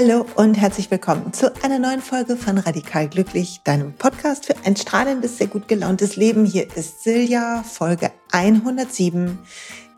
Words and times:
Hallo 0.00 0.24
und 0.36 0.54
herzlich 0.54 0.92
willkommen 0.92 1.32
zu 1.32 1.52
einer 1.64 1.80
neuen 1.80 2.00
Folge 2.00 2.36
von 2.36 2.56
Radikal 2.56 3.08
Glücklich, 3.08 3.62
deinem 3.64 3.94
Podcast 3.94 4.46
für 4.46 4.54
ein 4.64 4.76
strahlendes, 4.76 5.38
sehr 5.38 5.48
gut 5.48 5.66
gelauntes 5.66 6.14
Leben. 6.14 6.44
Hier 6.44 6.68
ist 6.76 7.02
Silja, 7.02 7.64
Folge 7.64 8.12
107, 8.30 9.40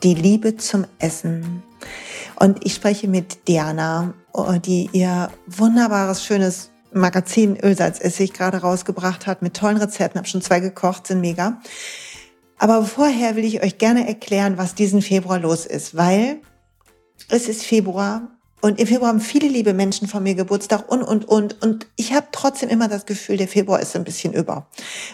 die 0.02 0.14
Liebe 0.14 0.56
zum 0.56 0.86
Essen. 1.00 1.62
Und 2.36 2.64
ich 2.64 2.72
spreche 2.72 3.08
mit 3.08 3.46
Diana, 3.46 4.14
die 4.64 4.88
ihr 4.90 5.30
wunderbares, 5.46 6.24
schönes 6.24 6.70
Magazin 6.94 7.58
Ölsalzessig 7.62 8.32
gerade 8.32 8.62
rausgebracht 8.62 9.26
hat 9.26 9.42
mit 9.42 9.54
tollen 9.54 9.76
Rezepten. 9.76 10.18
Habe 10.18 10.28
schon 10.28 10.40
zwei 10.40 10.60
gekocht, 10.60 11.08
sind 11.08 11.20
mega. 11.20 11.60
Aber 12.56 12.86
vorher 12.86 13.36
will 13.36 13.44
ich 13.44 13.62
euch 13.62 13.76
gerne 13.76 14.08
erklären, 14.08 14.56
was 14.56 14.74
diesen 14.74 15.02
Februar 15.02 15.38
los 15.38 15.66
ist, 15.66 15.94
weil 15.94 16.40
es 17.28 17.48
ist 17.48 17.66
Februar 17.66 18.39
und 18.60 18.78
im 18.78 18.86
Februar 18.86 19.08
haben 19.08 19.20
viele 19.20 19.48
liebe 19.48 19.72
Menschen 19.72 20.06
von 20.08 20.22
mir 20.22 20.34
Geburtstag 20.34 20.90
und, 20.90 21.02
und, 21.02 21.26
und. 21.26 21.62
Und 21.62 21.86
ich 21.96 22.12
habe 22.12 22.28
trotzdem 22.32 22.68
immer 22.68 22.88
das 22.88 23.06
Gefühl, 23.06 23.36
der 23.36 23.48
Februar 23.48 23.80
ist 23.80 23.96
ein 23.96 24.04
bisschen 24.04 24.32
über. 24.32 24.66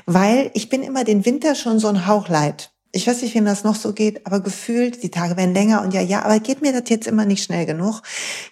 Weil 0.04 0.50
ich 0.54 0.68
bin 0.68 0.82
immer 0.82 1.04
den 1.04 1.24
Winter 1.24 1.54
schon 1.54 1.78
so 1.78 1.88
ein 1.88 2.06
Hauch 2.06 2.28
leid. 2.28 2.72
Ich 2.92 3.06
weiß 3.06 3.22
nicht, 3.22 3.34
wem 3.34 3.44
das 3.44 3.62
noch 3.62 3.74
so 3.74 3.92
geht, 3.92 4.26
aber 4.26 4.40
gefühlt, 4.40 5.02
die 5.02 5.10
Tage 5.10 5.36
werden 5.36 5.54
länger 5.54 5.82
und 5.82 5.92
ja, 5.92 6.00
ja, 6.00 6.22
aber 6.22 6.40
geht 6.40 6.62
mir 6.62 6.72
das 6.72 6.88
jetzt 6.88 7.06
immer 7.06 7.26
nicht 7.26 7.44
schnell 7.44 7.66
genug. 7.66 8.00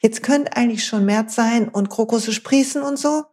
Jetzt 0.01 0.23
könnte 0.23 0.55
eigentlich 0.57 0.85
schon 0.85 1.07
März 1.07 1.35
sein 1.35 1.69
und 1.69 1.89
Krokusse 1.89 2.33
sprießen 2.33 2.83
und 2.83 2.99
so. 2.99 3.25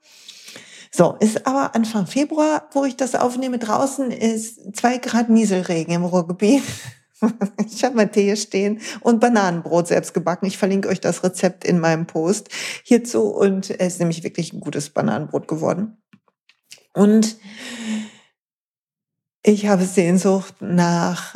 So, 0.90 1.16
ist 1.20 1.48
aber 1.48 1.76
Anfang 1.76 2.08
Februar, 2.08 2.70
wo 2.74 2.86
ich 2.86 2.96
das 2.98 3.16
aufnehme. 3.16 3.60
Draußen 3.60 4.12
ist 4.12 4.76
zwei 4.76 4.98
Grad 4.98 5.30
Nieselregen 5.30 5.94
im 5.94 6.06
Ruhrgebiet. 6.06 6.64
Ich 7.66 7.84
habe 7.84 7.96
mein 7.96 8.12
Tee 8.12 8.36
stehen 8.36 8.82
und 9.00 9.20
Bananenbrot 9.20 9.88
selbst 9.88 10.14
gebacken. 10.14 10.46
Ich 10.46 10.58
verlinke 10.58 10.90
euch 10.90 11.00
das 11.00 11.24
Rezept 11.24 11.64
in 11.64 11.80
meinem 11.80 12.06
Post 12.06 12.50
hierzu 12.84 13.24
und 13.24 13.70
es 13.70 13.94
ist 13.94 14.00
nämlich 14.00 14.24
wirklich 14.24 14.54
ein 14.54 14.60
gutes 14.60 14.90
Bananenbrot 14.90 15.48
geworden. 15.48 15.98
Und 16.94 17.38
ich 19.44 19.68
habe 19.68 19.86
Sehnsucht 19.86 20.56
nach 20.60 21.36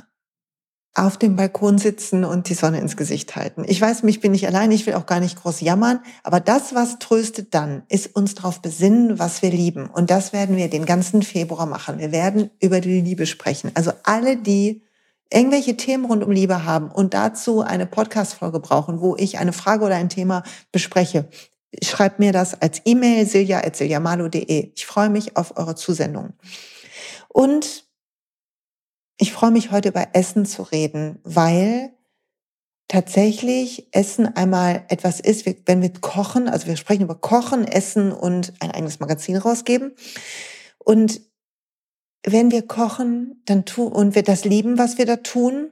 auf 0.97 1.17
dem 1.17 1.35
Balkon 1.35 1.77
sitzen 1.77 2.23
und 2.23 2.47
die 2.47 2.53
Sonne 2.53 2.79
ins 2.79 2.95
Gesicht 2.95 3.35
halten. 3.35 3.65
Ich 3.67 3.81
weiß, 3.81 4.03
mich 4.03 4.21
bin 4.21 4.31
nicht 4.31 4.47
allein, 4.47 4.71
ich 4.71 4.85
will 4.85 4.93
auch 4.93 5.05
gar 5.05 5.19
nicht 5.19 5.41
groß 5.41 5.59
jammern, 5.59 5.99
aber 6.23 6.39
das, 6.39 6.73
was 6.73 6.99
tröstet 6.99 7.53
dann, 7.53 7.83
ist 7.89 8.15
uns 8.15 8.35
darauf 8.35 8.61
besinnen, 8.61 9.19
was 9.19 9.41
wir 9.41 9.51
lieben. 9.51 9.87
Und 9.87 10.09
das 10.09 10.31
werden 10.31 10.55
wir 10.55 10.69
den 10.69 10.85
ganzen 10.85 11.21
Februar 11.21 11.65
machen. 11.65 11.99
Wir 11.99 12.13
werden 12.13 12.49
über 12.61 12.79
die 12.79 13.01
Liebe 13.01 13.25
sprechen. 13.25 13.71
Also 13.73 13.91
alle, 14.03 14.37
die 14.37 14.84
irgendwelche 15.31 15.75
Themen 15.77 16.05
rund 16.05 16.23
um 16.23 16.31
Liebe 16.31 16.65
haben 16.65 16.91
und 16.91 17.13
dazu 17.13 17.61
eine 17.61 17.85
Podcast-Folge 17.85 18.59
brauchen, 18.59 19.01
wo 19.01 19.15
ich 19.15 19.37
eine 19.37 19.53
Frage 19.53 19.85
oder 19.85 19.95
ein 19.95 20.09
Thema 20.09 20.43
bespreche, 20.71 21.27
schreibt 21.83 22.19
mir 22.19 22.31
das 22.31 22.61
als 22.61 22.81
E-Mail 22.85 23.25
silja.siljamalo.de. 23.25 24.71
Ich 24.75 24.85
freue 24.85 25.09
mich 25.09 25.35
auf 25.35 25.57
eure 25.57 25.75
Zusendung. 25.75 26.33
Und 27.27 27.85
ich 29.17 29.33
freue 29.33 29.51
mich 29.51 29.71
heute 29.71 29.89
über 29.89 30.09
Essen 30.13 30.45
zu 30.45 30.63
reden, 30.63 31.19
weil 31.23 31.91
tatsächlich 32.87 33.87
Essen 33.91 34.35
einmal 34.35 34.85
etwas 34.89 35.19
ist, 35.19 35.45
wenn 35.65 35.81
wir 35.81 35.91
kochen, 35.93 36.47
also 36.47 36.67
wir 36.67 36.77
sprechen 36.77 37.03
über 37.03 37.15
Kochen, 37.15 37.65
Essen 37.65 38.11
und 38.11 38.53
ein 38.59 38.71
eigenes 38.71 38.99
Magazin 38.99 39.37
rausgeben. 39.37 39.95
Und 40.77 41.21
wenn 42.25 42.51
wir 42.51 42.63
kochen 42.63 43.41
dann 43.45 43.65
tun, 43.65 43.91
und 43.91 44.15
wir 44.15 44.23
das 44.23 44.45
lieben, 44.45 44.77
was 44.77 44.97
wir 44.97 45.05
da 45.05 45.17
tun, 45.17 45.71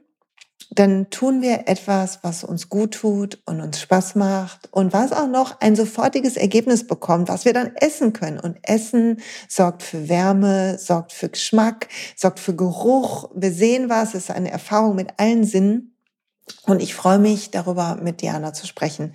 dann 0.70 1.10
tun 1.10 1.42
wir 1.42 1.68
etwas, 1.68 2.20
was 2.22 2.42
uns 2.42 2.68
gut 2.68 2.94
tut 2.94 3.40
und 3.44 3.60
uns 3.60 3.80
Spaß 3.80 4.14
macht 4.14 4.68
und 4.72 4.92
was 4.92 5.12
auch 5.12 5.26
noch 5.26 5.60
ein 5.60 5.76
sofortiges 5.76 6.36
Ergebnis 6.36 6.86
bekommt, 6.86 7.28
was 7.28 7.44
wir 7.44 7.52
dann 7.52 7.74
essen 7.76 8.12
können. 8.12 8.40
Und 8.40 8.58
Essen 8.62 9.20
sorgt 9.48 9.82
für 9.82 10.08
Wärme, 10.08 10.78
sorgt 10.78 11.12
für 11.12 11.28
Geschmack, 11.28 11.88
sorgt 12.16 12.40
für 12.40 12.56
Geruch. 12.56 13.30
Wir 13.34 13.52
sehen 13.52 13.88
was, 13.88 14.14
es 14.14 14.24
ist 14.24 14.30
eine 14.30 14.50
Erfahrung 14.50 14.96
mit 14.96 15.14
allen 15.18 15.44
Sinnen. 15.44 15.96
Und 16.66 16.82
ich 16.82 16.94
freue 16.94 17.18
mich 17.18 17.50
darüber, 17.50 17.98
mit 18.02 18.20
Diana 18.20 18.52
zu 18.52 18.66
sprechen. 18.66 19.14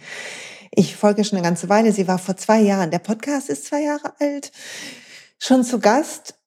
Ich 0.71 0.95
folge 0.95 1.23
schon 1.23 1.37
eine 1.37 1.47
ganze 1.47 1.67
Weile. 1.67 1.91
Sie 1.91 2.07
war 2.07 2.19
vor 2.19 2.37
zwei 2.37 2.59
Jahren, 2.59 2.91
der 2.91 2.99
Podcast 2.99 3.49
ist 3.49 3.65
zwei 3.65 3.81
Jahre 3.81 4.13
alt, 4.19 4.51
schon 5.39 5.63
zu 5.63 5.79
Gast 5.79 6.38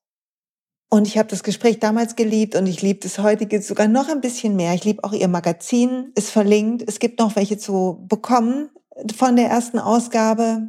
und 0.92 1.08
ich 1.08 1.16
habe 1.16 1.30
das 1.30 1.42
Gespräch 1.42 1.78
damals 1.78 2.16
geliebt 2.16 2.54
und 2.54 2.66
ich 2.66 2.82
liebe 2.82 3.00
das 3.00 3.18
heutige 3.18 3.62
sogar 3.62 3.88
noch 3.88 4.10
ein 4.10 4.20
bisschen 4.20 4.56
mehr. 4.56 4.74
Ich 4.74 4.84
liebe 4.84 5.02
auch 5.04 5.14
ihr 5.14 5.26
Magazin, 5.26 6.12
ist 6.16 6.28
verlinkt. 6.28 6.84
Es 6.86 6.98
gibt 6.98 7.18
noch 7.18 7.34
welche 7.34 7.56
zu 7.56 8.04
bekommen 8.10 8.68
von 9.16 9.36
der 9.36 9.48
ersten 9.48 9.78
Ausgabe. 9.78 10.68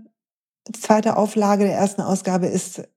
Die 0.66 0.80
zweite 0.80 1.18
Auflage 1.18 1.66
der 1.66 1.76
ersten 1.76 2.00
Ausgabe 2.00 2.48
ist 2.48 2.88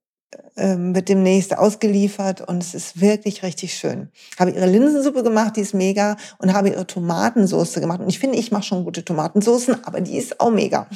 ähm, 0.57 0.95
wird 0.95 1.09
demnächst 1.09 1.59
ausgeliefert 1.59 2.43
und 2.43 2.63
es 2.63 2.75
ist 2.75 3.01
wirklich 3.01 3.43
richtig 3.43 3.75
schön. 3.75 4.11
Habe 4.39 4.53
ihre 4.53 4.67
Linsensuppe 4.67 5.25
gemacht, 5.25 5.57
die 5.57 5.63
ist 5.63 5.75
mega 5.75 6.17
und 6.39 6.55
habe 6.55 6.69
ihre 6.69 6.87
Tomatensauce 6.87 7.75
gemacht 7.75 8.01
und 8.03 8.09
ich 8.09 8.21
finde, 8.21 8.39
ich 8.39 8.53
mache 8.53 8.63
schon 8.63 8.85
gute 8.85 9.05
Tomatensoßen, 9.05 9.85
aber 9.85 10.01
die 10.01 10.17
ist 10.17 10.39
auch 10.39 10.53
mega. 10.53 10.87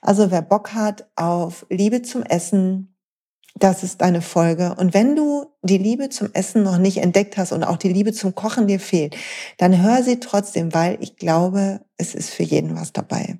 Also 0.00 0.30
wer 0.30 0.40
Bock 0.40 0.72
hat 0.72 1.06
auf 1.14 1.66
Liebe 1.68 2.00
zum 2.00 2.22
Essen, 2.22 2.93
das 3.54 3.84
ist 3.84 4.00
deine 4.00 4.20
Folge. 4.20 4.74
Und 4.74 4.94
wenn 4.94 5.14
du 5.14 5.46
die 5.62 5.78
Liebe 5.78 6.08
zum 6.08 6.30
Essen 6.32 6.62
noch 6.62 6.78
nicht 6.78 6.98
entdeckt 6.98 7.36
hast 7.36 7.52
und 7.52 7.62
auch 7.62 7.76
die 7.76 7.92
Liebe 7.92 8.12
zum 8.12 8.34
Kochen 8.34 8.66
dir 8.66 8.80
fehlt, 8.80 9.16
dann 9.58 9.82
hör 9.82 10.02
sie 10.02 10.18
trotzdem, 10.18 10.74
weil 10.74 10.98
ich 11.00 11.16
glaube, 11.16 11.80
es 11.96 12.14
ist 12.14 12.30
für 12.30 12.42
jeden 12.42 12.74
was 12.76 12.92
dabei. 12.92 13.38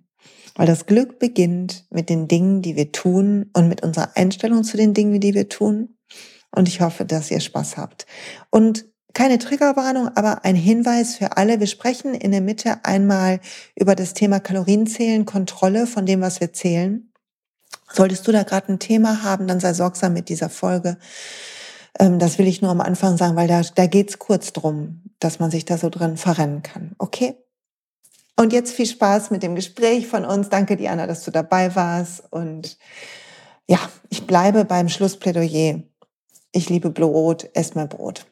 Weil 0.54 0.66
das 0.66 0.86
Glück 0.86 1.18
beginnt 1.18 1.84
mit 1.90 2.08
den 2.08 2.28
Dingen, 2.28 2.62
die 2.62 2.76
wir 2.76 2.92
tun 2.92 3.50
und 3.54 3.68
mit 3.68 3.82
unserer 3.82 4.16
Einstellung 4.16 4.62
zu 4.62 4.76
den 4.76 4.94
Dingen, 4.94 5.20
die 5.20 5.34
wir 5.34 5.48
tun. 5.48 5.96
Und 6.52 6.68
ich 6.68 6.80
hoffe, 6.80 7.04
dass 7.04 7.32
ihr 7.32 7.40
Spaß 7.40 7.76
habt. 7.76 8.06
Und 8.50 8.86
keine 9.14 9.38
Triggerwarnung, 9.38 10.08
aber 10.16 10.44
ein 10.44 10.56
Hinweis 10.56 11.16
für 11.16 11.36
alle. 11.36 11.58
Wir 11.58 11.66
sprechen 11.66 12.14
in 12.14 12.30
der 12.30 12.40
Mitte 12.40 12.84
einmal 12.84 13.40
über 13.76 13.96
das 13.96 14.14
Thema 14.14 14.38
Kalorienzählen, 14.38 15.24
Kontrolle 15.24 15.86
von 15.88 16.06
dem, 16.06 16.20
was 16.20 16.40
wir 16.40 16.52
zählen. 16.52 17.10
Solltest 17.94 18.26
du 18.26 18.32
da 18.32 18.42
gerade 18.42 18.72
ein 18.72 18.78
Thema 18.78 19.22
haben, 19.22 19.46
dann 19.46 19.60
sei 19.60 19.72
sorgsam 19.72 20.12
mit 20.12 20.28
dieser 20.28 20.50
Folge. 20.50 20.98
Ähm, 21.98 22.18
das 22.18 22.38
will 22.38 22.48
ich 22.48 22.60
nur 22.60 22.70
am 22.70 22.80
Anfang 22.80 23.16
sagen, 23.16 23.36
weil 23.36 23.48
da, 23.48 23.62
da 23.62 23.86
geht's 23.86 24.18
kurz 24.18 24.52
drum, 24.52 25.02
dass 25.20 25.38
man 25.38 25.50
sich 25.50 25.64
da 25.64 25.78
so 25.78 25.90
drin 25.90 26.16
verrennen 26.16 26.62
kann. 26.62 26.96
Okay? 26.98 27.36
Und 28.36 28.52
jetzt 28.52 28.72
viel 28.72 28.86
Spaß 28.86 29.30
mit 29.30 29.44
dem 29.44 29.54
Gespräch 29.54 30.08
von 30.08 30.24
uns. 30.24 30.48
Danke, 30.48 30.76
Diana, 30.76 31.06
dass 31.06 31.24
du 31.24 31.30
dabei 31.30 31.74
warst. 31.76 32.24
Und 32.32 32.78
ja, 33.68 33.78
ich 34.10 34.26
bleibe 34.26 34.64
beim 34.64 34.88
Schlussplädoyer. 34.88 35.82
Ich 36.50 36.68
liebe 36.68 36.90
Brot, 36.90 37.48
ess 37.54 37.74
mal 37.74 37.86
Brot. 37.86 38.26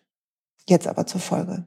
Jetzt 0.69 0.89
aber 0.89 1.07
zur 1.07 1.21
Folge. 1.21 1.67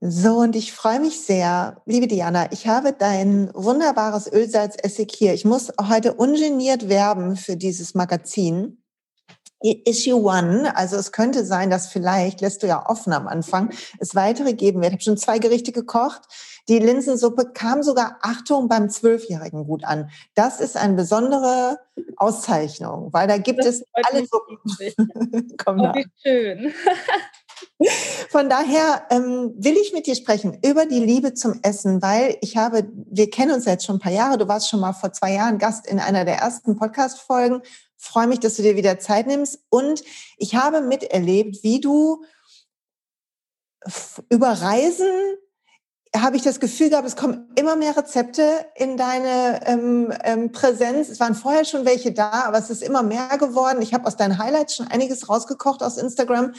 So, 0.00 0.36
und 0.38 0.54
ich 0.54 0.72
freue 0.72 1.00
mich 1.00 1.20
sehr, 1.22 1.82
liebe 1.84 2.06
Diana, 2.06 2.52
ich 2.52 2.68
habe 2.68 2.92
dein 2.92 3.50
wunderbares 3.52 4.30
Ölsalzessig 4.32 5.12
hier. 5.12 5.34
Ich 5.34 5.44
muss 5.44 5.72
heute 5.88 6.14
ungeniert 6.14 6.88
werben 6.88 7.34
für 7.34 7.56
dieses 7.56 7.96
Magazin. 7.96 8.80
Issue 9.60 10.22
One, 10.22 10.76
also 10.76 10.94
es 10.94 11.10
könnte 11.10 11.44
sein, 11.44 11.68
dass 11.68 11.88
vielleicht, 11.88 12.40
lässt 12.40 12.62
du 12.62 12.68
ja 12.68 12.88
offen 12.88 13.12
am 13.12 13.26
Anfang, 13.26 13.70
es 13.98 14.14
weitere 14.14 14.52
geben 14.52 14.80
wird. 14.80 14.90
Ich 14.90 14.94
habe 14.98 15.02
schon 15.02 15.16
zwei 15.16 15.40
Gerichte 15.40 15.72
gekocht. 15.72 16.22
Die 16.68 16.78
Linsensuppe 16.78 17.50
kam 17.52 17.82
sogar, 17.82 18.18
Achtung, 18.22 18.68
beim 18.68 18.90
Zwölfjährigen 18.90 19.66
gut 19.66 19.82
an. 19.84 20.10
Das 20.36 20.60
ist 20.60 20.76
eine 20.76 20.94
besondere 20.94 21.80
Auszeichnung, 22.16 23.12
weil 23.12 23.26
da 23.26 23.38
gibt 23.38 23.58
das 23.58 23.80
es 23.80 23.84
alle 23.94 24.24
Suppen. 24.26 25.56
Komm 25.56 25.80
oh, 25.80 25.92
wie 25.92 26.06
schön. 26.22 26.72
Von 28.30 28.48
daher 28.48 29.06
ähm, 29.10 29.54
will 29.56 29.76
ich 29.76 29.92
mit 29.92 30.06
dir 30.06 30.14
sprechen 30.14 30.58
über 30.64 30.86
die 30.86 30.98
Liebe 30.98 31.34
zum 31.34 31.60
Essen, 31.62 32.02
weil 32.02 32.36
ich 32.40 32.56
habe, 32.56 32.88
wir 32.92 33.30
kennen 33.30 33.52
uns 33.52 33.64
jetzt 33.64 33.84
schon 33.86 33.96
ein 33.96 34.00
paar 34.00 34.12
Jahre, 34.12 34.38
du 34.38 34.48
warst 34.48 34.68
schon 34.68 34.80
mal 34.80 34.92
vor 34.92 35.12
zwei 35.12 35.32
Jahren 35.32 35.58
Gast 35.58 35.86
in 35.86 35.98
einer 35.98 36.24
der 36.24 36.36
ersten 36.36 36.76
Podcast-Folgen. 36.76 37.62
Freue 37.96 38.26
mich, 38.26 38.40
dass 38.40 38.56
du 38.56 38.62
dir 38.62 38.76
wieder 38.76 38.98
Zeit 38.98 39.26
nimmst. 39.26 39.60
Und 39.70 40.02
ich 40.36 40.54
habe 40.54 40.80
miterlebt, 40.80 41.62
wie 41.62 41.80
du 41.80 42.24
über 44.28 44.48
Reisen 44.48 45.06
habe 46.16 46.36
ich 46.36 46.42
das 46.42 46.60
Gefühl 46.60 46.90
gehabt, 46.90 47.06
es 47.06 47.16
kommen 47.16 47.50
immer 47.54 47.76
mehr 47.76 47.96
Rezepte 47.96 48.66
in 48.76 48.96
deine 48.96 49.60
ähm, 49.66 50.12
ähm, 50.24 50.52
Präsenz. 50.52 51.08
Es 51.08 51.20
waren 51.20 51.34
vorher 51.34 51.64
schon 51.64 51.84
welche 51.84 52.12
da, 52.12 52.30
aber 52.30 52.58
es 52.58 52.70
ist 52.70 52.82
immer 52.82 53.02
mehr 53.02 53.36
geworden. 53.38 53.82
Ich 53.82 53.92
habe 53.92 54.06
aus 54.06 54.16
deinen 54.16 54.38
Highlights 54.38 54.76
schon 54.76 54.88
einiges 54.88 55.28
rausgekocht 55.28 55.82
aus 55.82 55.98
Instagram. 55.98 56.54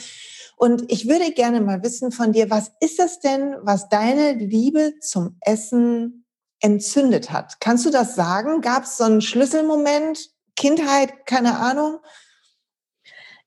Und 0.60 0.92
ich 0.92 1.08
würde 1.08 1.32
gerne 1.32 1.62
mal 1.62 1.82
wissen 1.82 2.12
von 2.12 2.32
dir, 2.32 2.50
was 2.50 2.70
ist 2.80 2.98
das 2.98 3.18
denn, 3.18 3.56
was 3.62 3.88
deine 3.88 4.34
Liebe 4.34 4.92
zum 5.00 5.38
Essen 5.40 6.26
entzündet 6.60 7.32
hat? 7.32 7.60
Kannst 7.60 7.86
du 7.86 7.90
das 7.90 8.14
sagen? 8.14 8.60
Gab 8.60 8.82
es 8.82 8.98
so 8.98 9.04
einen 9.04 9.22
Schlüsselmoment? 9.22 10.18
Kindheit, 10.56 11.24
keine 11.24 11.56
Ahnung? 11.56 12.00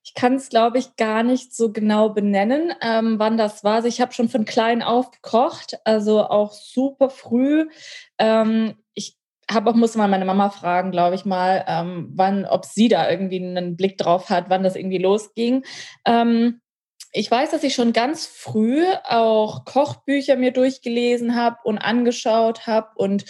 Ich 0.02 0.14
kann 0.14 0.34
es, 0.34 0.48
glaube 0.48 0.78
ich, 0.78 0.96
gar 0.96 1.22
nicht 1.22 1.54
so 1.54 1.70
genau 1.70 2.08
benennen, 2.08 2.74
ähm, 2.80 3.20
wann 3.20 3.38
das 3.38 3.62
war. 3.62 3.76
Also 3.76 3.86
ich 3.86 4.00
habe 4.00 4.12
schon 4.12 4.28
von 4.28 4.44
klein 4.44 4.82
auf 4.82 5.12
gekocht, 5.12 5.78
also 5.84 6.24
auch 6.24 6.50
super 6.50 7.10
früh. 7.10 7.68
Ähm, 8.18 8.74
ich 8.92 9.16
habe 9.48 9.70
auch 9.70 9.76
musste 9.76 9.98
mal 9.98 10.08
meine 10.08 10.24
Mama 10.24 10.50
fragen, 10.50 10.90
glaube 10.90 11.14
ich 11.14 11.24
mal, 11.24 11.64
ähm, 11.68 12.10
wann, 12.16 12.44
ob 12.44 12.64
sie 12.64 12.88
da 12.88 13.08
irgendwie 13.08 13.36
einen 13.38 13.76
Blick 13.76 13.98
drauf 13.98 14.30
hat, 14.30 14.46
wann 14.50 14.64
das 14.64 14.74
irgendwie 14.74 14.98
losging. 14.98 15.64
Ähm, 16.04 16.60
ich 17.16 17.30
weiß, 17.30 17.52
dass 17.52 17.62
ich 17.62 17.74
schon 17.74 17.92
ganz 17.92 18.26
früh 18.26 18.84
auch 19.04 19.64
Kochbücher 19.64 20.34
mir 20.34 20.50
durchgelesen 20.50 21.36
habe 21.36 21.58
und 21.62 21.78
angeschaut 21.78 22.66
habe 22.66 22.88
und 22.96 23.24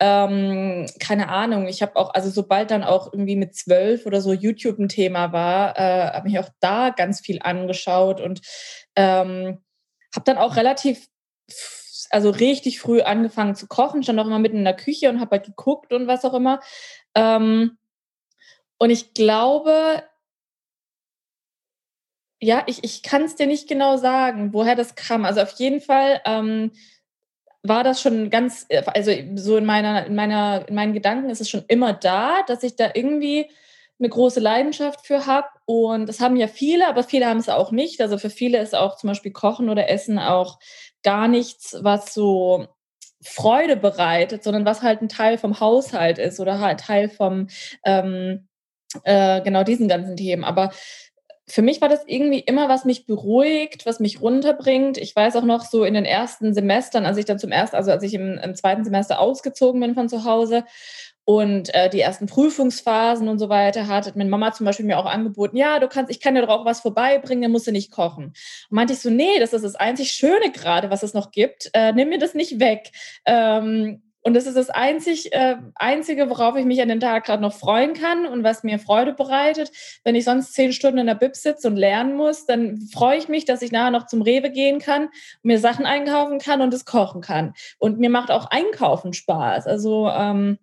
ähm, 0.00 0.86
keine 1.00 1.28
Ahnung, 1.28 1.68
ich 1.68 1.82
habe 1.82 1.96
auch, 1.96 2.14
also 2.14 2.30
sobald 2.30 2.70
dann 2.70 2.82
auch 2.82 3.12
irgendwie 3.12 3.36
mit 3.36 3.54
zwölf 3.54 4.06
oder 4.06 4.22
so 4.22 4.32
YouTube 4.32 4.78
ein 4.78 4.88
Thema 4.88 5.32
war, 5.32 5.78
äh, 5.78 6.12
habe 6.12 6.28
ich 6.28 6.38
auch 6.38 6.48
da 6.60 6.90
ganz 6.90 7.20
viel 7.20 7.40
angeschaut 7.42 8.22
und 8.22 8.40
ähm, 8.96 9.62
habe 10.14 10.24
dann 10.24 10.38
auch 10.38 10.56
relativ, 10.56 11.06
also 12.10 12.30
richtig 12.30 12.80
früh 12.80 13.02
angefangen 13.02 13.54
zu 13.54 13.66
kochen, 13.66 14.02
stand 14.02 14.18
auch 14.18 14.26
immer 14.26 14.38
mitten 14.38 14.58
in 14.58 14.64
der 14.64 14.76
Küche 14.76 15.10
und 15.10 15.20
habe 15.20 15.32
halt 15.32 15.44
geguckt 15.44 15.92
und 15.92 16.06
was 16.06 16.24
auch 16.24 16.34
immer. 16.34 16.60
Ähm, 17.14 17.76
und 18.78 18.90
ich 18.90 19.12
glaube, 19.12 20.02
ja, 22.40 22.62
ich, 22.66 22.84
ich 22.84 23.02
kann 23.02 23.22
es 23.22 23.34
dir 23.34 23.46
nicht 23.46 23.68
genau 23.68 23.96
sagen, 23.96 24.52
woher 24.52 24.74
das 24.74 24.94
kam. 24.94 25.24
Also 25.24 25.40
auf 25.40 25.52
jeden 25.52 25.80
Fall 25.80 26.20
ähm, 26.24 26.72
war 27.62 27.82
das 27.82 28.00
schon 28.00 28.30
ganz, 28.30 28.66
also 28.86 29.12
so 29.34 29.56
in 29.56 29.64
meiner, 29.64 30.06
in 30.06 30.14
meiner, 30.14 30.68
in 30.68 30.74
meinen 30.74 30.92
Gedanken 30.92 31.30
ist 31.30 31.40
es 31.40 31.48
schon 31.48 31.64
immer 31.68 31.92
da, 31.92 32.42
dass 32.46 32.62
ich 32.62 32.76
da 32.76 32.90
irgendwie 32.94 33.50
eine 33.98 34.08
große 34.08 34.40
Leidenschaft 34.40 35.06
für 35.06 35.26
habe. 35.26 35.48
Und 35.64 36.06
das 36.06 36.20
haben 36.20 36.36
ja 36.36 36.48
viele, 36.48 36.86
aber 36.88 37.02
viele 37.02 37.26
haben 37.26 37.38
es 37.38 37.48
auch 37.48 37.72
nicht. 37.72 38.00
Also 38.00 38.18
für 38.18 38.30
viele 38.30 38.58
ist 38.58 38.74
auch 38.74 38.96
zum 38.96 39.08
Beispiel 39.08 39.32
Kochen 39.32 39.70
oder 39.70 39.88
Essen 39.88 40.18
auch 40.18 40.58
gar 41.02 41.28
nichts, 41.28 41.76
was 41.80 42.12
so 42.12 42.66
Freude 43.22 43.76
bereitet, 43.76 44.44
sondern 44.44 44.66
was 44.66 44.82
halt 44.82 45.00
ein 45.02 45.08
Teil 45.08 45.38
vom 45.38 45.58
Haushalt 45.58 46.18
ist 46.18 46.38
oder 46.38 46.60
halt 46.60 46.80
Teil 46.80 47.08
vom 47.08 47.48
ähm, 47.84 48.46
äh, 49.04 49.40
genau 49.42 49.64
diesen 49.64 49.88
ganzen 49.88 50.16
Themen. 50.16 50.44
Aber 50.44 50.70
für 51.48 51.62
mich 51.62 51.80
war 51.80 51.88
das 51.88 52.02
irgendwie 52.06 52.40
immer, 52.40 52.68
was 52.68 52.84
mich 52.84 53.06
beruhigt, 53.06 53.86
was 53.86 54.00
mich 54.00 54.20
runterbringt. 54.20 54.98
Ich 54.98 55.14
weiß 55.14 55.36
auch 55.36 55.44
noch 55.44 55.64
so 55.64 55.84
in 55.84 55.94
den 55.94 56.04
ersten 56.04 56.54
Semestern, 56.54 57.06
als 57.06 57.18
ich 57.18 57.24
dann 57.24 57.38
zum 57.38 57.52
ersten, 57.52 57.76
also 57.76 57.92
als 57.92 58.02
ich 58.02 58.14
im, 58.14 58.38
im 58.38 58.54
zweiten 58.56 58.84
Semester 58.84 59.20
ausgezogen 59.20 59.80
bin 59.80 59.94
von 59.94 60.08
zu 60.08 60.24
Hause 60.24 60.64
und 61.24 61.74
äh, 61.74 61.90
die 61.90 62.00
ersten 62.00 62.26
Prüfungsphasen 62.26 63.28
und 63.28 63.40
so 63.40 63.48
weiter 63.48 63.88
hatte, 63.88 64.08
hat 64.08 64.16
meine 64.16 64.30
Mama 64.30 64.52
zum 64.52 64.64
Beispiel 64.64 64.86
mir 64.86 64.96
auch 64.96 65.06
angeboten, 65.06 65.56
ja, 65.56 65.80
du 65.80 65.88
kannst, 65.88 66.10
ich 66.10 66.20
kann 66.20 66.36
dir 66.36 66.42
doch 66.42 66.60
auch 66.60 66.64
was 66.64 66.80
vorbeibringen, 66.80 67.42
dann 67.42 67.50
musst 67.50 67.66
du 67.66 67.72
nicht 67.72 67.90
kochen. 67.90 68.26
Und 68.26 68.34
meinte 68.70 68.92
ich 68.92 69.00
so, 69.00 69.10
nee, 69.10 69.40
das 69.40 69.52
ist 69.52 69.64
das 69.64 69.74
einzig 69.74 70.12
Schöne 70.12 70.52
gerade, 70.52 70.88
was 70.88 71.02
es 71.02 71.14
noch 71.14 71.32
gibt. 71.32 71.70
Äh, 71.74 71.92
nimm 71.92 72.10
mir 72.10 72.18
das 72.18 72.34
nicht 72.34 72.60
weg. 72.60 72.92
Ähm, 73.24 74.02
und 74.26 74.34
das 74.34 74.46
ist 74.46 74.56
das 74.56 74.70
einzig, 74.70 75.32
äh, 75.32 75.54
Einzige, 75.76 76.28
worauf 76.28 76.56
ich 76.56 76.64
mich 76.64 76.82
an 76.82 76.88
den 76.88 76.98
Tag 76.98 77.26
gerade 77.26 77.40
noch 77.40 77.52
freuen 77.52 77.94
kann 77.94 78.26
und 78.26 78.42
was 78.42 78.64
mir 78.64 78.80
Freude 78.80 79.12
bereitet. 79.12 79.70
Wenn 80.02 80.16
ich 80.16 80.24
sonst 80.24 80.52
zehn 80.52 80.72
Stunden 80.72 80.98
in 80.98 81.06
der 81.06 81.14
Bib 81.14 81.36
sitze 81.36 81.68
und 81.68 81.76
lernen 81.76 82.16
muss, 82.16 82.44
dann 82.44 82.88
freue 82.92 83.18
ich 83.18 83.28
mich, 83.28 83.44
dass 83.44 83.62
ich 83.62 83.70
nachher 83.70 83.92
noch 83.92 84.08
zum 84.08 84.22
Rewe 84.22 84.50
gehen 84.50 84.80
kann, 84.80 85.10
mir 85.44 85.60
Sachen 85.60 85.86
einkaufen 85.86 86.40
kann 86.40 86.60
und 86.60 86.74
es 86.74 86.84
kochen 86.84 87.20
kann. 87.20 87.54
Und 87.78 88.00
mir 88.00 88.10
macht 88.10 88.32
auch 88.32 88.46
Einkaufen 88.50 89.12
Spaß. 89.12 89.68
Also 89.68 90.08
ähm, 90.08 90.58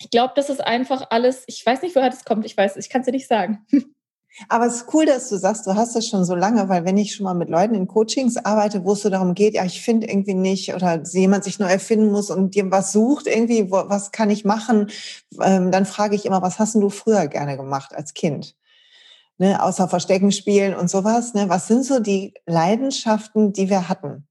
ich 0.00 0.08
glaube, 0.08 0.32
das 0.34 0.48
ist 0.48 0.64
einfach 0.64 1.08
alles, 1.10 1.44
ich 1.48 1.66
weiß 1.66 1.82
nicht, 1.82 1.94
woher 1.94 2.08
das 2.08 2.24
kommt, 2.24 2.46
ich 2.46 2.56
weiß, 2.56 2.78
ich 2.78 2.88
kann 2.88 3.02
es 3.02 3.04
dir 3.04 3.12
nicht 3.12 3.28
sagen. 3.28 3.66
Aber 4.48 4.66
es 4.66 4.76
ist 4.76 4.94
cool, 4.94 5.04
dass 5.04 5.28
du 5.28 5.36
sagst, 5.36 5.66
du 5.66 5.74
hast 5.74 5.94
das 5.94 6.06
schon 6.06 6.24
so 6.24 6.34
lange, 6.34 6.68
weil 6.68 6.84
wenn 6.84 6.96
ich 6.96 7.14
schon 7.14 7.24
mal 7.24 7.34
mit 7.34 7.50
Leuten 7.50 7.74
in 7.74 7.86
Coachings 7.86 8.36
arbeite, 8.38 8.84
wo 8.84 8.92
es 8.92 9.02
so 9.02 9.10
darum 9.10 9.34
geht, 9.34 9.54
ja, 9.54 9.64
ich 9.64 9.82
finde 9.82 10.08
irgendwie 10.08 10.34
nicht 10.34 10.74
oder 10.74 11.02
jemand 11.12 11.44
sich 11.44 11.58
neu 11.58 11.66
erfinden 11.66 12.10
muss 12.10 12.30
und 12.30 12.54
dir 12.54 12.70
was 12.70 12.92
sucht, 12.92 13.26
irgendwie, 13.26 13.70
wo, 13.70 13.84
was 13.86 14.10
kann 14.10 14.30
ich 14.30 14.44
machen, 14.44 14.90
ähm, 15.40 15.70
dann 15.70 15.86
frage 15.86 16.14
ich 16.14 16.24
immer, 16.24 16.42
was 16.42 16.58
hast 16.58 16.74
du 16.74 16.88
früher 16.88 17.26
gerne 17.26 17.56
gemacht 17.56 17.94
als 17.94 18.14
Kind? 18.14 18.56
Ne, 19.38 19.62
außer 19.62 19.88
Verstecken 19.88 20.30
spielen 20.30 20.74
und 20.74 20.88
sowas. 20.88 21.34
Ne? 21.34 21.48
Was 21.48 21.66
sind 21.66 21.84
so 21.84 22.00
die 22.00 22.34
Leidenschaften, 22.46 23.52
die 23.52 23.68
wir 23.70 23.88
hatten? 23.88 24.26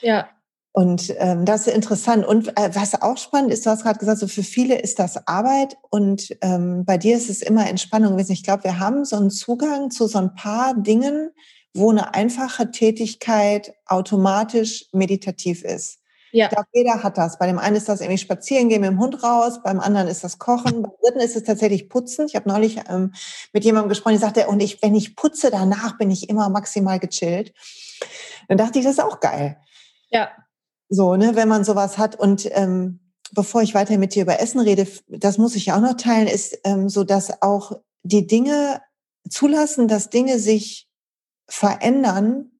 Ja. 0.00 0.28
Und 0.72 1.14
ähm, 1.18 1.44
das 1.44 1.66
ist 1.66 1.74
interessant. 1.74 2.24
Und 2.26 2.56
äh, 2.56 2.70
was 2.74 3.00
auch 3.00 3.16
spannend 3.16 3.52
ist, 3.52 3.66
du 3.66 3.70
hast 3.70 3.82
gerade 3.82 3.98
gesagt, 3.98 4.18
so 4.18 4.28
für 4.28 4.42
viele 4.42 4.78
ist 4.78 4.98
das 4.98 5.26
Arbeit 5.26 5.76
und 5.90 6.36
ähm, 6.40 6.84
bei 6.84 6.98
dir 6.98 7.16
ist 7.16 7.30
es 7.30 7.42
immer 7.42 7.68
Entspannung 7.68 8.12
gewesen. 8.12 8.32
Ich 8.32 8.44
glaube, 8.44 8.64
wir 8.64 8.78
haben 8.78 9.04
so 9.04 9.16
einen 9.16 9.30
Zugang 9.30 9.90
zu 9.90 10.06
so 10.06 10.18
ein 10.18 10.34
paar 10.34 10.74
Dingen, 10.74 11.30
wo 11.74 11.90
eine 11.90 12.14
einfache 12.14 12.70
Tätigkeit 12.70 13.74
automatisch 13.86 14.86
meditativ 14.92 15.64
ist. 15.64 15.98
Ja. 16.32 16.44
Ich 16.44 16.50
glaube, 16.50 16.68
jeder 16.72 17.02
hat 17.02 17.16
das. 17.16 17.38
Bei 17.38 17.46
dem 17.46 17.58
einen 17.58 17.76
ist 17.76 17.88
das 17.88 18.00
irgendwie 18.00 18.18
spazieren 18.18 18.68
gehen 18.68 18.82
mit 18.82 18.90
dem 18.90 19.00
Hund 19.00 19.22
raus, 19.22 19.62
beim 19.62 19.80
anderen 19.80 20.08
ist 20.08 20.24
das 20.24 20.38
Kochen, 20.38 20.82
beim 20.82 20.92
dritten 21.02 21.20
ist 21.20 21.36
es 21.36 21.44
tatsächlich 21.44 21.88
Putzen. 21.88 22.26
Ich 22.26 22.36
habe 22.36 22.48
neulich 22.48 22.78
ähm, 22.88 23.14
mit 23.52 23.64
jemandem 23.64 23.88
gesprochen, 23.88 24.14
die 24.14 24.20
sagte, 24.20 24.46
und 24.48 24.60
ich, 24.60 24.82
wenn 24.82 24.94
ich 24.94 25.16
putze, 25.16 25.50
danach 25.50 25.96
bin 25.96 26.10
ich 26.10 26.28
immer 26.28 26.50
maximal 26.50 26.98
gechillt. 26.98 27.54
Dann 28.48 28.58
dachte 28.58 28.78
ich, 28.78 28.84
das 28.84 28.94
ist 28.94 29.04
auch 29.04 29.20
geil. 29.20 29.56
Ja. 30.10 30.30
So, 30.88 31.16
ne, 31.16 31.36
wenn 31.36 31.48
man 31.48 31.64
sowas 31.64 31.98
hat. 31.98 32.16
Und 32.16 32.48
ähm, 32.52 33.00
bevor 33.32 33.62
ich 33.62 33.74
weiter 33.74 33.98
mit 33.98 34.14
dir 34.14 34.22
über 34.22 34.40
Essen 34.40 34.60
rede, 34.60 34.86
das 35.08 35.38
muss 35.38 35.54
ich 35.54 35.66
ja 35.66 35.76
auch 35.76 35.82
noch 35.82 35.96
teilen, 35.96 36.26
ist 36.26 36.58
ähm, 36.64 36.88
so, 36.88 37.04
dass 37.04 37.42
auch 37.42 37.80
die 38.02 38.26
Dinge 38.26 38.80
zulassen, 39.28 39.88
dass 39.88 40.10
Dinge 40.10 40.38
sich 40.38 40.88
verändern, 41.46 42.52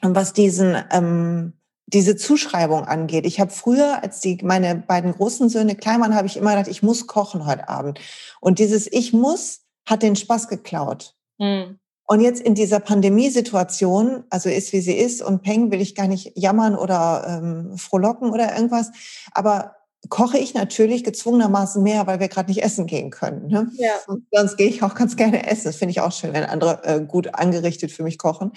was 0.00 0.32
diesen 0.32 0.76
ähm, 0.90 1.54
diese 1.86 2.16
Zuschreibung 2.16 2.84
angeht. 2.84 3.26
Ich 3.26 3.38
habe 3.38 3.50
früher, 3.50 4.02
als 4.02 4.20
die 4.20 4.38
meine 4.42 4.76
beiden 4.76 5.12
großen 5.12 5.48
Söhne 5.48 5.76
klein 5.76 6.00
waren, 6.00 6.14
habe 6.14 6.26
ich 6.26 6.36
immer 6.36 6.50
gedacht, 6.50 6.68
ich 6.68 6.82
muss 6.82 7.06
kochen 7.06 7.46
heute 7.46 7.68
Abend. 7.68 8.00
Und 8.40 8.58
dieses 8.58 8.90
Ich 8.90 9.12
muss 9.12 9.60
hat 9.86 10.02
den 10.02 10.16
Spaß 10.16 10.48
geklaut. 10.48 11.14
Mhm. 11.38 11.78
Und 12.12 12.20
jetzt 12.20 12.42
in 12.42 12.54
dieser 12.54 12.78
Pandemiesituation, 12.78 14.24
also 14.28 14.50
ist 14.50 14.74
wie 14.74 14.82
sie 14.82 14.92
ist, 14.92 15.22
und 15.22 15.40
Peng 15.40 15.70
will 15.70 15.80
ich 15.80 15.94
gar 15.94 16.08
nicht 16.08 16.32
jammern 16.36 16.76
oder 16.76 17.24
ähm, 17.26 17.78
frohlocken 17.78 18.30
oder 18.30 18.54
irgendwas, 18.54 18.90
aber 19.32 19.76
koche 20.10 20.36
ich 20.36 20.52
natürlich 20.52 21.04
gezwungenermaßen 21.04 21.82
mehr, 21.82 22.06
weil 22.06 22.20
wir 22.20 22.28
gerade 22.28 22.50
nicht 22.50 22.62
essen 22.62 22.86
gehen 22.86 23.08
können. 23.08 23.46
Ne? 23.46 23.70
Ja. 23.78 23.92
sonst 24.30 24.58
gehe 24.58 24.68
ich 24.68 24.82
auch 24.82 24.94
ganz 24.94 25.16
gerne 25.16 25.48
essen. 25.48 25.64
Das 25.64 25.76
finde 25.76 25.92
ich 25.92 26.02
auch 26.02 26.12
schön, 26.12 26.34
wenn 26.34 26.44
andere 26.44 26.84
äh, 26.84 27.00
gut 27.00 27.34
angerichtet 27.34 27.92
für 27.92 28.02
mich 28.02 28.18
kochen 28.18 28.52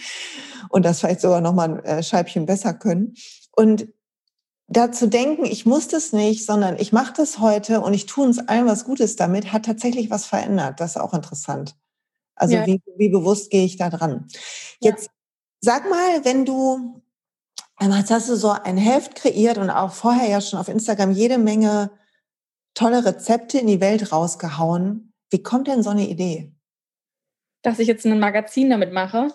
und 0.67 0.83
das 0.83 0.99
vielleicht 0.99 1.21
sogar 1.21 1.39
noch 1.39 1.53
mal 1.53 1.75
ein 1.75 1.79
äh, 1.85 2.03
Scheibchen 2.03 2.45
besser 2.45 2.73
können. 2.73 3.13
Und 3.55 3.87
dazu 4.67 5.07
denken, 5.07 5.45
ich 5.45 5.65
muss 5.65 5.87
das 5.87 6.11
nicht, 6.11 6.45
sondern 6.45 6.75
ich 6.77 6.91
mache 6.91 7.13
das 7.15 7.39
heute 7.39 7.79
und 7.79 7.93
ich 7.93 8.05
tue 8.05 8.25
uns 8.25 8.37
allen 8.37 8.65
was 8.65 8.83
Gutes 8.83 9.15
damit, 9.15 9.53
hat 9.53 9.63
tatsächlich 9.63 10.09
was 10.09 10.25
verändert. 10.25 10.81
Das 10.81 10.97
ist 10.97 11.01
auch 11.01 11.13
interessant. 11.13 11.77
Also 12.35 12.55
ja. 12.55 12.65
wie, 12.65 12.81
wie 12.97 13.09
bewusst 13.09 13.49
gehe 13.49 13.65
ich 13.65 13.77
da 13.77 13.89
dran? 13.89 14.27
Jetzt 14.79 15.05
ja. 15.05 15.11
sag 15.61 15.89
mal, 15.89 16.25
wenn 16.25 16.45
du, 16.45 17.01
jetzt 17.81 18.11
hast 18.11 18.29
du 18.29 18.35
so 18.35 18.51
ein 18.51 18.77
Heft 18.77 19.15
kreiert 19.15 19.57
und 19.57 19.69
auch 19.69 19.93
vorher 19.93 20.27
ja 20.27 20.41
schon 20.41 20.59
auf 20.59 20.67
Instagram 20.67 21.11
jede 21.11 21.37
Menge 21.37 21.91
tolle 22.73 23.05
Rezepte 23.05 23.57
in 23.57 23.67
die 23.67 23.81
Welt 23.81 24.11
rausgehauen. 24.11 25.13
Wie 25.29 25.41
kommt 25.41 25.67
denn 25.67 25.81
so 25.81 25.89
eine 25.89 26.07
Idee? 26.07 26.53
Dass 27.61 27.79
ich 27.79 27.87
jetzt 27.87 28.05
ein 28.05 28.19
Magazin 28.19 28.69
damit 28.69 28.93
mache? 28.93 29.29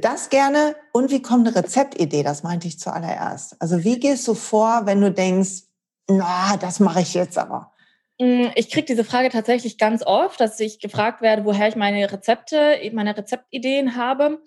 Das 0.00 0.28
gerne. 0.28 0.76
Und 0.92 1.10
wie 1.10 1.22
kommt 1.22 1.46
eine 1.46 1.56
Rezeptidee? 1.56 2.22
Das 2.22 2.42
meinte 2.42 2.68
ich 2.68 2.78
zuallererst. 2.78 3.60
Also 3.60 3.82
wie 3.82 3.98
gehst 3.98 4.28
du 4.28 4.34
vor, 4.34 4.86
wenn 4.86 5.00
du 5.00 5.10
denkst, 5.10 5.64
na, 6.08 6.56
das 6.58 6.80
mache 6.80 7.00
ich 7.00 7.14
jetzt 7.14 7.38
aber? 7.38 7.72
Hm, 8.20 8.52
ich 8.54 8.70
kriege 8.70 8.86
diese 8.86 9.04
Frage 9.04 9.28
tatsächlich 9.28 9.78
ganz 9.78 10.04
oft, 10.04 10.40
dass 10.40 10.60
ich 10.60 10.78
gefragt 10.80 11.20
werde, 11.20 11.44
woher 11.44 11.68
ich 11.68 11.76
meine 11.76 12.10
Rezepte, 12.10 12.78
meine 12.92 13.16
Rezeptideen 13.16 13.96
habe. 13.96 14.40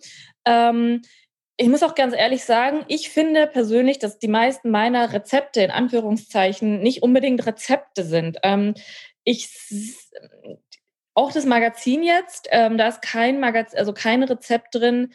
Ähm, 0.45 1.01
ich 1.57 1.67
muss 1.67 1.83
auch 1.83 1.95
ganz 1.95 2.13
ehrlich 2.15 2.43
sagen, 2.43 2.85
ich 2.87 3.09
finde 3.09 3.47
persönlich, 3.47 3.99
dass 3.99 4.19
die 4.19 4.27
meisten 4.27 4.69
meiner 4.69 5.11
Rezepte 5.11 5.61
in 5.61 5.71
Anführungszeichen 5.71 6.81
nicht 6.81 7.01
unbedingt 7.01 7.45
Rezepte 7.45 8.03
sind. 8.03 8.37
Ähm, 8.43 8.75
ich 9.23 9.49
auch 11.15 11.31
das 11.31 11.45
Magazin 11.45 12.03
jetzt, 12.03 12.47
ähm, 12.51 12.77
da 12.77 12.87
ist 12.87 13.01
kein 13.01 13.39
Magazin, 13.39 13.79
also 13.79 13.91
kein 13.91 14.21
Rezept 14.21 14.75
drin, 14.75 15.13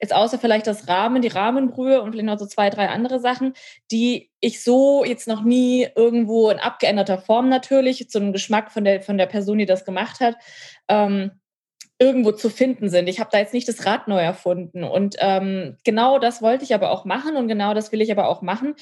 Jetzt 0.00 0.14
außer 0.14 0.38
vielleicht 0.38 0.66
das 0.66 0.88
Rahmen, 0.88 1.22
die 1.22 1.28
Rahmenbrühe 1.28 2.02
und 2.02 2.12
vielleicht 2.12 2.26
noch 2.26 2.38
so 2.38 2.46
zwei, 2.46 2.70
drei 2.70 2.88
andere 2.88 3.18
Sachen, 3.18 3.54
die 3.90 4.30
ich 4.40 4.62
so 4.62 5.04
jetzt 5.04 5.26
noch 5.26 5.42
nie 5.42 5.88
irgendwo 5.96 6.50
in 6.50 6.58
abgeänderter 6.58 7.18
Form 7.18 7.48
natürlich, 7.48 8.08
zu 8.10 8.18
einem 8.18 8.32
Geschmack 8.32 8.70
von 8.70 8.84
der, 8.84 9.00
von 9.02 9.16
der 9.16 9.26
Person, 9.26 9.58
die 9.58 9.66
das 9.66 9.84
gemacht 9.84 10.20
hat, 10.20 10.36
ähm, 10.88 11.30
irgendwo 11.98 12.32
zu 12.32 12.50
finden 12.50 12.90
sind. 12.90 13.08
Ich 13.08 13.20
habe 13.20 13.30
da 13.32 13.38
jetzt 13.38 13.54
nicht 13.54 13.68
das 13.68 13.86
Rad 13.86 14.06
neu 14.06 14.20
erfunden. 14.20 14.84
Und 14.84 15.16
ähm, 15.18 15.78
genau 15.82 16.18
das 16.18 16.42
wollte 16.42 16.64
ich 16.64 16.74
aber 16.74 16.90
auch 16.90 17.04
machen 17.04 17.36
und 17.36 17.48
genau 17.48 17.72
das 17.72 17.90
will 17.90 18.02
ich 18.02 18.12
aber 18.12 18.28
auch 18.28 18.42
machen, 18.42 18.74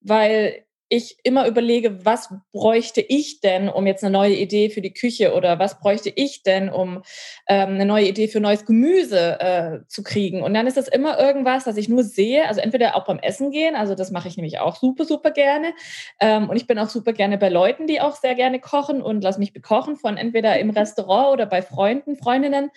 weil 0.00 0.64
ich 0.90 1.18
immer 1.22 1.46
überlege, 1.46 2.04
was 2.04 2.34
bräuchte 2.52 3.00
ich 3.00 3.40
denn, 3.40 3.68
um 3.68 3.86
jetzt 3.86 4.02
eine 4.02 4.12
neue 4.12 4.34
Idee 4.34 4.70
für 4.70 4.80
die 4.80 4.92
Küche 4.92 5.34
oder 5.34 5.60
was 5.60 5.78
bräuchte 5.78 6.10
ich 6.10 6.42
denn, 6.42 6.68
um 6.68 7.04
ähm, 7.46 7.70
eine 7.70 7.86
neue 7.86 8.08
Idee 8.08 8.26
für 8.26 8.40
neues 8.40 8.66
Gemüse 8.66 9.40
äh, 9.40 9.78
zu 9.86 10.02
kriegen. 10.02 10.42
Und 10.42 10.52
dann 10.52 10.66
ist 10.66 10.76
das 10.76 10.88
immer 10.88 11.18
irgendwas, 11.20 11.66
was 11.66 11.76
ich 11.76 11.88
nur 11.88 12.02
sehe, 12.02 12.48
also 12.48 12.60
entweder 12.60 12.96
auch 12.96 13.04
beim 13.04 13.20
Essen 13.20 13.52
gehen, 13.52 13.76
also 13.76 13.94
das 13.94 14.10
mache 14.10 14.26
ich 14.26 14.36
nämlich 14.36 14.58
auch 14.58 14.76
super, 14.76 15.04
super 15.04 15.30
gerne. 15.30 15.72
Ähm, 16.18 16.50
und 16.50 16.56
ich 16.56 16.66
bin 16.66 16.78
auch 16.78 16.90
super 16.90 17.12
gerne 17.12 17.38
bei 17.38 17.50
Leuten, 17.50 17.86
die 17.86 18.00
auch 18.00 18.16
sehr 18.16 18.34
gerne 18.34 18.58
kochen 18.58 19.00
und 19.00 19.22
lass 19.22 19.38
mich 19.38 19.52
bekochen 19.52 19.94
von 19.94 20.16
entweder 20.16 20.58
im 20.58 20.70
Restaurant 20.70 21.32
oder 21.32 21.46
bei 21.46 21.62
Freunden, 21.62 22.16
Freundinnen. 22.16 22.70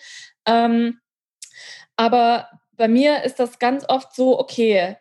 Ähm, 0.46 1.00
aber 1.96 2.48
bei 2.76 2.86
mir 2.86 3.24
ist 3.24 3.40
das 3.40 3.58
ganz 3.58 3.84
oft 3.88 4.14
so, 4.14 4.38
okay, 4.38 4.96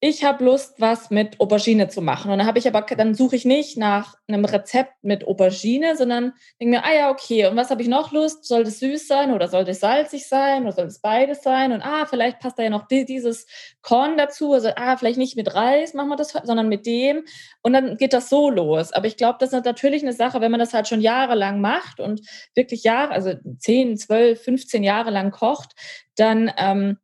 ich 0.00 0.22
habe 0.22 0.44
Lust, 0.44 0.80
was 0.80 1.10
mit 1.10 1.40
Aubergine 1.40 1.88
zu 1.88 2.00
machen. 2.00 2.30
Und 2.30 2.38
dann 2.38 2.46
habe 2.46 2.60
ich 2.60 2.68
aber, 2.68 2.82
dann 2.82 3.14
suche 3.14 3.34
ich 3.34 3.44
nicht 3.44 3.76
nach 3.76 4.14
einem 4.28 4.44
Rezept 4.44 4.92
mit 5.02 5.26
Aubergine, 5.26 5.96
sondern 5.96 6.34
denke 6.60 6.76
mir, 6.76 6.84
ah 6.84 6.94
ja, 6.94 7.10
okay, 7.10 7.46
und 7.46 7.56
was 7.56 7.70
habe 7.70 7.82
ich 7.82 7.88
noch 7.88 8.12
Lust? 8.12 8.44
Soll 8.44 8.62
das 8.62 8.78
süß 8.78 9.08
sein 9.08 9.32
oder 9.32 9.48
soll 9.48 9.64
das 9.64 9.80
salzig 9.80 10.28
sein 10.28 10.62
oder 10.62 10.72
soll 10.72 10.84
das 10.84 11.00
beides 11.00 11.42
sein? 11.42 11.72
Und 11.72 11.82
ah, 11.82 12.06
vielleicht 12.06 12.38
passt 12.38 12.60
da 12.60 12.62
ja 12.62 12.70
noch 12.70 12.86
dieses 12.86 13.46
Korn 13.82 14.16
dazu. 14.16 14.52
Also, 14.52 14.70
ah, 14.76 14.96
vielleicht 14.96 15.18
nicht 15.18 15.36
mit 15.36 15.52
Reis 15.52 15.94
machen 15.94 16.10
wir 16.10 16.16
das, 16.16 16.30
sondern 16.44 16.68
mit 16.68 16.86
dem. 16.86 17.24
Und 17.62 17.72
dann 17.72 17.96
geht 17.96 18.12
das 18.12 18.28
so 18.28 18.50
los. 18.50 18.92
Aber 18.92 19.08
ich 19.08 19.16
glaube, 19.16 19.38
das 19.40 19.52
ist 19.52 19.64
natürlich 19.64 20.02
eine 20.02 20.12
Sache, 20.12 20.40
wenn 20.40 20.52
man 20.52 20.60
das 20.60 20.74
halt 20.74 20.86
schon 20.86 21.00
jahrelang 21.00 21.60
macht 21.60 21.98
und 21.98 22.20
wirklich 22.54 22.84
Jahre, 22.84 23.10
also 23.10 23.32
10, 23.58 23.96
12, 23.96 24.40
15 24.40 24.84
Jahre 24.84 25.10
lang 25.10 25.32
kocht, 25.32 25.72
dann 26.14 26.52
ähm, 26.56 26.98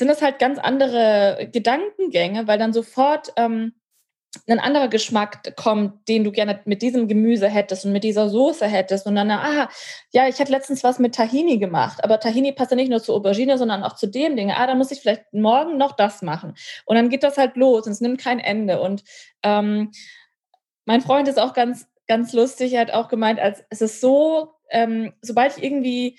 sind 0.00 0.08
das 0.08 0.22
halt 0.22 0.38
ganz 0.38 0.58
andere 0.58 1.48
Gedankengänge, 1.52 2.48
weil 2.48 2.58
dann 2.58 2.72
sofort 2.72 3.32
ähm, 3.36 3.74
ein 4.48 4.58
anderer 4.58 4.88
Geschmack 4.88 5.54
kommt, 5.56 6.08
den 6.08 6.24
du 6.24 6.32
gerne 6.32 6.60
mit 6.64 6.80
diesem 6.82 7.06
Gemüse 7.06 7.48
hättest 7.48 7.84
und 7.84 7.92
mit 7.92 8.02
dieser 8.02 8.30
Soße 8.30 8.66
hättest. 8.66 9.06
Und 9.06 9.16
dann, 9.16 9.30
ah, 9.30 9.68
ja, 10.12 10.26
ich 10.26 10.40
hatte 10.40 10.52
letztens 10.52 10.82
was 10.84 10.98
mit 10.98 11.14
Tahini 11.14 11.58
gemacht, 11.58 12.02
aber 12.02 12.18
Tahini 12.18 12.52
passt 12.52 12.70
ja 12.70 12.76
nicht 12.76 12.90
nur 12.90 13.02
zu 13.02 13.12
Aubergine, 13.14 13.58
sondern 13.58 13.82
auch 13.82 13.94
zu 13.94 14.06
dem 14.06 14.36
Ding. 14.36 14.50
Ah, 14.50 14.66
da 14.66 14.74
muss 14.74 14.90
ich 14.90 15.00
vielleicht 15.00 15.32
morgen 15.32 15.76
noch 15.76 15.92
das 15.92 16.22
machen. 16.22 16.54
Und 16.86 16.96
dann 16.96 17.10
geht 17.10 17.22
das 17.22 17.36
halt 17.36 17.56
los 17.56 17.84
und 17.86 17.92
es 17.92 18.00
nimmt 18.00 18.20
kein 18.20 18.38
Ende. 18.38 18.80
Und 18.80 19.04
ähm, 19.42 19.90
mein 20.86 21.02
Freund 21.02 21.28
ist 21.28 21.38
auch 21.38 21.52
ganz, 21.52 21.88
ganz 22.06 22.32
lustig, 22.32 22.72
er 22.72 22.80
hat 22.80 22.92
auch 22.92 23.08
gemeint, 23.08 23.38
als 23.38 23.62
es 23.68 23.82
ist 23.82 24.00
so, 24.00 24.54
ähm, 24.70 25.12
sobald 25.20 25.58
ich 25.58 25.62
irgendwie 25.62 26.18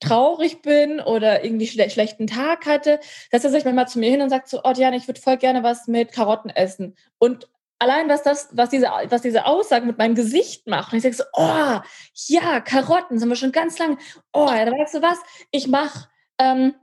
traurig 0.00 0.62
bin 0.62 1.00
oder 1.00 1.44
irgendwie 1.44 1.66
schle 1.66 1.88
schlechten 1.90 2.26
Tag 2.26 2.66
hatte, 2.66 3.00
dass 3.30 3.44
er 3.44 3.50
sich 3.50 3.64
manchmal 3.64 3.88
zu 3.88 3.98
mir 3.98 4.10
hin 4.10 4.22
und 4.22 4.30
sagt 4.30 4.48
so, 4.48 4.60
oh 4.64 4.72
Diana, 4.72 4.96
ich 4.96 5.06
würde 5.06 5.20
voll 5.20 5.36
gerne 5.36 5.62
was 5.62 5.86
mit 5.86 6.12
Karotten 6.12 6.50
essen. 6.50 6.96
Und 7.18 7.48
allein 7.78 8.08
was 8.08 8.22
das, 8.22 8.48
was 8.52 8.70
diese, 8.70 8.86
was 9.08 9.22
diese 9.22 9.46
Aussagen 9.46 9.86
mit 9.86 9.98
meinem 9.98 10.14
Gesicht 10.14 10.66
macht. 10.66 10.92
Und 10.92 10.98
ich 10.98 11.02
sage 11.02 11.14
so, 11.14 11.24
oh, 11.32 11.80
ja, 12.28 12.60
Karotten 12.60 13.18
sind 13.18 13.28
wir 13.28 13.36
schon 13.36 13.52
ganz 13.52 13.78
lange. 13.78 13.98
Oh, 14.32 14.48
ja, 14.48 14.64
da 14.64 14.72
weißt 14.72 14.94
du 14.94 15.02
was? 15.02 15.18
Ich 15.50 15.66
mache 15.66 16.08
ähm, 16.38 16.74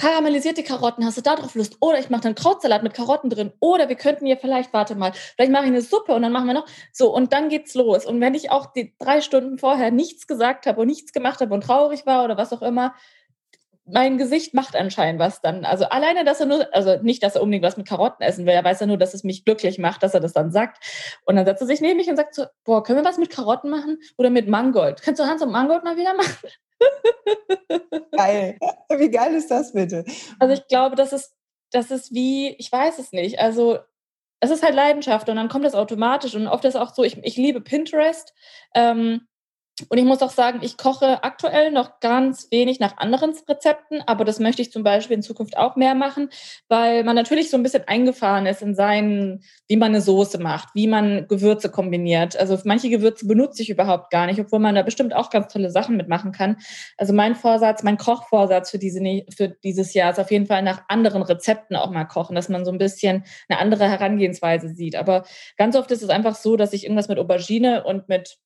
karamellisierte 0.00 0.62
Karotten, 0.62 1.04
hast 1.04 1.18
du 1.18 1.20
da 1.20 1.36
drauf 1.36 1.54
Lust? 1.54 1.76
Oder 1.80 1.98
ich 1.98 2.08
mache 2.08 2.22
dann 2.22 2.34
Krautsalat 2.34 2.82
mit 2.82 2.94
Karotten 2.94 3.28
drin. 3.28 3.52
Oder 3.60 3.88
wir 3.88 3.96
könnten 3.96 4.24
hier 4.24 4.38
vielleicht, 4.38 4.72
warte 4.72 4.94
mal, 4.94 5.12
vielleicht 5.12 5.52
mache 5.52 5.64
ich 5.64 5.70
eine 5.70 5.82
Suppe 5.82 6.14
und 6.14 6.22
dann 6.22 6.32
machen 6.32 6.46
wir 6.46 6.54
noch. 6.54 6.66
So, 6.92 7.14
und 7.14 7.32
dann 7.32 7.50
geht's 7.50 7.74
los. 7.74 8.06
Und 8.06 8.20
wenn 8.20 8.34
ich 8.34 8.50
auch 8.50 8.72
die 8.72 8.94
drei 8.98 9.20
Stunden 9.20 9.58
vorher 9.58 9.90
nichts 9.90 10.26
gesagt 10.26 10.66
habe 10.66 10.80
und 10.80 10.86
nichts 10.86 11.12
gemacht 11.12 11.40
habe 11.40 11.52
und 11.52 11.62
traurig 11.62 12.06
war 12.06 12.24
oder 12.24 12.38
was 12.38 12.52
auch 12.52 12.62
immer, 12.62 12.94
mein 13.84 14.18
Gesicht 14.18 14.54
macht 14.54 14.74
anscheinend 14.74 15.20
was 15.20 15.42
dann. 15.42 15.64
Also 15.64 15.84
alleine, 15.84 16.24
dass 16.24 16.40
er 16.40 16.46
nur, 16.46 16.74
also 16.74 17.02
nicht, 17.02 17.22
dass 17.22 17.34
er 17.34 17.42
unbedingt 17.42 17.64
was 17.64 17.76
mit 17.76 17.88
Karotten 17.88 18.22
essen 18.22 18.46
will, 18.46 18.54
er 18.54 18.64
weiß 18.64 18.80
ja 18.80 18.86
nur, 18.86 18.98
dass 18.98 19.12
es 19.12 19.24
mich 19.24 19.44
glücklich 19.44 19.78
macht, 19.78 20.02
dass 20.02 20.14
er 20.14 20.20
das 20.20 20.32
dann 20.32 20.50
sagt. 20.50 20.82
Und 21.26 21.36
dann 21.36 21.44
setzt 21.44 21.60
er 21.60 21.66
sich 21.66 21.80
neben 21.80 21.98
mich 21.98 22.08
und 22.08 22.16
sagt 22.16 22.34
so, 22.34 22.46
boah, 22.64 22.82
können 22.82 23.00
wir 23.00 23.04
was 23.04 23.18
mit 23.18 23.30
Karotten 23.30 23.68
machen 23.68 23.98
oder 24.16 24.30
mit 24.30 24.48
Mangold? 24.48 25.02
Kannst 25.02 25.20
du 25.20 25.26
Hans 25.26 25.42
und 25.42 25.50
Mangold 25.50 25.84
mal 25.84 25.96
wieder 25.96 26.14
machen? 26.14 26.48
Geil. 28.12 28.58
Wie 28.96 29.10
geil 29.10 29.34
ist 29.34 29.50
das 29.50 29.72
bitte? 29.72 30.04
Also 30.38 30.54
ich 30.54 30.66
glaube, 30.68 30.96
das 30.96 31.12
ist, 31.12 31.34
das 31.70 31.90
ist 31.90 32.12
wie, 32.12 32.54
ich 32.58 32.70
weiß 32.70 32.98
es 32.98 33.12
nicht. 33.12 33.38
Also 33.38 33.78
es 34.40 34.50
ist 34.50 34.62
halt 34.62 34.74
Leidenschaft 34.74 35.28
und 35.28 35.36
dann 35.36 35.48
kommt 35.48 35.64
das 35.64 35.74
automatisch. 35.74 36.34
Und 36.34 36.46
oft 36.46 36.64
ist 36.64 36.74
es 36.74 36.80
auch 36.80 36.94
so, 36.94 37.04
ich, 37.04 37.18
ich 37.18 37.36
liebe 37.36 37.60
Pinterest. 37.60 38.34
Ähm, 38.74 39.28
und 39.88 39.98
ich 39.98 40.04
muss 40.04 40.22
auch 40.22 40.30
sagen, 40.30 40.60
ich 40.62 40.76
koche 40.76 41.22
aktuell 41.24 41.70
noch 41.70 42.00
ganz 42.00 42.48
wenig 42.50 42.80
nach 42.80 42.98
anderen 42.98 43.34
Rezepten, 43.48 44.02
aber 44.06 44.24
das 44.24 44.40
möchte 44.40 44.62
ich 44.62 44.72
zum 44.72 44.82
Beispiel 44.82 45.16
in 45.16 45.22
Zukunft 45.22 45.56
auch 45.56 45.76
mehr 45.76 45.94
machen, 45.94 46.30
weil 46.68 47.04
man 47.04 47.16
natürlich 47.16 47.50
so 47.50 47.56
ein 47.56 47.62
bisschen 47.62 47.84
eingefahren 47.86 48.46
ist 48.46 48.62
in 48.62 48.74
seinen, 48.74 49.42
wie 49.68 49.76
man 49.76 49.88
eine 49.88 50.00
Soße 50.00 50.38
macht, 50.38 50.68
wie 50.74 50.86
man 50.86 51.26
Gewürze 51.28 51.70
kombiniert. 51.70 52.36
Also 52.36 52.58
manche 52.64 52.90
Gewürze 52.90 53.26
benutze 53.26 53.62
ich 53.62 53.70
überhaupt 53.70 54.10
gar 54.10 54.26
nicht, 54.26 54.40
obwohl 54.40 54.58
man 54.58 54.74
da 54.74 54.82
bestimmt 54.82 55.14
auch 55.14 55.30
ganz 55.30 55.52
tolle 55.52 55.70
Sachen 55.70 55.96
mitmachen 55.96 56.32
kann. 56.32 56.56
Also 56.96 57.12
mein 57.12 57.34
Vorsatz, 57.34 57.82
mein 57.82 57.96
Kochvorsatz 57.96 58.70
für, 58.70 58.78
diese, 58.78 59.00
für 59.34 59.48
dieses 59.48 59.94
Jahr 59.94 60.10
ist 60.10 60.20
auf 60.20 60.30
jeden 60.30 60.46
Fall 60.46 60.62
nach 60.62 60.82
anderen 60.88 61.22
Rezepten 61.22 61.76
auch 61.76 61.90
mal 61.90 62.04
kochen, 62.04 62.34
dass 62.34 62.48
man 62.48 62.64
so 62.64 62.72
ein 62.72 62.78
bisschen 62.78 63.24
eine 63.48 63.58
andere 63.58 63.88
Herangehensweise 63.88 64.68
sieht. 64.68 64.96
Aber 64.96 65.24
ganz 65.56 65.76
oft 65.76 65.90
ist 65.90 66.02
es 66.02 66.10
einfach 66.10 66.34
so, 66.34 66.56
dass 66.56 66.72
ich 66.72 66.84
irgendwas 66.84 67.08
mit 67.08 67.18
Aubergine 67.18 67.84
und 67.84 68.08
mit 68.08 68.38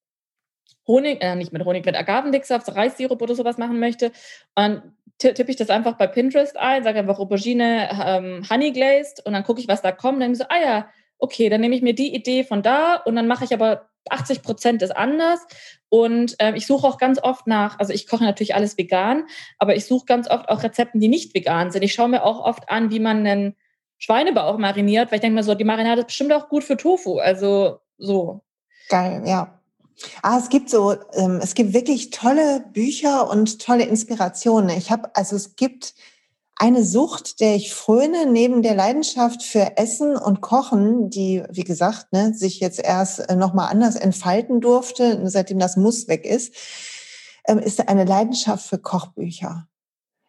Honig, 0.86 1.22
äh, 1.22 1.34
nicht 1.34 1.52
mit 1.52 1.64
Honig, 1.64 1.84
mit 1.84 1.96
Agavendicksaft, 1.96 2.74
Reissirup 2.74 3.20
oder 3.22 3.34
sowas 3.34 3.58
machen 3.58 3.78
möchte, 3.78 4.12
dann 4.54 4.94
tippe 5.18 5.50
ich 5.50 5.56
das 5.56 5.70
einfach 5.70 5.94
bei 5.94 6.06
Pinterest 6.06 6.56
ein, 6.56 6.82
sage 6.82 6.98
einfach 6.98 7.18
Aubergine 7.18 7.88
ähm, 8.04 8.42
Honey 8.50 8.72
Glazed 8.72 9.24
und 9.24 9.32
dann 9.32 9.44
gucke 9.44 9.60
ich, 9.60 9.68
was 9.68 9.82
da 9.82 9.92
kommt. 9.92 10.20
Dann 10.20 10.34
so, 10.34 10.44
ah 10.48 10.60
ja, 10.60 10.88
okay, 11.18 11.48
dann 11.48 11.60
nehme 11.60 11.74
ich 11.74 11.82
mir 11.82 11.94
die 11.94 12.14
Idee 12.14 12.44
von 12.44 12.62
da 12.62 12.96
und 12.96 13.16
dann 13.16 13.26
mache 13.26 13.44
ich 13.44 13.54
aber 13.54 13.88
80 14.10 14.42
Prozent 14.42 14.82
ist 14.82 14.94
anders. 14.94 15.40
Und 15.88 16.34
äh, 16.40 16.54
ich 16.56 16.66
suche 16.66 16.86
auch 16.86 16.98
ganz 16.98 17.22
oft 17.22 17.46
nach, 17.46 17.78
also 17.78 17.92
ich 17.92 18.06
koche 18.06 18.24
natürlich 18.24 18.54
alles 18.54 18.76
vegan, 18.76 19.24
aber 19.58 19.76
ich 19.76 19.86
suche 19.86 20.06
ganz 20.06 20.28
oft 20.28 20.48
auch 20.48 20.62
Rezepten, 20.62 21.00
die 21.00 21.08
nicht 21.08 21.34
vegan 21.34 21.70
sind. 21.70 21.82
Ich 21.82 21.94
schaue 21.94 22.08
mir 22.08 22.24
auch 22.24 22.40
oft 22.40 22.68
an, 22.68 22.90
wie 22.90 23.00
man 23.00 23.18
einen 23.18 23.56
Schweinebauch 23.98 24.58
mariniert, 24.58 25.10
weil 25.10 25.16
ich 25.16 25.22
denke 25.22 25.36
mir 25.36 25.44
so, 25.44 25.54
die 25.54 25.64
Marinade 25.64 26.00
ist 26.00 26.08
bestimmt 26.08 26.32
auch 26.32 26.48
gut 26.48 26.64
für 26.64 26.76
Tofu. 26.76 27.18
Also 27.18 27.78
so. 27.96 28.42
Geil, 28.88 29.22
ja. 29.24 29.60
Ah, 30.22 30.38
es 30.38 30.48
gibt 30.48 30.70
so, 30.70 30.94
ähm, 31.12 31.40
es 31.42 31.54
gibt 31.54 31.72
wirklich 31.72 32.10
tolle 32.10 32.64
Bücher 32.72 33.30
und 33.30 33.60
tolle 33.60 33.84
Inspirationen. 33.84 34.76
Ich 34.76 34.90
habe, 34.90 35.14
also 35.14 35.36
es 35.36 35.56
gibt 35.56 35.94
eine 36.56 36.84
Sucht, 36.84 37.40
der 37.40 37.56
ich 37.56 37.74
fröne, 37.74 38.26
neben 38.26 38.62
der 38.62 38.74
Leidenschaft 38.74 39.42
für 39.42 39.76
Essen 39.76 40.16
und 40.16 40.40
Kochen, 40.40 41.10
die, 41.10 41.42
wie 41.50 41.64
gesagt, 41.64 42.12
ne, 42.12 42.32
sich 42.34 42.60
jetzt 42.60 42.80
erst 42.80 43.20
äh, 43.28 43.36
nochmal 43.36 43.70
anders 43.70 43.96
entfalten 43.96 44.60
durfte, 44.60 45.20
seitdem 45.28 45.58
das 45.58 45.76
Muss 45.76 46.08
weg 46.08 46.24
ist, 46.24 46.54
ähm, 47.46 47.58
ist 47.58 47.88
eine 47.88 48.04
Leidenschaft 48.04 48.66
für 48.66 48.78
Kochbücher 48.78 49.66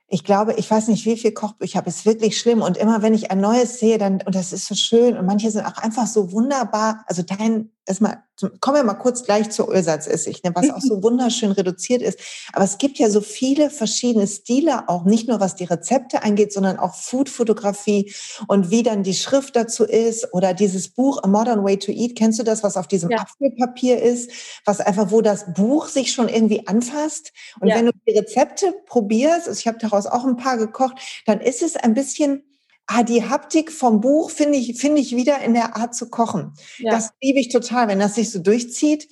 ich 0.07 0.24
glaube, 0.24 0.53
ich 0.53 0.69
weiß 0.69 0.88
nicht, 0.89 1.05
wie 1.05 1.17
viel 1.17 1.31
Kochbücher 1.31 1.77
habe, 1.77 1.89
ist 1.89 2.05
wirklich 2.05 2.39
schlimm. 2.39 2.62
Und 2.62 2.77
immer 2.77 3.01
wenn 3.01 3.13
ich 3.13 3.31
ein 3.31 3.41
neues 3.41 3.79
sehe, 3.79 3.98
dann, 3.98 4.22
und 4.22 4.36
das 4.36 4.53
ist 4.53 4.67
so 4.67 4.75
schön, 4.75 5.17
und 5.17 5.25
manche 5.25 5.50
sind 5.50 5.65
auch 5.65 5.77
einfach 5.77 6.07
so 6.07 6.31
wunderbar. 6.31 7.03
Also 7.07 7.24
dein, 7.24 7.72
erstmal, 7.86 8.24
kommen 8.60 8.77
wir 8.77 8.84
mal 8.84 8.96
kurz 8.96 9.24
gleich 9.24 9.50
zur 9.50 9.70
Ölsatzessig, 9.70 10.44
ne, 10.44 10.51
was 10.54 10.70
auch 10.70 10.82
so 10.82 11.01
wunderschön 11.04 11.51
reduziert 11.51 12.01
ist. 12.01 12.20
Aber 12.54 12.65
es 12.65 12.77
gibt 12.77 12.98
ja 12.98 13.10
so 13.10 13.22
viele 13.22 13.70
verschiedene 13.70 14.27
Stile, 14.27 14.89
auch 14.89 15.06
nicht 15.06 15.27
nur 15.27 15.39
was 15.39 15.56
die 15.56 15.65
Rezepte 15.65 16.24
angeht, 16.24 16.51
sondern 16.51 16.77
auch 16.77 16.96
Foodfotografie 16.96 18.13
und 18.48 18.72
wie 18.72 18.84
dann 18.84 19.04
die 19.04 19.13
Schrift 19.13 19.56
dazu 19.56 19.84
ist 19.84 20.34
oder 20.34 20.54
dieses 20.54 20.89
Buch 20.89 21.24
A 21.24 21.27
Modern 21.27 21.63
Way 21.63 21.80
to 21.80 21.92
Eat. 21.92 22.15
Kennst 22.15 22.39
du 22.39 22.44
das, 22.44 22.63
was 22.63 22.77
auf 22.77 22.88
diesem 22.88 23.12
ja. 23.12 23.20
Apfelpapier 23.20 24.01
ist, 24.01 24.32
was 24.65 24.80
einfach, 24.80 25.12
wo 25.12 25.22
das 25.22 25.54
Buch 25.54 25.88
sich 25.88 26.12
schon 26.12 26.30
irgendwie 26.30 26.68
anfasst? 26.68 27.32
Und 27.60 27.70
ja. 27.70 27.75
wenn 27.75 27.86
du 27.86 27.92
die 28.08 28.18
Rezepte 28.18 28.74
probierst, 28.86 29.48
also 29.48 29.60
ich 29.60 29.68
habe 29.68 29.77
daraus 29.77 30.08
auch 30.08 30.25
ein 30.25 30.38
paar 30.38 30.58
gekocht, 30.58 31.24
dann 31.25 31.39
ist 31.39 31.62
es 31.62 31.75
ein 31.75 31.94
bisschen 31.94 32.44
ah, 32.88 33.04
die 33.04 33.27
Haptik 33.27 33.72
vom 33.72 34.01
Buch 34.01 34.30
finde 34.30 34.58
ich, 34.58 34.80
finde 34.80 35.01
ich 35.01 35.15
wieder 35.15 35.42
in 35.42 35.54
der 35.54 35.75
Art 35.75 35.96
zu 35.96 36.10
kochen. 36.10 36.54
Ja. 36.77 36.92
Das 36.92 37.12
liebe 37.22 37.39
ich 37.39 37.50
total, 37.50 37.88
wenn 37.88 38.00
das 38.00 38.15
sich 38.15 38.32
so 38.32 38.39
durchzieht. 38.39 39.08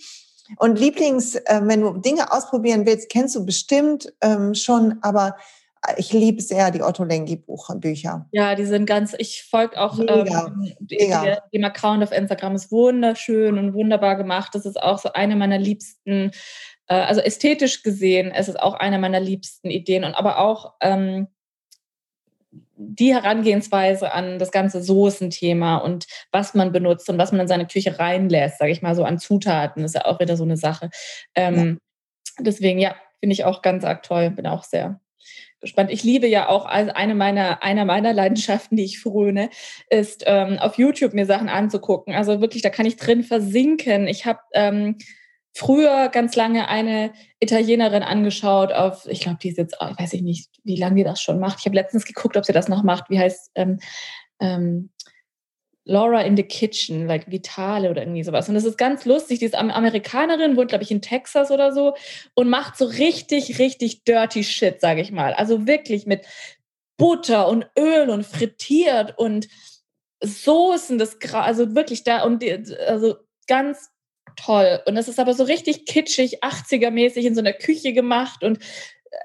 Und 0.58 0.78
Lieblings, 0.78 1.36
äh, 1.36 1.62
wenn 1.64 1.82
du 1.82 1.94
Dinge 1.94 2.32
ausprobieren 2.32 2.86
willst, 2.86 3.10
kennst 3.10 3.36
du 3.36 3.46
bestimmt 3.46 4.14
ähm, 4.22 4.54
schon, 4.54 5.00
aber 5.02 5.36
ich 5.98 6.14
liebe 6.14 6.42
sehr 6.42 6.72
die 6.72 6.82
Otto 6.82 7.04
Lengi 7.04 7.44
Bücher. 7.76 8.28
Ja, 8.32 8.56
die 8.56 8.66
sind 8.66 8.86
ganz, 8.86 9.14
ich 9.18 9.44
folge 9.44 9.80
auch 9.80 9.98
Mega. 9.98 10.48
ähm, 10.48 10.74
Mega. 10.90 11.42
dem 11.54 11.64
Account 11.64 12.04
auf 12.04 12.12
Instagram 12.12 12.56
ist 12.56 12.72
wunderschön 12.72 13.58
und 13.58 13.74
wunderbar 13.74 14.16
gemacht. 14.16 14.56
Das 14.56 14.66
ist 14.66 14.82
auch 14.82 15.00
so 15.00 15.12
eine 15.14 15.36
meiner 15.36 15.58
liebsten, 15.58 16.32
äh, 16.88 16.96
also 16.96 17.22
ästhetisch 17.22 17.84
gesehen, 17.84 18.32
es 18.32 18.48
ist 18.48 18.60
auch 18.60 18.76
eine 18.76 18.98
meiner 18.98 19.20
liebsten 19.20 19.70
Ideen 19.70 20.04
und 20.04 20.16
aber 20.16 20.40
auch 20.40 20.74
ähm, 20.82 21.28
die 22.86 23.14
Herangehensweise 23.14 24.14
an 24.14 24.40
das 24.40 24.52
ganze 24.52 24.82
Soßenthema 24.82 25.78
und 25.78 26.06
was 26.32 26.54
man 26.54 26.72
benutzt 26.72 27.10
und 27.10 27.18
was 27.18 27.32
man 27.32 27.42
in 27.42 27.48
seine 27.48 27.68
Küche 27.68 28.00
reinlässt, 28.00 28.60
sage 28.60 28.72
ich 28.72 28.82
mal 28.82 28.96
so 28.96 29.04
an 29.04 29.20
Zutaten, 29.20 29.84
ist 29.84 29.96
ja 29.96 30.06
auch 30.06 30.20
wieder 30.20 30.38
so 30.38 30.44
eine 30.44 30.58
Sache. 30.58 30.90
Ähm, 31.36 31.80
ja. 32.38 32.44
Deswegen, 32.44 32.80
ja, 32.80 32.96
finde 33.20 33.34
ich 33.34 33.46
auch 33.46 33.62
ganz 33.62 33.84
arg 33.84 34.04
toll, 34.04 34.32
bin 34.32 34.48
auch 34.48 34.64
sehr 34.64 35.00
spannend. 35.64 35.92
Ich 35.92 36.04
liebe 36.04 36.28
ja 36.28 36.50
auch 36.50 36.66
eine 36.66 37.16
meiner, 37.16 37.64
einer 37.64 37.86
meiner 37.86 38.14
Leidenschaften, 38.14 38.76
die 38.78 38.84
ich 38.84 39.00
fröne, 39.00 39.50
ist 39.90 40.24
ähm, 40.26 40.58
auf 40.60 40.78
YouTube 40.78 41.14
mir 41.14 41.26
Sachen 41.26 41.50
anzugucken. 41.50 42.14
Also 42.14 42.42
wirklich, 42.42 42.62
da 42.62 42.70
kann 42.70 42.86
ich 42.86 42.98
drin 42.98 43.24
versinken. 43.24 44.08
Ich 44.08 44.26
habe 44.26 44.40
ähm, 44.54 44.98
früher 45.54 46.10
ganz 46.10 46.36
lange 46.36 46.68
eine 46.68 47.14
Italienerin 47.40 48.04
angeschaut 48.04 48.74
auf, 48.74 49.06
ich 49.08 49.22
glaube, 49.22 49.38
die 49.42 49.50
ist 49.50 49.58
jetzt, 49.58 49.80
weiß 49.80 50.14
ich 50.14 50.22
nicht, 50.22 50.50
wie 50.64 50.76
lange 50.76 50.96
die 50.96 51.04
das 51.04 51.22
schon 51.22 51.40
macht. 51.40 51.60
Ich 51.60 51.66
habe 51.66 51.76
letztens 51.76 52.06
geguckt, 52.06 52.36
ob 52.36 52.46
sie 52.46 52.54
das 52.54 52.68
noch 52.68 52.84
macht. 52.84 53.10
Wie 53.10 53.20
heißt 53.20 53.52
ähm, 53.56 53.80
ähm, 54.40 54.90
Laura 55.86 56.22
in 56.22 56.38
the 56.38 56.44
Kitchen, 56.44 57.08
like 57.08 57.30
Vitale 57.30 57.92
oder 57.92 58.02
irgendwie 58.02 58.24
sowas. 58.24 58.48
Und 58.48 58.56
das 58.56 58.64
ist 58.64 58.78
ganz 58.78 59.06
lustig. 59.06 59.40
Die 59.40 59.46
ist 59.46 59.56
Amerikanerin, 59.56 60.56
wohnt, 60.56 60.70
glaube 60.70 60.84
ich, 60.84 60.92
in 60.92 61.02
Texas 61.02 61.52
oder 61.52 61.74
so 61.74 61.96
und 62.36 62.50
macht 62.50 62.78
so 62.78 62.86
richtig, 62.86 63.60
richtig 63.60 64.04
dirty 64.06 64.44
Shit, 64.44 64.82
sage 64.82 65.02
ich 65.02 65.12
mal. 65.12 65.34
Also 65.34 65.68
wirklich 65.68 66.06
mit 66.06 66.26
Butter 66.98 67.48
und 67.48 67.68
Öl 67.78 68.10
und 68.10 68.26
frittiert 68.26 69.18
und 69.18 69.48
Soßen, 70.22 70.98
das 70.98 71.18
also 71.34 71.76
wirklich 71.76 72.06
da 72.06 72.24
und 72.24 72.42
die, 72.42 72.54
also 72.88 73.18
ganz 73.48 73.90
toll. 74.36 74.82
Und 74.86 74.96
das 74.96 75.08
ist 75.08 75.20
aber 75.20 75.34
so 75.34 75.44
richtig 75.44 75.86
kitschig, 75.86 76.44
80er-mäßig 76.44 77.26
in 77.26 77.36
so 77.36 77.42
einer 77.42 77.54
Küche 77.54 77.94
gemacht 77.94 78.44
und 78.44 78.60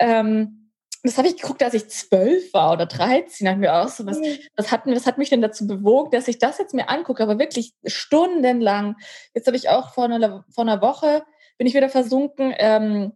ähm, 0.00 0.58
das 1.04 1.16
habe 1.16 1.28
ich 1.28 1.36
geguckt, 1.36 1.62
als 1.62 1.74
ich 1.74 1.88
zwölf 1.88 2.52
war 2.52 2.72
oder 2.72 2.86
13. 2.86 3.44
Da 3.46 3.54
mir 3.54 3.74
auch 3.74 3.88
so, 3.88 4.04
was, 4.04 4.18
was, 4.56 4.72
hat, 4.72 4.82
was 4.86 5.06
hat 5.06 5.16
mich 5.16 5.30
denn 5.30 5.40
dazu 5.40 5.66
bewogen, 5.66 6.10
dass 6.10 6.28
ich 6.28 6.38
das 6.38 6.58
jetzt 6.58 6.74
mir 6.74 6.88
angucke, 6.88 7.22
aber 7.22 7.38
wirklich 7.38 7.72
stundenlang. 7.86 8.96
Jetzt 9.32 9.46
habe 9.46 9.56
ich 9.56 9.68
auch 9.68 9.94
vor 9.94 10.04
einer, 10.04 10.44
vor 10.52 10.64
einer 10.64 10.82
Woche, 10.82 11.22
bin 11.56 11.66
ich 11.66 11.74
wieder 11.74 11.88
versunken, 11.88 12.52
ähm, 12.58 13.12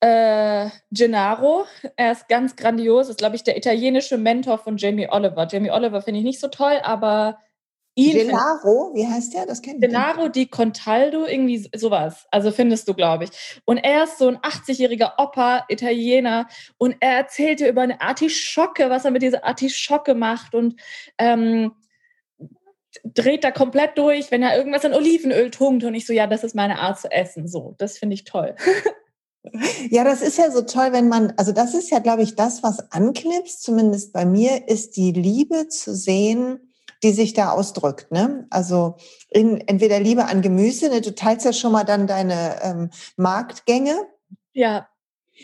äh, 0.00 0.68
Gennaro, 0.90 1.64
er 1.96 2.12
ist 2.12 2.28
ganz 2.28 2.56
grandios, 2.56 3.08
ist, 3.08 3.18
glaube 3.18 3.36
ich, 3.36 3.42
der 3.42 3.56
italienische 3.56 4.18
Mentor 4.18 4.58
von 4.58 4.76
Jamie 4.76 5.08
Oliver. 5.08 5.48
Jamie 5.50 5.70
Oliver 5.70 6.02
finde 6.02 6.20
ich 6.20 6.24
nicht 6.24 6.40
so 6.40 6.48
toll, 6.48 6.78
aber 6.82 7.38
ihn. 7.94 8.26
Gennaro, 8.26 8.92
wie 8.94 9.06
heißt 9.06 9.34
der? 9.34 9.46
Das 9.46 9.62
kennt. 9.62 9.80
Gennaro 9.80 10.28
di 10.28 10.46
Contaldo, 10.46 11.26
irgendwie 11.26 11.68
sowas. 11.74 12.26
Also 12.30 12.50
findest 12.50 12.88
du, 12.88 12.94
glaube 12.94 13.24
ich. 13.24 13.30
Und 13.64 13.78
er 13.78 14.04
ist 14.04 14.18
so 14.18 14.28
ein 14.28 14.38
80-jähriger 14.38 15.12
Opa, 15.18 15.64
Italiener, 15.68 16.48
und 16.78 16.96
er 17.00 17.12
erzählte 17.16 17.68
über 17.68 17.82
eine 17.82 18.00
Artischocke, 18.00 18.90
was 18.90 19.04
er 19.04 19.10
mit 19.10 19.22
dieser 19.22 19.44
Artischocke 19.44 20.14
macht 20.14 20.54
und 20.54 20.80
ähm, 21.18 21.72
dreht 23.04 23.44
da 23.44 23.50
komplett 23.50 23.98
durch, 23.98 24.30
wenn 24.30 24.42
er 24.42 24.56
irgendwas 24.56 24.84
in 24.84 24.94
Olivenöl 24.94 25.50
tunkt. 25.50 25.84
Und 25.84 25.94
ich 25.94 26.06
so, 26.06 26.12
ja, 26.12 26.26
das 26.26 26.44
ist 26.44 26.54
meine 26.54 26.78
Art 26.78 26.98
zu 26.98 27.10
essen. 27.10 27.48
So, 27.48 27.74
das 27.78 27.98
finde 27.98 28.14
ich 28.14 28.24
toll. 28.24 28.54
Ja, 29.90 30.04
das 30.04 30.22
ist 30.22 30.38
ja 30.38 30.50
so 30.50 30.62
toll, 30.62 30.92
wenn 30.92 31.08
man, 31.08 31.34
also 31.36 31.52
das 31.52 31.74
ist 31.74 31.90
ja, 31.90 31.98
glaube 31.98 32.22
ich, 32.22 32.34
das, 32.34 32.62
was 32.62 32.90
anknipst, 32.90 33.62
zumindest 33.62 34.14
bei 34.14 34.24
mir, 34.24 34.68
ist 34.68 34.96
die 34.96 35.12
Liebe 35.12 35.68
zu 35.68 35.94
sehen, 35.94 36.73
die 37.04 37.12
sich 37.12 37.34
da 37.34 37.50
ausdrückt. 37.50 38.10
Ne? 38.10 38.46
Also 38.50 38.96
in, 39.30 39.60
entweder 39.60 40.00
Liebe 40.00 40.24
an 40.24 40.42
Gemüse, 40.42 40.88
ne? 40.88 41.00
du 41.00 41.14
teilst 41.14 41.44
ja 41.44 41.52
schon 41.52 41.72
mal 41.72 41.84
dann 41.84 42.06
deine 42.06 42.60
ähm, 42.62 42.90
Marktgänge. 43.16 43.94
Ja. 44.52 44.88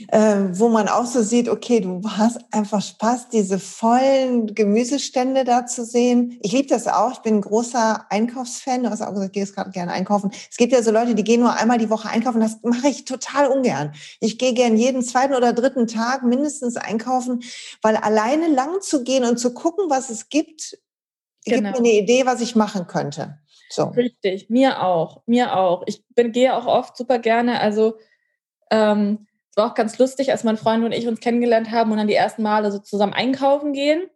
Äh, 0.09 0.37
wo 0.53 0.69
man 0.69 0.89
auch 0.89 1.05
so 1.05 1.21
sieht, 1.21 1.49
okay, 1.49 1.81
du 1.81 2.01
hast 2.05 2.39
einfach 2.53 2.81
Spaß, 2.81 3.29
diese 3.31 3.59
vollen 3.59 4.55
Gemüsestände 4.55 5.43
da 5.43 5.67
zu 5.67 5.85
sehen. 5.85 6.39
Ich 6.43 6.53
liebe 6.53 6.69
das 6.69 6.87
auch. 6.87 7.13
Ich 7.15 7.19
bin 7.19 7.37
ein 7.37 7.41
großer 7.41 8.07
Einkaufsfan. 8.09 8.85
Du 8.85 8.91
hast 8.91 9.03
auch 9.03 9.13
gesagt, 9.13 9.33
gehst 9.33 9.57
gerade 9.57 9.71
gerne 9.71 9.91
einkaufen. 9.91 10.31
Es 10.49 10.57
gibt 10.57 10.73
ja 10.73 10.83
so 10.83 10.93
Leute, 10.93 11.17
die 11.17 11.25
gehen 11.25 11.41
nur 11.41 11.55
einmal 11.55 11.79
die 11.79 11.91
Woche 11.91 12.09
einkaufen. 12.09 12.41
Das 12.41 12.59
mache 12.63 12.89
ich 12.89 13.05
total 13.05 13.49
ungern. 13.49 13.93
Ich 14.21 14.39
gehe 14.39 14.55
gern 14.55 14.77
jeden 14.77 15.03
zweiten 15.03 15.35
oder 15.35 15.53
dritten 15.53 15.89
Tag 15.89 16.23
mindestens 16.23 16.77
einkaufen, 16.77 17.43
weil 17.83 17.97
alleine 17.97 18.47
lang 18.47 18.81
zu 18.81 19.03
gehen 19.03 19.25
und 19.25 19.39
zu 19.39 19.53
gucken, 19.53 19.87
was 19.89 20.09
es 20.09 20.29
gibt, 20.29 20.79
genau. 21.45 21.73
gibt 21.73 21.83
mir 21.83 21.91
eine 21.91 21.99
Idee, 21.99 22.27
was 22.27 22.41
ich 22.41 22.57
machen 22.57 22.87
könnte. 22.87 23.39
So. 23.71 23.85
Richtig, 23.85 24.51
mir 24.51 24.83
auch, 24.83 25.23
mir 25.27 25.57
auch. 25.57 25.85
Ich 25.87 26.05
bin, 26.09 26.33
gehe 26.33 26.55
auch 26.57 26.67
oft 26.67 26.97
super 26.97 27.19
gerne, 27.19 27.61
also 27.61 27.99
ähm, 28.71 29.27
es 29.51 29.57
war 29.57 29.71
auch 29.71 29.75
ganz 29.75 29.99
lustig, 29.99 30.31
als 30.31 30.45
mein 30.45 30.57
Freund 30.57 30.85
und 30.85 30.93
ich 30.93 31.09
uns 31.09 31.21
kennengelernt 31.21 31.71
haben 31.71 31.91
und 31.91 31.99
dann 31.99 32.07
die 32.07 32.15
ersten 32.15 32.43
Male 32.43 32.71
so 32.71 32.79
zusammen 32.79 33.13
einkaufen 33.13 33.73
gehen. 33.73 34.09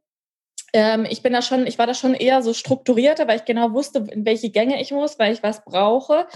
Ähm, 0.73 1.07
ich 1.09 1.23
bin 1.23 1.33
da 1.33 1.43
schon, 1.43 1.67
ich 1.67 1.79
war 1.79 1.87
da 1.87 1.95
schon 1.95 2.15
eher 2.15 2.43
so 2.43 2.53
strukturierter, 2.53 3.27
weil 3.27 3.39
ich 3.39 3.45
genau 3.45 3.73
wusste, 3.73 4.07
in 4.11 4.25
welche 4.25 4.51
Gänge 4.51 4.81
ich 4.81 4.93
muss, 4.93 5.19
weil 5.19 5.33
ich 5.33 5.43
was 5.43 5.65
brauche. 5.65 6.27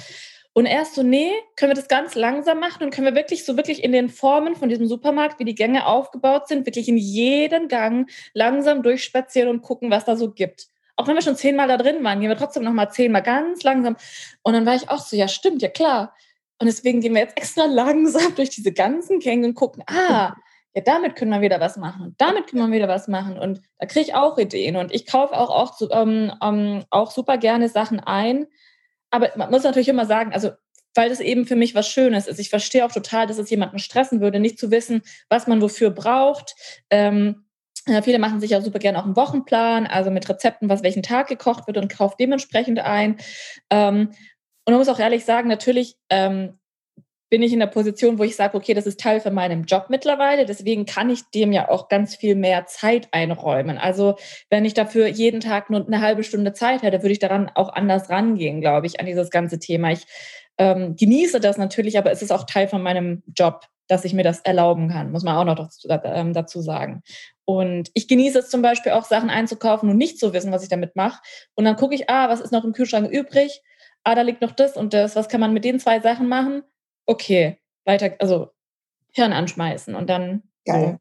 Und 0.53 0.67
erst 0.67 0.97
so, 0.97 1.05
nee, 1.05 1.31
können 1.55 1.71
wir 1.71 1.77
das 1.77 1.87
ganz 1.87 2.17
langsam 2.17 2.59
machen 2.59 2.83
und 2.83 2.91
können 2.91 3.07
wir 3.07 3.15
wirklich 3.15 3.45
so 3.45 3.57
wirklich 3.57 3.85
in 3.85 3.93
den 3.93 4.09
Formen 4.09 4.57
von 4.57 4.69
diesem 4.69 4.89
Supermarkt, 4.89 5.39
wie 5.39 5.45
die 5.45 5.55
Gänge 5.55 5.87
aufgebaut 5.87 6.49
sind, 6.49 6.67
wirklich 6.67 6.89
in 6.89 6.97
jeden 6.97 7.69
Gang 7.69 8.11
langsam 8.33 8.83
durchspazieren 8.83 9.49
und 9.49 9.63
gucken, 9.63 9.91
was 9.91 10.05
da 10.05 10.17
so 10.17 10.33
gibt 10.33 10.69
auch 10.99 11.07
wenn 11.07 11.15
wir 11.15 11.23
schon 11.23 11.37
zehnmal 11.37 11.69
da 11.69 11.77
drin 11.77 12.03
waren, 12.03 12.21
gehen 12.21 12.29
wir 12.29 12.37
trotzdem 12.37 12.65
noch 12.65 12.73
mal 12.73 12.91
zehnmal 12.91 13.23
ganz 13.23 13.63
langsam. 13.63 13.97
Und 14.43 14.53
dann 14.53 14.67
war 14.67 14.75
ich 14.75 14.91
auch 14.91 14.99
so, 14.99 15.17
ja 15.17 15.29
stimmt, 15.29 15.63
ja 15.63 15.69
klar. 15.69 16.13
Und 16.59 16.67
deswegen 16.67 17.01
gehen 17.01 17.15
wir 17.15 17.21
jetzt 17.21 17.39
extra 17.39 17.67
langsam 17.67 18.35
durch 18.37 18.51
diese 18.51 18.73
ganzen 18.73 19.21
Gänge 19.21 19.47
und 19.47 19.55
gucken, 19.55 19.85
ah, 19.87 20.35
ja, 20.75 20.83
damit 20.85 21.15
können 21.15 21.31
wir 21.31 21.41
wieder 21.41 21.61
was 21.61 21.77
machen 21.77 22.03
und 22.03 22.21
damit 22.21 22.49
können 22.49 22.71
wir 22.71 22.77
wieder 22.77 22.89
was 22.89 23.07
machen. 23.07 23.39
Und 23.39 23.63
da 23.79 23.87
kriege 23.87 24.07
ich 24.07 24.15
auch 24.15 24.39
Ideen. 24.39 24.75
Und 24.75 24.93
ich 24.93 25.07
kaufe 25.07 25.35
auch, 25.35 25.51
auch, 25.51 25.81
ähm, 25.93 26.33
ähm, 26.43 26.85
auch 26.91 27.13
super 27.13 27.39
gerne 27.39 27.69
Sachen 27.69 28.01
ein. 28.01 28.47
Aber 29.11 29.31
man 29.37 29.51
muss 29.51 29.63
natürlich 29.63 29.89
immer 29.89 30.05
sagen, 30.05 30.33
also 30.33 30.51
weil 30.95 31.11
das 31.11 31.21
eben 31.21 31.47
für 31.47 31.55
mich 31.55 31.77
was 31.77 31.89
Schönes 31.89 32.27
ist. 32.27 32.41
Ich 32.41 32.51
verstehe 32.51 32.85
auch 32.85 32.93
total, 32.93 33.29
dass 33.29 33.39
es 33.39 33.51
jemanden 33.51 33.79
stressen 33.79 34.21
würde, 34.21 34.41
nicht 34.41 34.59
zu 34.59 34.73
wissen, 34.73 35.03
was 35.29 35.47
man 35.47 35.63
wofür 35.63 35.91
braucht. 35.91 36.57
Ähm, 36.91 37.45
viele 38.03 38.19
machen 38.19 38.41
sich 38.41 38.51
ja 38.51 38.61
super 38.61 38.79
gerne 38.79 38.99
auch 38.99 39.05
einen 39.05 39.17
Wochenplan, 39.17 39.87
also 39.87 40.11
mit 40.11 40.29
Rezepten, 40.29 40.69
was 40.69 40.83
welchen 40.83 41.03
Tag 41.03 41.29
gekocht 41.29 41.67
wird 41.67 41.77
und 41.77 41.93
kauft 41.93 42.21
dementsprechend 42.21 42.79
ein. 42.81 43.17
Ähm, 43.71 44.11
und 44.65 44.73
man 44.75 44.79
muss 44.79 44.89
auch 44.89 44.99
ehrlich 44.99 45.25
sagen, 45.25 45.49
natürlich 45.49 45.97
ähm, 46.11 46.59
bin 47.31 47.43
ich 47.43 47.53
in 47.53 47.59
der 47.59 47.67
Position, 47.67 48.19
wo 48.19 48.25
ich 48.25 48.37
sage, 48.37 48.57
okay, 48.57 48.75
das 48.75 48.87
ist 48.87 49.01
Teil 49.01 49.21
von 49.21 49.35
meinem 49.35 49.65
Job 49.65 49.87
mittlerweile. 49.89 50.47
Deswegen 50.47 50.87
kann 50.87 51.11
ich 51.11 51.23
dem 51.35 51.53
ja 51.53 51.69
auch 51.69 51.89
ganz 51.89 52.17
viel 52.17 52.35
mehr 52.35 52.67
Zeit 52.67 53.09
einräumen. 53.13 53.77
Also 53.79 54.17
wenn 54.49 54.65
ich 54.65 54.75
dafür 54.75 55.07
jeden 55.09 55.41
Tag 55.41 55.69
nur 55.69 55.87
eine 55.87 56.01
halbe 56.01 56.25
Stunde 56.25 56.53
Zeit 56.55 56.83
hätte, 56.83 57.03
würde 57.03 57.13
ich 57.13 57.19
daran 57.19 57.51
auch 57.55 57.71
anders 57.71 58.09
rangehen, 58.09 58.61
glaube 58.61 58.87
ich, 58.87 59.01
an 59.01 59.07
dieses 59.07 59.31
ganze 59.31 59.59
Thema. 59.59 59.93
Ich 59.93 60.07
ähm, 60.57 60.97
genieße 60.97 61.41
das 61.41 61.59
natürlich, 61.59 61.99
aber 61.99 62.11
es 62.11 62.23
ist 62.23 62.33
auch 62.33 62.45
Teil 62.45 62.69
von 62.69 62.83
meinem 62.83 63.23
Job 63.35 63.69
dass 63.89 64.05
ich 64.05 64.15
mir 64.15 64.23
das 64.23 64.41
erlauben 64.41 64.89
kann, 64.89 65.11
muss 65.11 65.25
man 65.25 65.37
auch 65.37 65.45
noch 65.45 65.57
dazu, 65.57 65.89
ähm, 66.05 66.33
dazu 66.33 66.61
sagen. 66.61 67.03
Und 67.49 67.91
ich 67.95 68.09
genieße 68.09 68.41
es 68.41 68.51
zum 68.51 68.61
Beispiel 68.61 68.93
auch, 68.93 69.07
Sachen 69.07 69.31
einzukaufen 69.31 69.89
und 69.89 69.97
nicht 69.97 70.19
zu 70.19 70.35
wissen, 70.35 70.53
was 70.53 70.63
ich 70.63 70.69
damit 70.69 70.97
mache. 70.97 71.23
Und 71.55 71.65
dann 71.65 71.77
gucke 71.77 71.95
ich, 71.95 72.11
ah, 72.11 72.29
was 72.29 72.43
ist 72.43 72.53
noch 72.53 72.63
im 72.63 72.75
Kühlschrank 72.75 73.11
übrig? 73.11 73.63
Ah, 74.05 74.15
da 74.15 74.21
liegt 74.21 74.43
noch 74.43 74.53
das 74.53 74.77
und 74.77 74.93
das. 74.93 75.17
Was 75.17 75.31
kann 75.31 75.41
man 75.41 75.55
mit 75.55 75.65
den 75.65 75.81
zwei 75.81 75.99
Sachen 76.01 76.29
machen? 76.29 76.63
Okay, 77.07 77.59
weiter, 77.87 78.13
also 78.19 78.51
Hirn 79.13 79.33
anschmeißen 79.33 79.95
und 79.95 80.11
dann. 80.11 80.43
Geil. 80.67 80.99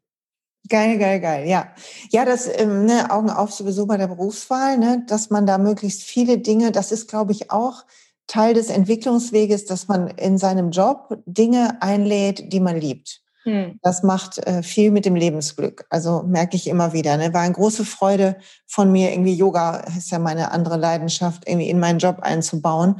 Geil, 0.70 0.98
geil, 0.98 1.20
geil, 1.20 1.46
ja. 1.46 1.74
Ja, 2.08 2.24
das 2.24 2.48
ähm, 2.58 2.86
ne, 2.86 3.10
Augen 3.10 3.28
auf 3.28 3.52
sowieso 3.52 3.84
bei 3.84 3.98
der 3.98 4.08
Berufswahl, 4.08 4.78
ne, 4.78 5.04
dass 5.06 5.28
man 5.28 5.44
da 5.44 5.58
möglichst 5.58 6.02
viele 6.02 6.38
Dinge, 6.38 6.72
das 6.72 6.92
ist, 6.92 7.10
glaube 7.10 7.32
ich, 7.32 7.50
auch 7.50 7.84
Teil 8.26 8.54
des 8.54 8.70
Entwicklungsweges, 8.70 9.66
dass 9.66 9.86
man 9.86 10.08
in 10.08 10.38
seinem 10.38 10.70
Job 10.70 11.14
Dinge 11.26 11.82
einlädt, 11.82 12.50
die 12.54 12.60
man 12.60 12.80
liebt. 12.80 13.22
Hm. 13.48 13.78
Das 13.82 14.02
macht 14.02 14.38
äh, 14.46 14.62
viel 14.62 14.90
mit 14.90 15.04
dem 15.04 15.16
Lebensglück. 15.16 15.86
Also 15.90 16.22
merke 16.22 16.56
ich 16.56 16.66
immer 16.66 16.92
wieder. 16.92 17.16
Ne? 17.16 17.32
War 17.32 17.42
eine 17.42 17.54
große 17.54 17.84
Freude 17.84 18.36
von 18.66 18.92
mir, 18.92 19.10
irgendwie 19.10 19.34
Yoga 19.34 19.78
ist 19.96 20.10
ja 20.10 20.18
meine 20.18 20.52
andere 20.52 20.76
Leidenschaft, 20.76 21.48
irgendwie 21.48 21.70
in 21.70 21.80
meinen 21.80 21.98
Job 21.98 22.18
einzubauen 22.20 22.96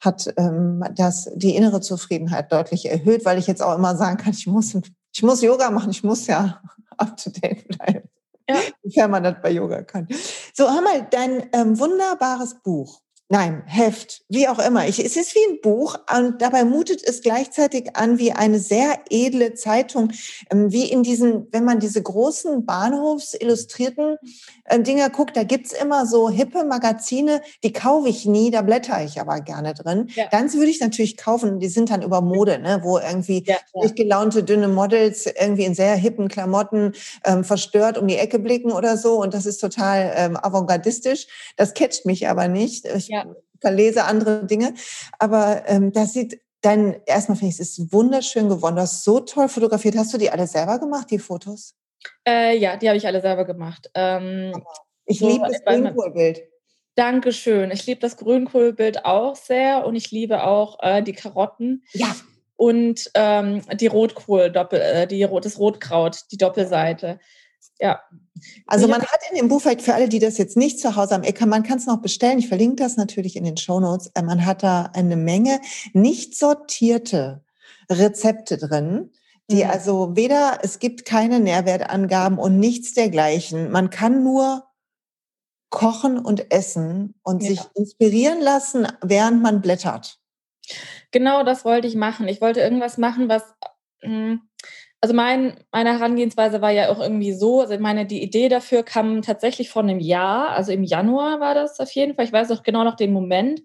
hat 0.00 0.32
ähm, 0.36 0.84
das 0.94 1.30
die 1.34 1.56
innere 1.56 1.80
Zufriedenheit 1.80 2.52
deutlich 2.52 2.86
erhöht, 2.86 3.24
weil 3.24 3.38
ich 3.38 3.46
jetzt 3.46 3.62
auch 3.62 3.74
immer 3.74 3.96
sagen 3.96 4.18
kann, 4.18 4.32
ich 4.32 4.46
muss, 4.46 4.76
ich 5.14 5.22
muss 5.22 5.42
Yoga 5.42 5.70
machen, 5.70 5.90
ich 5.90 6.04
muss 6.04 6.26
ja 6.26 6.60
up 6.98 7.16
to 7.16 7.30
date 7.30 7.66
bleiben. 7.68 8.08
Ja. 8.48 8.56
Sofern 8.82 9.10
man 9.10 9.24
das 9.24 9.36
bei 9.42 9.50
Yoga 9.50 9.82
kann. 9.82 10.06
So, 10.54 10.70
hör 10.70 10.80
mal, 10.80 11.06
dein 11.10 11.48
ähm, 11.52 11.78
wunderbares 11.78 12.62
Buch 12.62 13.00
Nein, 13.28 13.64
Heft, 13.66 14.22
wie 14.28 14.46
auch 14.46 14.60
immer. 14.60 14.86
Ich, 14.86 15.04
es 15.04 15.16
ist 15.16 15.34
wie 15.34 15.52
ein 15.52 15.60
Buch 15.60 15.98
und 16.16 16.40
dabei 16.40 16.64
mutet 16.64 17.02
es 17.02 17.22
gleichzeitig 17.22 17.96
an 17.96 18.18
wie 18.18 18.30
eine 18.30 18.60
sehr 18.60 19.00
edle 19.10 19.54
Zeitung, 19.54 20.12
ähm, 20.48 20.70
wie 20.70 20.88
in 20.88 21.02
diesen, 21.02 21.48
wenn 21.50 21.64
man 21.64 21.80
diese 21.80 22.00
großen 22.00 22.64
Bahnhofsillustrierten 22.64 24.18
äh, 24.68 24.80
Dinger 24.80 25.10
guckt, 25.10 25.36
da 25.36 25.44
gibt's 25.44 25.72
immer 25.72 26.06
so 26.06 26.30
hippe 26.30 26.64
Magazine, 26.64 27.40
die 27.62 27.72
kaufe 27.72 28.08
ich 28.08 28.26
nie, 28.26 28.50
da 28.50 28.62
blätter 28.62 29.02
ich 29.04 29.20
aber 29.20 29.40
gerne 29.40 29.74
drin. 29.74 30.08
Ja. 30.14 30.28
Ganz 30.28 30.54
würde 30.54 30.70
ich 30.70 30.80
natürlich 30.80 31.16
kaufen, 31.16 31.60
die 31.60 31.68
sind 31.68 31.90
dann 31.90 32.02
über 32.02 32.20
Mode, 32.20 32.58
ne, 32.58 32.80
wo 32.82 32.98
irgendwie 32.98 33.44
ja, 33.46 33.56
ja. 33.74 33.88
gelaunte 33.90 34.42
dünne 34.42 34.68
Models 34.68 35.26
irgendwie 35.26 35.64
in 35.64 35.74
sehr 35.74 35.96
hippen 35.96 36.28
Klamotten 36.28 36.92
ähm, 37.24 37.44
verstört 37.44 37.98
um 37.98 38.06
die 38.06 38.16
Ecke 38.16 38.38
blicken 38.38 38.72
oder 38.72 38.96
so 38.96 39.20
und 39.20 39.34
das 39.34 39.46
ist 39.46 39.58
total 39.58 40.12
ähm, 40.16 40.36
avantgardistisch. 40.36 41.26
Das 41.56 41.74
catcht 41.74 42.06
mich 42.06 42.28
aber 42.28 42.48
nicht. 42.48 42.86
Ich, 42.86 43.08
ja. 43.08 43.24
verlese 43.60 44.04
andere 44.04 44.46
Dinge. 44.46 44.74
Aber 45.18 45.62
ähm, 45.66 45.92
das 45.92 46.12
sieht 46.12 46.40
Dein, 46.62 46.96
erstmal 47.06 47.36
finde 47.36 47.54
ich, 47.54 47.60
es 47.60 47.78
ist 47.78 47.92
wunderschön 47.92 48.48
geworden. 48.48 48.74
Du 48.74 48.82
hast 48.82 49.04
so 49.04 49.20
toll 49.20 49.48
fotografiert. 49.48 49.96
Hast 49.96 50.12
du 50.12 50.18
die 50.18 50.30
alle 50.30 50.48
selber 50.48 50.80
gemacht, 50.80 51.08
die 51.12 51.20
Fotos? 51.20 51.76
Äh, 52.26 52.56
ja, 52.58 52.76
die 52.76 52.88
habe 52.88 52.98
ich 52.98 53.06
alle 53.06 53.20
selber 53.20 53.44
gemacht. 53.44 53.90
Ähm, 53.94 54.52
ich 55.06 55.20
so, 55.20 55.28
liebe 55.28 55.46
das 55.48 55.64
Grünkohlbild. 55.64 56.42
Dankeschön. 56.96 57.70
Ich 57.70 57.86
liebe 57.86 58.00
das 58.00 58.16
Grünkohlbild 58.16 59.04
auch 59.04 59.36
sehr 59.36 59.86
und 59.86 59.96
ich 59.96 60.10
liebe 60.10 60.44
auch 60.44 60.78
äh, 60.82 61.02
die 61.02 61.12
Karotten. 61.12 61.84
Ja. 61.92 62.16
Und 62.56 63.10
ähm, 63.14 63.62
die 63.74 63.86
Rotkohl, 63.86 64.50
Doppel, 64.50 64.80
äh, 64.80 65.06
die, 65.06 65.26
das 65.42 65.58
Rotkraut, 65.58 66.22
die 66.32 66.38
Doppelseite. 66.38 67.20
Ja. 67.78 68.00
Also 68.66 68.88
man 68.88 69.02
hat 69.02 69.20
in 69.30 69.36
dem 69.36 69.48
Buch, 69.48 69.60
vielleicht 69.60 69.82
für 69.82 69.94
alle, 69.94 70.08
die 70.08 70.18
das 70.18 70.38
jetzt 70.38 70.56
nicht 70.56 70.80
zu 70.80 70.96
Hause 70.96 71.14
haben, 71.14 71.48
man 71.48 71.62
kann 71.62 71.78
es 71.78 71.86
noch 71.86 72.00
bestellen, 72.00 72.38
ich 72.38 72.48
verlinke 72.48 72.76
das 72.76 72.96
natürlich 72.96 73.36
in 73.36 73.44
den 73.44 73.56
Show 73.56 73.80
Notes, 73.80 74.10
äh, 74.14 74.22
man 74.22 74.44
hat 74.46 74.62
da 74.62 74.90
eine 74.94 75.16
Menge 75.16 75.60
nicht 75.92 76.36
sortierte 76.36 77.44
Rezepte 77.90 78.56
drin, 78.56 79.10
die 79.50 79.64
mhm. 79.64 79.70
also 79.70 80.16
weder, 80.16 80.58
es 80.62 80.78
gibt 80.78 81.04
keine 81.04 81.40
Nährwertangaben 81.40 82.38
und 82.38 82.58
nichts 82.58 82.94
dergleichen. 82.94 83.70
Man 83.70 83.90
kann 83.90 84.22
nur 84.22 84.66
kochen 85.70 86.18
und 86.18 86.52
essen 86.52 87.14
und 87.22 87.42
ja. 87.42 87.50
sich 87.50 87.60
inspirieren 87.74 88.40
lassen, 88.40 88.86
während 89.02 89.42
man 89.42 89.60
blättert. 89.60 90.18
Genau 91.10 91.44
das 91.44 91.64
wollte 91.64 91.86
ich 91.86 91.96
machen. 91.96 92.28
Ich 92.28 92.40
wollte 92.40 92.60
irgendwas 92.60 92.98
machen, 92.98 93.28
was 93.28 93.42
hm, 94.00 94.42
also 95.00 95.14
mein, 95.14 95.56
meine 95.72 95.92
Herangehensweise 95.92 96.62
war 96.62 96.70
ja 96.70 96.88
auch 96.88 97.00
irgendwie 97.00 97.32
so, 97.32 97.60
also 97.60 97.78
meine, 97.78 98.06
die 98.06 98.22
Idee 98.22 98.48
dafür 98.48 98.82
kam 98.82 99.22
tatsächlich 99.22 99.70
vor 99.70 99.82
einem 99.82 100.00
Jahr, 100.00 100.50
also 100.50 100.72
im 100.72 100.82
Januar 100.82 101.38
war 101.40 101.54
das 101.54 101.78
auf 101.80 101.90
jeden 101.92 102.14
Fall, 102.14 102.24
ich 102.24 102.32
weiß 102.32 102.50
auch 102.50 102.62
genau 102.62 102.82
noch 102.82 102.96
den 102.96 103.12
Moment. 103.12 103.62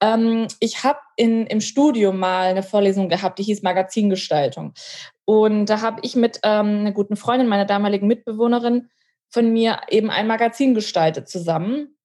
Ähm, 0.00 0.46
ich 0.60 0.84
habe 0.84 1.00
im 1.16 1.60
Studium 1.60 2.18
mal 2.18 2.48
eine 2.48 2.62
Vorlesung 2.62 3.08
gehabt, 3.08 3.38
die 3.40 3.42
hieß 3.42 3.62
Magazingestaltung. 3.62 4.72
Und 5.24 5.66
da 5.66 5.80
habe 5.80 6.00
ich 6.02 6.14
mit 6.14 6.38
ähm, 6.44 6.80
einer 6.80 6.92
guten 6.92 7.16
Freundin, 7.16 7.48
meiner 7.48 7.64
damaligen 7.64 8.06
Mitbewohnerin, 8.06 8.88
von 9.28 9.52
mir 9.52 9.80
eben 9.90 10.10
ein 10.10 10.26
Magazin 10.26 10.74
gestaltet 10.74 11.28
zusammen. 11.28 11.97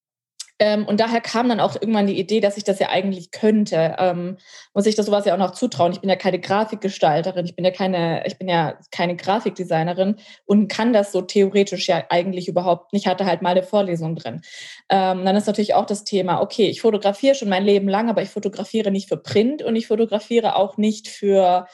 Ähm, 0.60 0.86
und 0.86 1.00
daher 1.00 1.20
kam 1.20 1.50
dann 1.50 1.60
auch 1.60 1.76
irgendwann 1.76 2.08
die 2.08 2.20
Idee, 2.20 2.40
dass 2.40 2.58
ich 2.58 2.64
das 2.64 2.80
ja 2.80 2.90
eigentlich 2.90 3.32
könnte. 3.32 3.96
Ähm, 3.98 4.38
muss 4.74 4.86
ich 4.86 4.96
das 4.96 5.08
sowas 5.08 5.26
ja 5.26 5.34
auch 5.34 5.40
noch 5.40 5.52
zutrauen. 5.52 5.94
Ich 5.94 6.02
bin 6.02 6.10
ja 6.10 6.16
keine 6.16 6.40
Grafikgestalterin, 6.40 7.46
ich 7.46 7.56
bin 7.56 7.66
ja 7.66 7.72
keine, 7.72 8.26
ich 8.26 8.38
bin 8.38 8.48
ja 8.48 8.78
keine 8.92 9.16
Grafikdesignerin 9.16 10.18
und 10.46 10.68
kann 10.68 10.94
das 10.94 11.12
so 11.12 11.22
theoretisch 11.22 11.88
ja 11.88 12.04
eigentlich 12.10 12.48
überhaupt 12.48 12.94
nicht. 12.94 13.08
Hatte 13.08 13.26
halt 13.26 13.42
mal 13.42 13.50
eine 13.50 13.64
Vorlesung 13.64 14.16
drin. 14.16 14.42
Ähm, 14.90 15.26
dann 15.26 15.36
ist 15.36 15.48
natürlich 15.48 15.74
auch 15.74 15.86
das 15.86 16.04
Thema, 16.04 16.42
okay, 16.42 16.68
ich 16.68 16.82
fotografiere 16.82 17.36
schon 17.36 17.50
mein 17.50 17.66
Leben 17.66 17.90
lang, 17.90 18.10
aber 18.10 18.22
ich 18.22 18.30
fotografiere 18.30 18.92
nicht 18.92 19.10
für 19.10 19.18
Print 19.18 19.64
und 19.64 19.76
ich 19.76 19.88
fotografiere 19.88 20.56
auch 20.56 20.78
nicht 20.78 21.08
für 21.08 21.68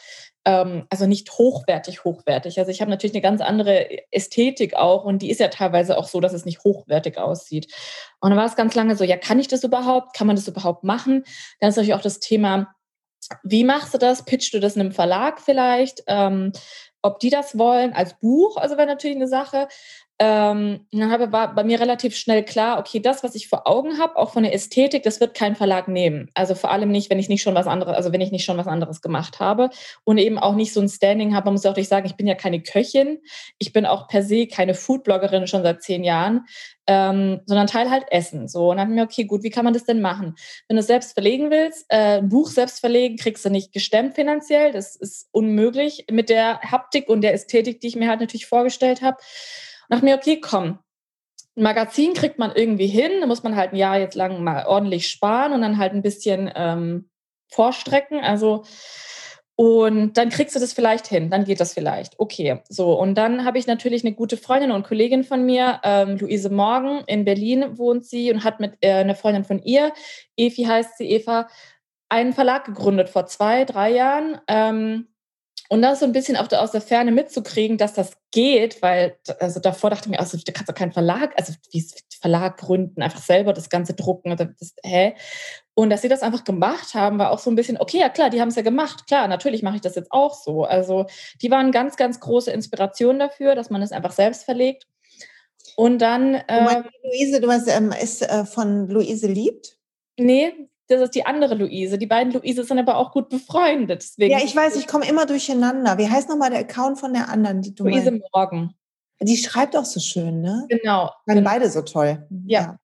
ähm, 0.45 0.85
also 0.89 1.05
nicht 1.05 1.31
hochwertig, 1.31 2.03
hochwertig. 2.03 2.59
Also 2.59 2.71
ich 2.71 2.81
habe 2.81 2.91
natürlich 2.91 3.13
eine 3.13 3.21
ganz 3.21 3.41
andere 3.41 3.87
Ästhetik 4.11 4.75
auch 4.75 5.03
und 5.03 5.21
die 5.21 5.29
ist 5.29 5.39
ja 5.39 5.49
teilweise 5.49 5.97
auch 5.97 6.07
so, 6.07 6.19
dass 6.19 6.33
es 6.33 6.45
nicht 6.45 6.63
hochwertig 6.63 7.17
aussieht. 7.17 7.73
Und 8.19 8.31
dann 8.31 8.39
war 8.39 8.45
es 8.45 8.55
ganz 8.55 8.75
lange 8.75 8.95
so, 8.95 9.03
ja, 9.03 9.17
kann 9.17 9.39
ich 9.39 9.47
das 9.47 9.63
überhaupt? 9.63 10.15
Kann 10.15 10.27
man 10.27 10.35
das 10.35 10.47
überhaupt 10.47 10.83
machen? 10.83 11.23
Dann 11.59 11.69
ist 11.69 11.75
natürlich 11.75 11.93
auch 11.93 12.01
das 12.01 12.19
Thema, 12.19 12.73
wie 13.43 13.63
machst 13.63 13.93
du 13.93 13.97
das? 13.97 14.25
Pitchst 14.25 14.53
du 14.53 14.59
das 14.59 14.75
in 14.75 14.81
einem 14.81 14.91
Verlag 14.91 15.41
vielleicht? 15.41 16.03
Ähm, 16.07 16.51
ob 17.01 17.19
die 17.19 17.29
das 17.29 17.57
wollen 17.57 17.93
als 17.93 18.19
Buch, 18.19 18.57
also 18.57 18.77
wäre 18.77 18.87
natürlich 18.87 19.15
eine 19.15 19.27
Sache. 19.27 19.67
Ähm, 20.21 20.81
dann 20.91 21.31
war 21.31 21.55
bei 21.55 21.63
mir 21.63 21.79
relativ 21.79 22.13
schnell 22.13 22.43
klar, 22.43 22.77
okay, 22.77 22.99
das, 22.99 23.23
was 23.23 23.35
ich 23.35 23.47
vor 23.47 23.65
Augen 23.65 23.99
habe, 23.99 24.17
auch 24.17 24.33
von 24.33 24.43
der 24.43 24.53
Ästhetik, 24.53 25.03
das 25.03 25.21
wird 25.21 25.33
kein 25.33 25.55
Verlag 25.55 25.87
nehmen. 25.87 26.29
Also 26.33 26.55
vor 26.55 26.71
allem 26.71 26.91
nicht, 26.91 27.09
wenn 27.09 27.19
ich 27.19 27.29
nicht 27.29 27.41
schon 27.41 27.55
was 27.55 27.67
anderes, 27.67 27.95
also 27.95 28.11
wenn 28.11 28.19
ich 28.19 28.31
nicht 28.31 28.43
schon 28.43 28.57
was 28.57 28.67
anderes 28.67 29.01
gemacht 29.01 29.39
habe 29.39 29.69
und 30.03 30.17
eben 30.17 30.37
auch 30.37 30.55
nicht 30.55 30.73
so 30.73 30.81
ein 30.81 30.89
Standing 30.89 31.33
habe. 31.33 31.45
Man 31.45 31.53
muss 31.53 31.65
auch 31.65 31.75
nicht 31.77 31.87
sagen, 31.87 32.05
ich 32.05 32.17
bin 32.17 32.27
ja 32.27 32.35
keine 32.35 32.61
Köchin, 32.61 33.19
ich 33.59 33.71
bin 33.71 33.85
auch 33.85 34.09
per 34.09 34.21
se 34.21 34.47
keine 34.47 34.73
Foodbloggerin 34.73 35.47
schon 35.47 35.63
seit 35.63 35.83
zehn 35.83 36.03
Jahren, 36.03 36.45
ähm, 36.85 37.39
sondern 37.45 37.67
teil 37.67 37.89
halt 37.89 38.03
Essen. 38.11 38.49
So 38.49 38.71
und 38.71 38.77
dann 38.77 38.87
habe 38.87 38.95
mir, 38.95 39.03
okay, 39.03 39.23
gut, 39.23 39.43
wie 39.43 39.51
kann 39.51 39.63
man 39.63 39.73
das 39.73 39.85
denn 39.85 40.01
machen? 40.01 40.35
Wenn 40.67 40.75
du 40.75 40.81
es 40.81 40.87
selbst 40.87 41.13
verlegen 41.13 41.49
willst, 41.49 41.85
äh, 41.87 42.17
ein 42.17 42.27
Buch 42.27 42.49
selbst 42.49 42.81
verlegen, 42.81 43.15
kriegst 43.15 43.45
du 43.45 43.49
nicht 43.49 43.71
gestemmt 43.71 44.15
finanziell. 44.15 44.73
Das 44.73 44.97
ist 44.97 45.29
unmöglich 45.31 46.07
mit 46.11 46.29
der 46.29 46.59
Haptik 46.59 47.07
und 47.07 47.21
der 47.21 47.33
Ästhetik, 47.33 47.79
die 47.79 47.87
ich 47.87 47.95
mir 47.95 48.09
halt 48.09 48.19
natürlich 48.19 48.47
vorgestellt 48.47 49.01
habe 49.01 49.17
dachte 49.89 50.05
mir, 50.05 50.15
okay, 50.15 50.39
komm, 50.39 50.79
ein 51.55 51.63
Magazin 51.63 52.13
kriegt 52.13 52.39
man 52.39 52.51
irgendwie 52.55 52.87
hin, 52.87 53.11
da 53.21 53.27
muss 53.27 53.43
man 53.43 53.55
halt 53.55 53.73
ein 53.73 53.77
Jahr 53.77 53.99
jetzt 53.99 54.15
lang 54.15 54.43
mal 54.43 54.65
ordentlich 54.65 55.07
sparen 55.07 55.53
und 55.53 55.61
dann 55.61 55.77
halt 55.77 55.93
ein 55.93 56.01
bisschen 56.01 56.51
ähm, 56.55 57.09
vorstrecken. 57.49 58.19
Also 58.21 58.63
und 59.61 60.13
dann 60.13 60.29
kriegst 60.29 60.55
du 60.55 60.59
das 60.61 60.71
vielleicht 60.71 61.05
hin, 61.07 61.29
dann 61.29 61.43
geht 61.43 61.59
das 61.59 61.73
vielleicht. 61.73 62.17
Okay, 62.17 62.61
so. 62.69 62.97
Und 62.97 63.15
dann 63.15 63.43
habe 63.43 63.57
ich 63.57 63.67
natürlich 63.67 64.05
eine 64.05 64.15
gute 64.15 64.37
Freundin 64.37 64.71
und 64.71 64.87
Kollegin 64.87 65.25
von 65.25 65.45
mir, 65.45 65.81
ähm, 65.83 66.17
Luise 66.17 66.49
Morgen, 66.49 67.03
in 67.07 67.25
Berlin 67.25 67.77
wohnt 67.77 68.05
sie 68.05 68.31
und 68.31 68.45
hat 68.45 68.61
mit 68.61 68.77
äh, 68.79 68.93
einer 68.93 69.15
Freundin 69.15 69.43
von 69.43 69.61
ihr, 69.61 69.91
Evi 70.37 70.63
heißt 70.63 70.97
sie, 70.97 71.09
Eva, 71.09 71.49
einen 72.07 72.31
Verlag 72.31 72.63
gegründet 72.63 73.09
vor 73.09 73.25
zwei, 73.25 73.65
drei 73.65 73.91
Jahren. 73.91 74.39
Ähm, 74.47 75.09
und 75.71 75.83
das 75.83 75.99
so 75.99 76.05
ein 76.05 76.11
bisschen 76.11 76.35
auch 76.35 76.51
aus 76.51 76.71
der 76.71 76.81
Ferne 76.81 77.11
mitzukriegen, 77.11 77.77
dass 77.77 77.93
das 77.93 78.13
geht, 78.31 78.81
weil 78.81 79.15
also 79.39 79.59
davor 79.59 79.91
dachte 79.91 80.05
ich 80.05 80.09
mir, 80.09 80.19
also 80.19 80.35
du 80.35 80.51
kannst 80.51 80.67
doch 80.67 80.75
keinen 80.75 80.91
Verlag, 80.91 81.31
also 81.37 81.53
wie 81.71 81.85
Verlag 82.19 82.57
gründen, 82.57 83.03
einfach 83.03 83.21
selber 83.21 83.53
das 83.53 83.69
Ganze 83.69 83.93
drucken. 83.93 84.35
Das, 84.35 84.73
hä? 84.83 85.13
Und 85.75 85.91
dass 85.91 86.01
sie 86.01 86.09
das 86.09 86.23
einfach 86.23 86.43
gemacht 86.43 86.95
haben, 86.95 87.19
war 87.19 87.31
auch 87.31 87.37
so 87.37 87.51
ein 87.51 87.55
bisschen, 87.55 87.77
okay, 87.77 87.99
ja 87.99 88.09
klar, 88.09 88.31
die 88.31 88.41
haben 88.41 88.49
es 88.49 88.55
ja 88.55 88.63
gemacht. 88.63 89.05
Klar, 89.07 89.27
natürlich 89.27 89.61
mache 89.61 89.75
ich 89.75 89.81
das 89.81 89.95
jetzt 89.95 90.11
auch 90.11 90.33
so. 90.33 90.63
Also 90.63 91.05
die 91.41 91.51
waren 91.51 91.71
ganz, 91.71 91.97
ganz 91.97 92.19
große 92.19 92.51
Inspiration 92.51 93.19
dafür, 93.19 93.53
dass 93.53 93.69
man 93.69 93.83
es 93.83 93.91
einfach 93.91 94.11
selbst 94.11 94.45
verlegt. 94.45 94.87
Und 95.75 95.99
dann. 95.99 96.41
Ähm, 96.47 96.83
Luise, 97.03 97.41
du 97.41 97.47
weißt, 97.47 97.69
ähm, 97.69 97.93
ist 98.01 98.23
äh, 98.23 98.43
von 98.43 98.89
Luise 98.89 99.27
liebt? 99.27 99.77
Nee, 100.17 100.67
das 100.89 101.01
ist 101.01 101.15
die 101.15 101.25
andere 101.25 101.53
Luise. 101.53 101.99
Die 101.99 102.07
beiden 102.07 102.33
Luise 102.33 102.63
sind 102.63 102.79
aber 102.79 102.97
auch 102.97 103.11
gut 103.11 103.29
befreundet. 103.29 104.01
Deswegen 104.01 104.31
ja, 104.31 104.43
ich 104.43 104.55
weiß, 104.55 104.75
ich 104.75 104.87
komme 104.87 105.07
immer 105.07 105.27
durcheinander. 105.27 105.99
Wie 105.99 106.09
heißt 106.09 106.29
nochmal 106.29 106.49
der 106.49 106.59
Account 106.59 106.99
von 106.99 107.13
der 107.13 107.29
anderen, 107.29 107.61
die 107.61 107.75
du 107.75 107.83
Luise 107.83 108.11
meinst? 108.11 108.27
Morgen. 108.33 108.73
Die 109.21 109.37
schreibt 109.37 109.77
auch 109.77 109.85
so 109.85 109.99
schön, 109.99 110.41
ne? 110.41 110.65
Genau. 110.67 111.11
Dann 111.27 111.37
genau. 111.37 111.49
beide 111.49 111.69
so 111.69 111.83
toll. 111.83 112.27
Ja. 112.47 112.77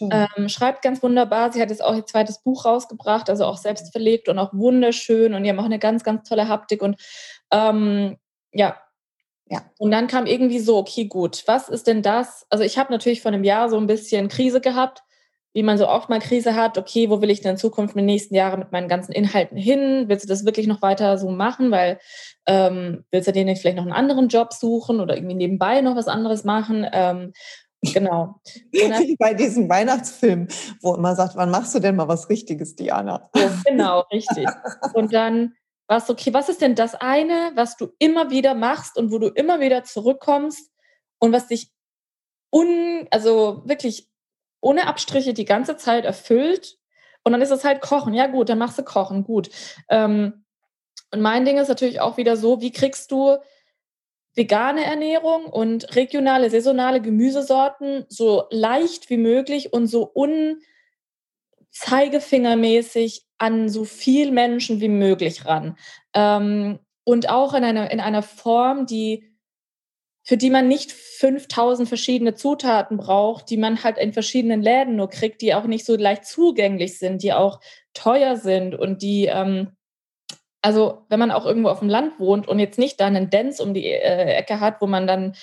ja. 0.00 0.28
Ähm, 0.36 0.48
schreibt 0.48 0.82
ganz 0.82 1.02
wunderbar. 1.02 1.52
Sie 1.52 1.62
hat 1.62 1.70
jetzt 1.70 1.82
auch 1.82 1.94
ihr 1.94 2.04
zweites 2.04 2.42
Buch 2.42 2.66
rausgebracht, 2.66 3.30
also 3.30 3.46
auch 3.46 3.56
selbst 3.56 3.92
verlegt 3.92 4.28
und 4.28 4.38
auch 4.38 4.52
wunderschön. 4.52 5.32
Und 5.32 5.44
die 5.44 5.48
haben 5.48 5.60
auch 5.60 5.64
eine 5.64 5.78
ganz, 5.78 6.04
ganz 6.04 6.28
tolle 6.28 6.48
Haptik. 6.48 6.82
Und 6.82 7.00
ähm, 7.50 8.18
ja, 8.52 8.76
ja. 9.46 9.62
Und 9.78 9.90
dann 9.90 10.06
kam 10.06 10.26
irgendwie 10.26 10.58
so, 10.58 10.76
okay, 10.76 11.06
gut, 11.06 11.44
was 11.46 11.70
ist 11.70 11.86
denn 11.86 12.02
das? 12.02 12.46
Also 12.50 12.64
ich 12.64 12.76
habe 12.76 12.92
natürlich 12.92 13.22
vor 13.22 13.32
einem 13.32 13.44
Jahr 13.44 13.70
so 13.70 13.78
ein 13.78 13.86
bisschen 13.86 14.28
Krise 14.28 14.60
gehabt 14.60 15.02
wie 15.54 15.62
man 15.62 15.76
so 15.76 15.88
oft 15.88 16.08
mal 16.08 16.18
Krise 16.18 16.54
hat, 16.54 16.78
okay, 16.78 17.10
wo 17.10 17.20
will 17.20 17.30
ich 17.30 17.40
denn 17.40 17.52
in 17.52 17.56
Zukunft 17.58 17.94
in 17.94 17.98
den 17.98 18.06
nächsten 18.06 18.34
Jahren 18.34 18.58
mit 18.58 18.72
meinen 18.72 18.88
ganzen 18.88 19.12
Inhalten 19.12 19.56
hin? 19.56 20.04
Willst 20.08 20.24
du 20.24 20.28
das 20.28 20.46
wirklich 20.46 20.66
noch 20.66 20.80
weiter 20.80 21.18
so 21.18 21.30
machen? 21.30 21.70
Weil 21.70 21.98
ähm, 22.46 23.04
willst 23.10 23.28
du 23.28 23.32
dir 23.32 23.44
nicht 23.44 23.60
vielleicht 23.60 23.76
noch 23.76 23.84
einen 23.84 23.92
anderen 23.92 24.28
Job 24.28 24.52
suchen 24.52 25.00
oder 25.00 25.16
irgendwie 25.16 25.34
nebenbei 25.34 25.80
noch 25.82 25.94
was 25.94 26.08
anderes 26.08 26.44
machen? 26.44 26.86
Ähm, 26.90 27.32
genau. 27.82 28.40
Wie 28.72 29.16
bei 29.16 29.34
diesem 29.34 29.68
Weihnachtsfilm, 29.68 30.48
wo 30.80 30.96
man 30.96 31.16
sagt, 31.16 31.36
wann 31.36 31.50
machst 31.50 31.74
du 31.74 31.80
denn 31.80 31.96
mal 31.96 32.08
was 32.08 32.30
Richtiges, 32.30 32.74
Diana? 32.74 33.28
So, 33.34 33.48
genau, 33.66 34.04
richtig. 34.12 34.48
Und 34.94 35.12
dann 35.12 35.54
war 35.86 35.98
es 35.98 36.08
okay, 36.08 36.32
was 36.32 36.48
ist 36.48 36.62
denn 36.62 36.74
das 36.74 36.94
eine, 36.94 37.52
was 37.54 37.76
du 37.76 37.88
immer 37.98 38.30
wieder 38.30 38.54
machst 38.54 38.96
und 38.96 39.12
wo 39.12 39.18
du 39.18 39.28
immer 39.28 39.60
wieder 39.60 39.84
zurückkommst 39.84 40.70
und 41.18 41.32
was 41.32 41.48
dich 41.48 41.70
un, 42.50 43.06
also 43.10 43.62
wirklich 43.66 44.11
ohne 44.62 44.86
Abstriche 44.86 45.34
die 45.34 45.44
ganze 45.44 45.76
Zeit 45.76 46.06
erfüllt. 46.06 46.78
Und 47.24 47.32
dann 47.32 47.42
ist 47.42 47.50
es 47.50 47.64
halt 47.64 47.82
Kochen. 47.82 48.14
Ja, 48.14 48.28
gut, 48.28 48.48
dann 48.48 48.58
machst 48.58 48.78
du 48.78 48.82
Kochen, 48.82 49.24
gut. 49.24 49.50
Ähm, 49.90 50.44
und 51.10 51.20
mein 51.20 51.44
Ding 51.44 51.58
ist 51.58 51.68
natürlich 51.68 52.00
auch 52.00 52.16
wieder 52.16 52.38
so, 52.38 52.62
wie 52.62 52.72
kriegst 52.72 53.12
du 53.12 53.36
vegane 54.34 54.82
Ernährung 54.84 55.44
und 55.44 55.94
regionale, 55.94 56.48
saisonale 56.48 57.02
Gemüsesorten 57.02 58.06
so 58.08 58.44
leicht 58.50 59.10
wie 59.10 59.18
möglich 59.18 59.74
und 59.74 59.88
so 59.88 60.10
unzeigefingermäßig 61.74 63.26
an 63.36 63.68
so 63.68 63.84
viel 63.84 64.30
Menschen 64.30 64.80
wie 64.80 64.88
möglich 64.88 65.44
ran. 65.44 65.76
Ähm, 66.14 66.78
und 67.04 67.28
auch 67.28 67.52
in 67.52 67.64
einer, 67.64 67.90
in 67.90 68.00
einer 68.00 68.22
Form, 68.22 68.86
die 68.86 69.31
für 70.24 70.36
die 70.36 70.50
man 70.50 70.68
nicht 70.68 70.92
5000 70.92 71.88
verschiedene 71.88 72.34
Zutaten 72.34 72.96
braucht, 72.96 73.50
die 73.50 73.56
man 73.56 73.82
halt 73.82 73.98
in 73.98 74.12
verschiedenen 74.12 74.62
Läden 74.62 74.96
nur 74.96 75.10
kriegt, 75.10 75.42
die 75.42 75.54
auch 75.54 75.64
nicht 75.64 75.84
so 75.84 75.96
leicht 75.96 76.24
zugänglich 76.24 76.98
sind, 76.98 77.22
die 77.22 77.32
auch 77.32 77.60
teuer 77.92 78.36
sind 78.36 78.74
und 78.74 79.02
die, 79.02 79.26
ähm, 79.26 79.76
also 80.62 81.04
wenn 81.08 81.18
man 81.18 81.32
auch 81.32 81.44
irgendwo 81.44 81.68
auf 81.68 81.80
dem 81.80 81.88
Land 81.88 82.20
wohnt 82.20 82.46
und 82.46 82.60
jetzt 82.60 82.78
nicht 82.78 83.00
da 83.00 83.06
einen 83.06 83.30
Dance 83.30 83.62
um 83.62 83.74
die 83.74 83.86
äh, 83.86 84.34
Ecke 84.34 84.60
hat, 84.60 84.80
wo 84.80 84.86
man 84.86 85.06
dann 85.06 85.34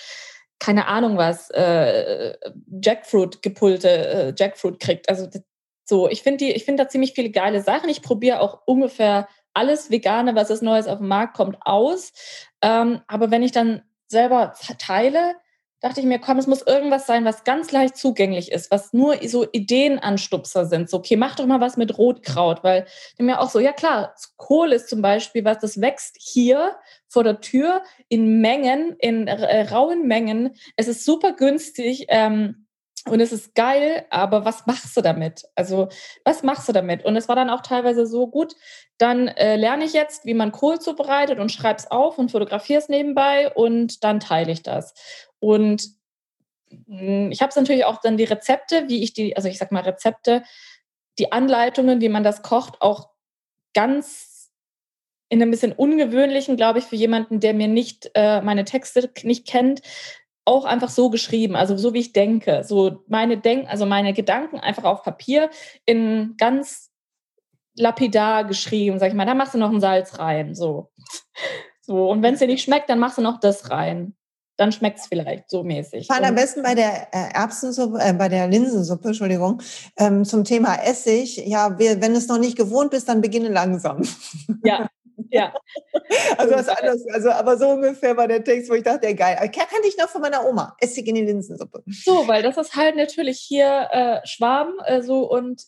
keine 0.59 0.87
Ahnung 0.87 1.17
was, 1.17 1.49
äh, 1.51 2.35
Jackfruit 2.81 3.41
gepulte 3.41 3.89
äh, 3.89 4.33
Jackfruit 4.35 4.79
kriegt. 4.79 5.09
Also 5.09 5.27
so, 5.85 6.09
ich 6.09 6.21
finde 6.21 6.45
ich 6.45 6.65
da 6.65 6.87
ziemlich 6.87 7.13
viele 7.13 7.31
geile 7.31 7.61
Sachen. 7.61 7.89
Ich 7.89 8.01
probiere 8.01 8.41
auch 8.41 8.61
ungefähr 8.65 9.27
alles 9.53 9.89
Vegane, 9.89 10.35
was 10.35 10.49
es 10.49 10.61
Neues 10.61 10.87
auf 10.87 10.99
dem 10.99 11.07
Markt 11.07 11.35
kommt, 11.35 11.57
aus. 11.61 12.13
Ähm, 12.61 13.01
aber 13.07 13.31
wenn 13.31 13.41
ich 13.41 13.51
dann 13.51 13.81
selber 14.09 14.53
teile, 14.77 15.35
dachte 15.81 16.01
ich 16.01 16.05
mir, 16.05 16.19
komm, 16.19 16.37
es 16.37 16.47
muss 16.47 16.61
irgendwas 16.61 17.07
sein, 17.07 17.23
was 17.23 17.45
ganz 17.45 17.71
leicht 17.71 17.95
zugänglich 17.95 18.51
ist, 18.51 18.69
was 18.69 18.91
nur 18.91 19.15
so 19.27 19.47
Ideenanstupser 19.49 20.65
sind. 20.65 20.89
So, 20.89 20.97
okay, 20.97 21.15
mach 21.15 21.35
doch 21.35 21.45
mal 21.45 21.61
was 21.61 21.77
mit 21.77 21.97
Rotkraut, 21.97 22.63
weil 22.63 22.85
ich 23.17 23.23
mir 23.23 23.39
auch 23.39 23.49
so, 23.49 23.59
ja 23.59 23.71
klar, 23.71 24.13
Kohl 24.35 24.73
ist 24.73 24.89
zum 24.89 25.01
Beispiel 25.01 25.45
was, 25.45 25.59
das 25.59 25.79
wächst 25.79 26.17
hier 26.19 26.75
vor 27.07 27.23
der 27.23 27.39
Tür 27.39 27.83
in 28.09 28.41
Mengen, 28.41 28.95
in 28.99 29.27
äh, 29.27 29.69
rauen 29.69 30.05
Mengen. 30.05 30.55
Es 30.75 30.87
ist 30.87 31.05
super 31.05 31.33
günstig. 31.33 32.07
Ähm, 32.09 32.67
und 33.09 33.19
es 33.19 33.31
ist 33.31 33.55
geil, 33.55 34.05
aber 34.09 34.45
was 34.45 34.65
machst 34.65 34.95
du 34.95 35.01
damit? 35.01 35.45
Also, 35.55 35.89
was 36.23 36.43
machst 36.43 36.67
du 36.67 36.73
damit? 36.73 37.05
Und 37.05 37.15
es 37.15 37.27
war 37.27 37.35
dann 37.35 37.49
auch 37.49 37.61
teilweise 37.61 38.05
so 38.05 38.27
gut, 38.27 38.55
dann 38.97 39.27
äh, 39.27 39.55
lerne 39.55 39.85
ich 39.85 39.93
jetzt, 39.93 40.25
wie 40.25 40.33
man 40.33 40.51
Kohl 40.51 40.79
zubereitet 40.79 41.39
und 41.39 41.51
schreibe 41.51 41.79
es 41.79 41.89
auf 41.89 42.17
und 42.17 42.31
fotografiere 42.31 42.79
es 42.79 42.89
nebenbei 42.89 43.51
und 43.53 44.03
dann 44.03 44.19
teile 44.19 44.51
ich 44.51 44.63
das. 44.63 44.93
Und 45.39 45.83
hm, 46.69 47.31
ich 47.31 47.41
habe 47.41 47.49
es 47.49 47.55
natürlich 47.55 47.85
auch 47.85 48.01
dann 48.01 48.17
die 48.17 48.25
Rezepte, 48.25 48.87
wie 48.87 49.03
ich 49.03 49.13
die, 49.13 49.35
also 49.35 49.47
ich 49.47 49.57
sag 49.57 49.71
mal 49.71 49.83
Rezepte, 49.83 50.43
die 51.17 51.31
Anleitungen, 51.31 52.01
wie 52.01 52.09
man 52.09 52.23
das 52.23 52.41
kocht, 52.41 52.81
auch 52.81 53.09
ganz 53.73 54.51
in 55.29 55.41
einem 55.41 55.51
bisschen 55.51 55.73
ungewöhnlichen, 55.73 56.57
glaube 56.57 56.79
ich, 56.79 56.85
für 56.85 56.95
jemanden, 56.95 57.39
der 57.39 57.53
mir 57.53 57.67
nicht 57.67 58.09
äh, 58.15 58.41
meine 58.41 58.65
Texte 58.65 59.11
nicht 59.23 59.47
kennt, 59.47 59.81
auch 60.45 60.65
einfach 60.65 60.89
so 60.89 61.09
geschrieben, 61.09 61.55
also 61.55 61.77
so 61.77 61.93
wie 61.93 61.99
ich 61.99 62.13
denke, 62.13 62.63
so 62.63 63.03
meine 63.07 63.37
Denk, 63.37 63.69
also 63.69 63.85
meine 63.85 64.13
Gedanken 64.13 64.59
einfach 64.59 64.83
auf 64.83 65.03
Papier 65.03 65.49
in 65.85 66.35
ganz 66.37 66.89
lapidar 67.75 68.45
geschrieben, 68.45 68.99
sag 68.99 69.09
ich 69.09 69.13
mal, 69.13 69.25
da 69.25 69.35
machst 69.35 69.53
du 69.53 69.57
noch 69.57 69.71
ein 69.71 69.81
Salz 69.81 70.19
rein, 70.19 70.55
so. 70.55 70.91
So, 71.81 72.07
und 72.07 72.21
wenn 72.21 72.35
es 72.35 72.39
dir 72.39 72.45
nicht 72.45 72.63
schmeckt, 72.63 72.87
dann 72.87 72.99
machst 72.99 73.17
du 73.17 73.23
noch 73.23 73.39
das 73.39 73.71
rein 73.71 74.15
dann 74.59 74.71
schmeckt 74.73 74.99
es 74.99 75.07
vielleicht 75.07 75.49
so 75.49 75.63
mäßig. 75.63 76.07
Fand 76.07 76.25
am 76.25 76.35
besten 76.35 76.61
bei 76.61 76.75
der 76.75 77.07
äh, 77.13 77.33
Erbsensuppe, 77.33 77.97
äh, 78.01 78.13
bei 78.13 78.27
der 78.27 78.47
Linsensuppe, 78.47 79.09
Entschuldigung, 79.09 79.61
ähm, 79.97 80.25
zum 80.25 80.43
Thema 80.43 80.75
Essig. 80.83 81.37
Ja, 81.47 81.79
wir, 81.79 82.01
wenn 82.01 82.13
es 82.13 82.27
noch 82.27 82.39
nicht 82.39 82.57
gewohnt 82.57 82.91
bist, 82.91 83.07
dann 83.07 83.21
beginne 83.21 83.47
langsam. 83.47 84.01
Ja, 84.63 84.89
ja. 85.29 85.53
Also 86.37 86.55
was 86.55 86.69
anderes, 86.69 87.05
also 87.13 87.29
aber 87.31 87.57
so 87.57 87.69
ungefähr 87.69 88.17
war 88.17 88.27
der 88.27 88.43
Text, 88.43 88.69
wo 88.69 88.73
ich 88.73 88.83
dachte, 88.83 89.13
geil. 89.13 89.35
Aber 89.37 89.47
kannte 89.47 89.87
ich 89.87 89.97
noch 89.97 90.09
von 90.09 90.21
meiner 90.21 90.45
Oma, 90.45 90.75
Essig 90.79 91.07
in 91.07 91.15
die 91.15 91.25
Linsensuppe. 91.25 91.83
So, 91.87 92.27
weil 92.27 92.41
das 92.41 92.57
ist 92.57 92.75
halt 92.75 92.95
natürlich 92.95 93.39
hier 93.39 93.87
äh, 93.91 94.27
Schwaben 94.27 94.73
äh, 94.85 95.01
so 95.01 95.29
und 95.29 95.63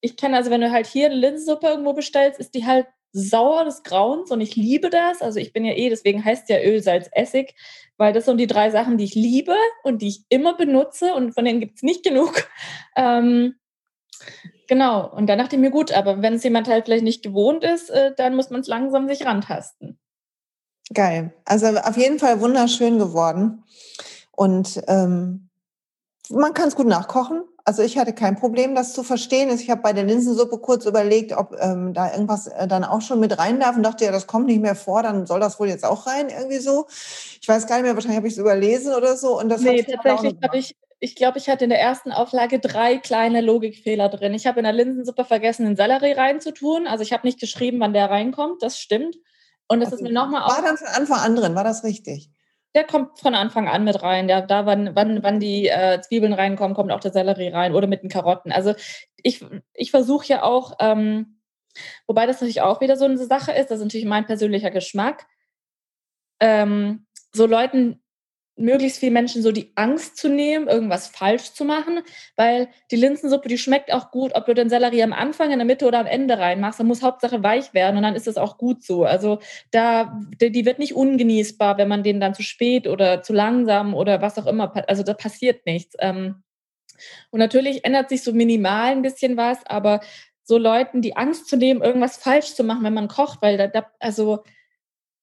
ich 0.00 0.16
kenne 0.16 0.36
also, 0.36 0.50
wenn 0.50 0.60
du 0.60 0.70
halt 0.70 0.86
hier 0.86 1.06
eine 1.06 1.14
Linsensuppe 1.14 1.68
irgendwo 1.68 1.92
bestellst, 1.92 2.38
ist 2.40 2.54
die 2.54 2.66
halt 2.66 2.86
sauer 3.12 3.64
des 3.64 3.82
Grauens 3.82 4.30
und 4.30 4.40
ich 4.40 4.56
liebe 4.56 4.90
das. 4.90 5.20
Also 5.20 5.38
ich 5.38 5.52
bin 5.52 5.64
ja 5.64 5.74
eh, 5.74 5.90
deswegen 5.90 6.24
heißt 6.24 6.48
ja 6.48 6.60
Öl, 6.60 6.82
Salz, 6.82 7.08
Essig 7.12 7.54
weil 8.02 8.12
das 8.12 8.24
sind 8.24 8.38
die 8.38 8.48
drei 8.48 8.68
Sachen, 8.70 8.98
die 8.98 9.04
ich 9.04 9.14
liebe 9.14 9.54
und 9.84 10.02
die 10.02 10.08
ich 10.08 10.24
immer 10.28 10.56
benutze 10.56 11.14
und 11.14 11.34
von 11.34 11.44
denen 11.44 11.60
gibt 11.60 11.76
es 11.76 11.82
nicht 11.82 12.02
genug. 12.02 12.48
Ähm, 12.94 13.54
genau, 14.68 15.08
und 15.08 15.26
dann 15.28 15.38
dachte 15.38 15.56
ich 15.56 15.60
mir, 15.60 15.70
gut, 15.70 15.92
aber 15.92 16.22
wenn 16.22 16.34
es 16.34 16.44
jemand 16.44 16.68
halt 16.68 16.86
vielleicht 16.86 17.04
nicht 17.04 17.22
gewohnt 17.22 17.64
ist, 17.64 17.90
äh, 17.90 18.12
dann 18.16 18.36
muss 18.36 18.50
man 18.50 18.60
es 18.60 18.68
langsam 18.68 19.08
sich 19.08 19.24
rantasten. 19.24 19.98
Geil. 20.92 21.32
Also 21.44 21.66
auf 21.68 21.96
jeden 21.96 22.18
Fall 22.18 22.40
wunderschön 22.40 22.98
geworden. 22.98 23.64
Und 24.32 24.82
ähm, 24.88 25.48
man 26.28 26.54
kann 26.54 26.68
es 26.68 26.76
gut 26.76 26.86
nachkochen. 26.86 27.42
Also 27.64 27.82
ich 27.82 27.96
hatte 27.96 28.12
kein 28.12 28.36
Problem, 28.36 28.74
das 28.74 28.92
zu 28.92 29.04
verstehen. 29.04 29.48
Ich 29.50 29.70
habe 29.70 29.82
bei 29.82 29.92
der 29.92 30.02
Linsensuppe 30.02 30.58
kurz 30.58 30.84
überlegt, 30.84 31.32
ob 31.32 31.56
ähm, 31.60 31.94
da 31.94 32.10
irgendwas 32.10 32.48
äh, 32.48 32.66
dann 32.66 32.82
auch 32.82 33.02
schon 33.02 33.20
mit 33.20 33.38
rein 33.38 33.60
darf 33.60 33.76
und 33.76 33.84
dachte, 33.84 34.04
ja, 34.04 34.10
das 34.10 34.26
kommt 34.26 34.46
nicht 34.46 34.60
mehr 34.60 34.74
vor, 34.74 35.04
dann 35.04 35.26
soll 35.26 35.38
das 35.38 35.60
wohl 35.60 35.68
jetzt 35.68 35.84
auch 35.84 36.06
rein, 36.06 36.28
irgendwie 36.28 36.58
so. 36.58 36.86
Ich 37.40 37.46
weiß 37.46 37.68
gar 37.68 37.76
nicht 37.76 37.84
mehr, 37.84 37.94
wahrscheinlich 37.94 38.16
habe 38.16 38.26
ich 38.26 38.34
es 38.34 38.38
überlesen 38.38 38.94
oder 38.94 39.16
so. 39.16 39.38
Und 39.38 39.48
das 39.48 39.60
nee, 39.60 39.84
tatsächlich 39.84 40.36
habe 40.42 40.58
ich, 40.58 40.74
ich 41.04 41.16
glaube, 41.16 41.38
ich 41.38 41.48
hatte 41.48 41.64
in 41.64 41.70
der 41.70 41.80
ersten 41.80 42.12
Auflage 42.12 42.60
drei 42.60 42.96
kleine 42.96 43.40
Logikfehler 43.40 44.08
drin. 44.08 44.34
Ich 44.34 44.46
habe 44.46 44.60
in 44.60 44.64
der 44.64 44.72
Linsensuppe 44.72 45.24
vergessen, 45.24 45.66
den 45.66 45.74
Sellerie 45.74 46.12
reinzutun. 46.12 46.86
Also 46.86 47.02
ich 47.02 47.12
habe 47.12 47.26
nicht 47.26 47.40
geschrieben, 47.40 47.80
wann 47.80 47.92
der 47.92 48.08
reinkommt, 48.08 48.62
das 48.62 48.78
stimmt. 48.78 49.16
Und 49.66 49.80
das 49.80 49.88
okay. 49.88 49.96
ist 49.96 50.02
mir 50.02 50.12
nochmal 50.12 50.42
War 50.42 50.62
dann 50.62 50.76
von 50.76 50.86
Anfang 50.86 51.18
an 51.18 51.34
drin, 51.34 51.54
war 51.56 51.64
das 51.64 51.82
richtig? 51.82 52.30
Der 52.76 52.84
kommt 52.84 53.18
von 53.18 53.34
Anfang 53.34 53.66
an 53.66 53.82
mit 53.82 54.00
rein. 54.00 54.28
Der, 54.28 54.42
da, 54.42 54.64
wann, 54.64 54.94
wann, 54.94 55.24
wann 55.24 55.40
die 55.40 55.66
äh, 55.66 56.00
Zwiebeln 56.02 56.34
reinkommen, 56.34 56.76
kommt 56.76 56.92
auch 56.92 57.00
der 57.00 57.12
Sellerie 57.12 57.48
rein 57.48 57.74
oder 57.74 57.88
mit 57.88 58.04
den 58.04 58.08
Karotten. 58.08 58.52
Also 58.52 58.72
ich, 59.16 59.44
ich 59.74 59.90
versuche 59.90 60.28
ja 60.28 60.44
auch, 60.44 60.76
ähm, 60.78 61.40
wobei 62.06 62.26
das 62.26 62.36
natürlich 62.36 62.60
auch 62.60 62.80
wieder 62.80 62.96
so 62.96 63.06
eine 63.06 63.18
Sache 63.18 63.50
ist, 63.50 63.72
das 63.72 63.80
ist 63.80 63.86
natürlich 63.86 64.06
mein 64.06 64.26
persönlicher 64.26 64.70
Geschmack, 64.70 65.26
ähm, 66.38 67.06
so 67.32 67.46
Leuten 67.46 68.01
möglichst 68.56 68.98
vielen 68.98 69.14
Menschen 69.14 69.42
so 69.42 69.50
die 69.50 69.72
Angst 69.76 70.16
zu 70.18 70.28
nehmen, 70.28 70.68
irgendwas 70.68 71.08
falsch 71.08 71.52
zu 71.52 71.64
machen, 71.64 72.00
weil 72.36 72.68
die 72.90 72.96
Linsensuppe, 72.96 73.48
die 73.48 73.58
schmeckt 73.58 73.92
auch 73.92 74.10
gut, 74.10 74.34
ob 74.34 74.46
du 74.46 74.54
den 74.54 74.68
Sellerie 74.68 75.02
am 75.02 75.12
Anfang, 75.12 75.50
in 75.50 75.58
der 75.58 75.66
Mitte 75.66 75.86
oder 75.86 76.00
am 76.00 76.06
Ende 76.06 76.38
reinmachst, 76.38 76.78
dann 76.78 76.86
muss 76.86 77.02
Hauptsache 77.02 77.42
weich 77.42 77.72
werden 77.72 77.96
und 77.96 78.02
dann 78.02 78.14
ist 78.14 78.28
es 78.28 78.36
auch 78.36 78.58
gut 78.58 78.84
so. 78.84 79.04
Also 79.04 79.38
da, 79.70 80.20
die 80.40 80.66
wird 80.66 80.78
nicht 80.78 80.94
ungenießbar, 80.94 81.78
wenn 81.78 81.88
man 81.88 82.02
den 82.02 82.20
dann 82.20 82.34
zu 82.34 82.42
spät 82.42 82.86
oder 82.86 83.22
zu 83.22 83.32
langsam 83.32 83.94
oder 83.94 84.20
was 84.20 84.38
auch 84.38 84.46
immer, 84.46 84.72
also 84.88 85.02
da 85.02 85.14
passiert 85.14 85.64
nichts. 85.66 85.96
Ähm. 85.98 86.42
Und 87.30 87.38
natürlich 87.38 87.84
ändert 87.84 88.10
sich 88.10 88.22
so 88.22 88.32
minimal 88.32 88.92
ein 88.92 89.02
bisschen 89.02 89.36
was, 89.36 89.58
aber 89.66 90.00
so 90.44 90.58
Leuten 90.58 91.00
die 91.00 91.16
Angst 91.16 91.48
zu 91.48 91.56
nehmen, 91.56 91.82
irgendwas 91.82 92.18
falsch 92.18 92.54
zu 92.54 92.64
machen, 92.64 92.84
wenn 92.84 92.94
man 92.94 93.08
kocht, 93.08 93.40
weil 93.42 93.56
da, 93.56 93.86
also 93.98 94.44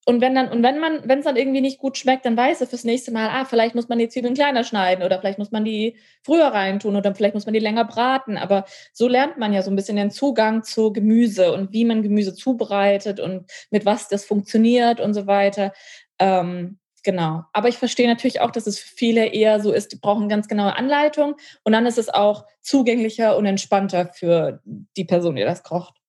und 0.09 0.21
wenn 0.21 0.33
dann, 0.33 0.49
und 0.49 0.63
wenn 0.63 0.79
man, 0.79 1.07
wenn 1.07 1.19
es 1.19 1.25
dann 1.25 1.35
irgendwie 1.35 1.61
nicht 1.61 1.77
gut 1.77 1.95
schmeckt, 1.95 2.25
dann 2.25 2.35
weiß 2.35 2.61
er 2.61 2.67
fürs 2.67 2.83
nächste 2.83 3.11
Mal, 3.11 3.29
ah, 3.29 3.45
vielleicht 3.45 3.75
muss 3.75 3.89
man 3.89 3.99
die 3.99 4.09
Zwiebeln 4.09 4.33
kleiner 4.33 4.63
schneiden 4.63 5.03
oder 5.03 5.19
vielleicht 5.19 5.37
muss 5.37 5.51
man 5.51 5.63
die 5.63 5.97
früher 6.23 6.47
reintun 6.47 6.95
oder 6.95 7.13
vielleicht 7.13 7.35
muss 7.35 7.45
man 7.45 7.53
die 7.53 7.59
länger 7.59 7.85
braten. 7.85 8.35
Aber 8.35 8.65
so 8.91 9.07
lernt 9.07 9.37
man 9.37 9.53
ja 9.53 9.61
so 9.61 9.69
ein 9.69 9.75
bisschen 9.75 9.97
den 9.97 10.09
Zugang 10.09 10.63
zu 10.63 10.91
Gemüse 10.93 11.53
und 11.53 11.73
wie 11.73 11.85
man 11.85 12.01
Gemüse 12.01 12.33
zubereitet 12.33 13.19
und 13.19 13.51
mit 13.69 13.85
was 13.85 14.07
das 14.07 14.25
funktioniert 14.25 14.99
und 14.99 15.13
so 15.13 15.27
weiter. 15.27 15.73
Ähm, 16.17 16.79
genau. 17.03 17.43
Aber 17.53 17.67
ich 17.67 17.77
verstehe 17.77 18.07
natürlich 18.07 18.41
auch, 18.41 18.49
dass 18.49 18.65
es 18.65 18.79
für 18.79 18.95
viele 18.95 19.27
eher 19.27 19.59
so 19.59 19.71
ist, 19.71 19.91
die 19.91 19.97
brauchen 19.97 20.27
ganz 20.27 20.47
genaue 20.47 20.75
Anleitung 20.75 21.35
und 21.63 21.71
dann 21.71 21.85
ist 21.85 21.99
es 21.99 22.09
auch 22.09 22.45
zugänglicher 22.61 23.37
und 23.37 23.45
entspannter 23.45 24.07
für 24.11 24.59
die 24.65 25.05
Person, 25.05 25.35
die 25.35 25.43
das 25.43 25.61
kocht. 25.61 25.99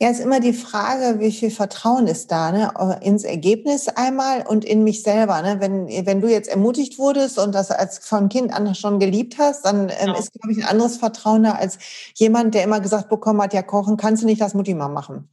Ja, 0.00 0.10
ist 0.10 0.20
immer 0.20 0.38
die 0.38 0.52
Frage, 0.52 1.18
wie 1.18 1.32
viel 1.32 1.50
Vertrauen 1.50 2.06
ist 2.06 2.30
da, 2.30 2.52
ne? 2.52 3.00
Ins 3.00 3.24
Ergebnis 3.24 3.88
einmal 3.88 4.46
und 4.46 4.64
in 4.64 4.84
mich 4.84 5.02
selber. 5.02 5.40
Ne? 5.42 5.60
Wenn, 5.60 5.88
wenn 6.06 6.20
du 6.20 6.28
jetzt 6.28 6.48
ermutigt 6.48 6.98
wurdest 6.98 7.38
und 7.38 7.54
das 7.54 7.70
als 7.70 7.98
von 7.98 8.28
Kind 8.28 8.52
an 8.52 8.74
schon 8.74 9.00
geliebt 9.00 9.38
hast, 9.38 9.64
dann 9.64 9.88
ähm, 9.88 9.96
genau. 9.98 10.18
ist, 10.18 10.32
glaube 10.34 10.52
ich, 10.52 10.58
ein 10.58 10.68
anderes 10.68 10.98
Vertrauen 10.98 11.42
da 11.42 11.52
als 11.52 11.78
jemand, 12.14 12.54
der 12.54 12.64
immer 12.64 12.80
gesagt 12.80 13.08
bekommen 13.08 13.40
hat, 13.42 13.54
ja, 13.54 13.62
kochen 13.62 13.96
kannst 13.96 14.22
du 14.22 14.26
nicht, 14.26 14.40
das 14.40 14.54
Mutti 14.54 14.74
mal 14.74 14.88
machen. 14.88 15.30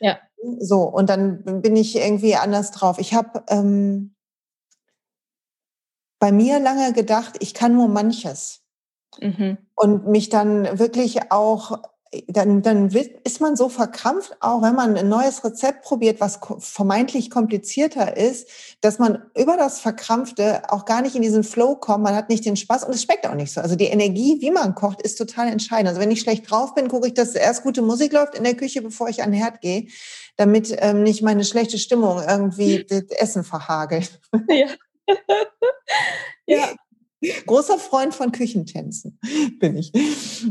Ja. 0.00 0.18
So, 0.58 0.82
und 0.82 1.08
dann 1.08 1.62
bin 1.62 1.76
ich 1.76 1.96
irgendwie 1.96 2.34
anders 2.34 2.72
drauf. 2.72 2.98
Ich 2.98 3.14
habe 3.14 3.44
ähm, 3.48 4.14
bei 6.18 6.32
mir 6.32 6.58
lange 6.58 6.92
gedacht, 6.92 7.36
ich 7.38 7.54
kann 7.54 7.74
nur 7.74 7.88
manches. 7.88 8.60
Mhm. 9.20 9.58
Und 9.74 10.06
mich 10.08 10.28
dann 10.28 10.78
wirklich 10.78 11.30
auch 11.30 11.78
dann, 12.28 12.60
dann 12.60 12.88
ist 12.88 13.40
man 13.40 13.56
so 13.56 13.70
verkrampft, 13.70 14.36
auch 14.40 14.60
wenn 14.60 14.74
man 14.74 14.96
ein 14.96 15.08
neues 15.08 15.42
Rezept 15.44 15.82
probiert, 15.82 16.20
was 16.20 16.40
vermeintlich 16.58 17.30
komplizierter 17.30 18.16
ist, 18.16 18.48
dass 18.82 18.98
man 18.98 19.22
über 19.36 19.56
das 19.56 19.80
Verkrampfte 19.80 20.70
auch 20.70 20.84
gar 20.84 21.00
nicht 21.00 21.16
in 21.16 21.22
diesen 21.22 21.42
Flow 21.42 21.74
kommt. 21.74 22.04
Man 22.04 22.14
hat 22.14 22.28
nicht 22.28 22.44
den 22.44 22.56
Spaß 22.56 22.84
und 22.84 22.94
es 22.94 23.02
schmeckt 23.02 23.26
auch 23.26 23.34
nicht 23.34 23.52
so. 23.52 23.62
Also 23.62 23.76
die 23.76 23.86
Energie, 23.86 24.36
wie 24.40 24.50
man 24.50 24.74
kocht, 24.74 25.00
ist 25.00 25.16
total 25.16 25.48
entscheidend. 25.48 25.88
Also 25.88 26.00
wenn 26.02 26.10
ich 26.10 26.20
schlecht 26.20 26.50
drauf 26.50 26.74
bin, 26.74 26.88
gucke 26.88 27.06
ich, 27.06 27.14
dass 27.14 27.34
erst 27.34 27.62
gute 27.62 27.80
Musik 27.80 28.12
läuft 28.12 28.34
in 28.34 28.44
der 28.44 28.56
Küche, 28.56 28.82
bevor 28.82 29.08
ich 29.08 29.22
an 29.22 29.32
den 29.32 29.40
Herd 29.40 29.62
gehe, 29.62 29.86
damit 30.36 30.74
ähm, 30.80 31.04
nicht 31.04 31.22
meine 31.22 31.44
schlechte 31.44 31.78
Stimmung 31.78 32.20
irgendwie 32.28 32.84
das 32.88 33.04
Essen 33.08 33.42
verhagelt. 33.42 34.20
Ja. 34.48 34.68
ja. 36.46 36.68
Großer 37.46 37.78
Freund 37.78 38.14
von 38.14 38.32
Küchentänzen 38.32 39.18
bin 39.58 39.76
ich. 39.76 39.92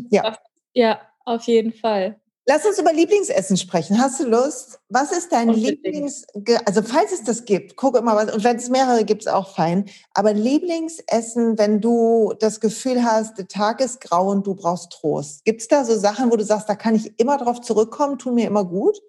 Ja. 0.10 0.38
Ja, 0.74 1.02
auf 1.26 1.44
jeden 1.44 1.74
Fall. 1.74 2.20
Lass 2.48 2.66
uns 2.66 2.80
über 2.80 2.92
Lieblingsessen 2.92 3.56
sprechen. 3.56 4.02
Hast 4.02 4.20
du 4.20 4.28
Lust? 4.28 4.80
Was 4.90 5.12
ist 5.12 5.32
dein 5.32 5.50
Lieblings, 5.50 6.26
also 6.66 6.82
falls 6.82 7.12
es 7.12 7.24
das 7.24 7.46
gibt, 7.46 7.76
guck 7.76 7.96
immer 7.96 8.16
was, 8.16 8.34
und 8.34 8.44
wenn 8.44 8.56
es 8.56 8.68
mehrere 8.68 9.06
gibt, 9.06 9.22
ist 9.22 9.32
auch 9.32 9.56
fein. 9.56 9.86
Aber 10.16 10.34
Lieblingsessen, 10.34 11.60
wenn 11.60 11.82
du 11.82 12.34
das 12.40 12.60
Gefühl 12.60 13.04
hast, 13.04 13.38
der 13.38 13.48
Tag 13.48 13.80
ist 13.80 14.02
grau 14.02 14.32
und 14.32 14.48
du 14.48 14.56
brauchst 14.56 14.92
Trost. 14.92 15.46
Gibt 15.46 15.62
es 15.62 15.68
da 15.68 15.86
so 15.86 15.96
Sachen, 15.96 16.32
wo 16.32 16.36
du 16.36 16.44
sagst, 16.44 16.68
da 16.68 16.76
kann 16.76 16.96
ich 16.96 17.14
immer 17.20 17.38
drauf 17.38 17.62
zurückkommen, 17.62 18.18
tun 18.18 18.34
mir 18.34 18.48
immer 18.48 18.66
gut? 18.66 19.00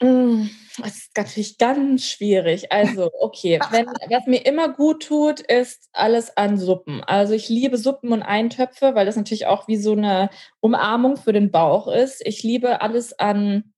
Mm, 0.00 0.48
das 0.78 0.96
ist 0.96 1.16
natürlich 1.16 1.58
ganz 1.58 2.06
schwierig. 2.06 2.70
Also, 2.70 3.10
okay, 3.20 3.58
wenn, 3.70 3.86
was 3.86 4.26
mir 4.26 4.44
immer 4.44 4.68
gut 4.72 5.06
tut, 5.06 5.40
ist 5.40 5.88
alles 5.92 6.36
an 6.36 6.58
Suppen. 6.58 7.02
Also 7.04 7.32
ich 7.34 7.48
liebe 7.48 7.78
Suppen 7.78 8.12
und 8.12 8.22
Eintöpfe, 8.22 8.94
weil 8.94 9.06
das 9.06 9.16
natürlich 9.16 9.46
auch 9.46 9.68
wie 9.68 9.76
so 9.76 9.92
eine 9.92 10.30
Umarmung 10.60 11.16
für 11.16 11.32
den 11.32 11.50
Bauch 11.50 11.88
ist. 11.88 12.24
Ich 12.26 12.42
liebe 12.42 12.82
alles 12.82 13.18
an 13.18 13.72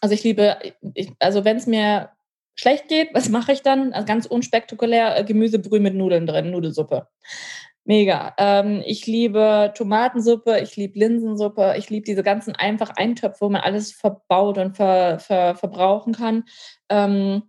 Also 0.00 0.14
ich 0.14 0.24
liebe, 0.24 0.58
ich, 0.94 1.12
also 1.20 1.44
wenn 1.44 1.56
es 1.58 1.66
mir 1.66 2.10
schlecht 2.56 2.88
geht, 2.88 3.10
was 3.14 3.28
mache 3.28 3.52
ich 3.52 3.62
dann? 3.62 3.92
Also 3.92 4.06
ganz 4.06 4.26
unspektakulär 4.26 5.18
äh, 5.18 5.24
Gemüsebrühe 5.24 5.80
mit 5.80 5.94
Nudeln 5.94 6.26
drin, 6.26 6.50
Nudelsuppe. 6.50 7.08
Mega. 7.86 8.34
Ähm, 8.38 8.82
ich 8.86 9.06
liebe 9.06 9.72
Tomatensuppe, 9.76 10.58
ich 10.60 10.74
liebe 10.76 10.98
Linsensuppe, 10.98 11.74
ich 11.76 11.90
liebe 11.90 12.04
diese 12.04 12.22
ganzen 12.22 12.54
einfach 12.54 12.90
Eintöpfe, 12.96 13.42
wo 13.42 13.50
man 13.50 13.60
alles 13.60 13.92
verbaut 13.92 14.56
und 14.56 14.76
ver, 14.76 15.18
ver, 15.18 15.54
verbrauchen 15.54 16.14
kann. 16.14 16.44
Ähm, 16.88 17.42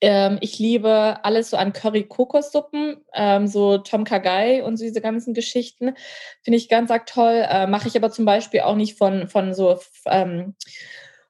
ähm, 0.00 0.38
ich 0.40 0.58
liebe 0.60 1.18
alles 1.24 1.50
so 1.50 1.56
an 1.56 1.72
Curry-Kokossuppen, 1.72 2.98
ähm, 3.14 3.48
so 3.48 3.78
Tom 3.78 4.04
Kagai 4.04 4.62
und 4.62 4.76
so 4.76 4.84
diese 4.84 5.00
ganzen 5.00 5.34
Geschichten. 5.34 5.94
Finde 6.42 6.58
ich 6.58 6.68
ganz 6.68 6.90
arg 6.92 7.06
toll. 7.06 7.44
Äh, 7.48 7.66
Mache 7.66 7.88
ich 7.88 7.96
aber 7.96 8.10
zum 8.10 8.24
Beispiel 8.24 8.60
auch 8.60 8.76
nicht 8.76 8.96
von, 8.96 9.28
von 9.28 9.52
so 9.52 9.80
ähm, 10.06 10.54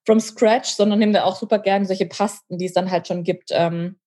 from 0.05 0.21
scratch, 0.21 0.71
sondern 0.71 0.99
nehme 0.99 1.13
da 1.13 1.25
auch 1.25 1.37
super 1.37 1.59
gerne 1.59 1.87
solche 1.87 2.07
Pasten, 2.07 2.59
die 2.59 2.67
es 2.67 2.75
dann 2.75 2.91
halt 2.91 3.09
schon 3.09 3.23
gibt. 3.23 3.51
Ähm, 3.53 3.99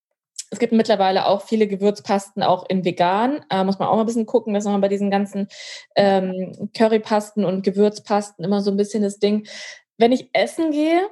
es 0.51 0.59
gibt 0.59 0.73
mittlerweile 0.73 1.27
auch 1.27 1.43
viele 1.43 1.67
Gewürzpasten, 1.67 2.41
auch 2.43 2.67
in 2.69 2.83
vegan. 2.83 3.45
Äh, 3.49 3.63
muss 3.63 3.79
man 3.79 3.87
auch 3.87 3.95
mal 3.95 4.01
ein 4.01 4.07
bisschen 4.07 4.25
gucken. 4.25 4.53
Das 4.53 4.61
ist 4.61 4.65
nochmal 4.65 4.81
bei 4.81 4.87
diesen 4.87 5.11
ganzen 5.11 5.47
ähm, 5.95 6.69
Currypasten 6.75 7.45
und 7.45 7.63
Gewürzpasten 7.63 8.43
immer 8.43 8.61
so 8.61 8.71
ein 8.71 8.77
bisschen 8.77 9.03
das 9.03 9.19
Ding. 9.19 9.47
Wenn 9.97 10.11
ich 10.11 10.29
essen 10.33 10.71
gehe, 10.71 11.07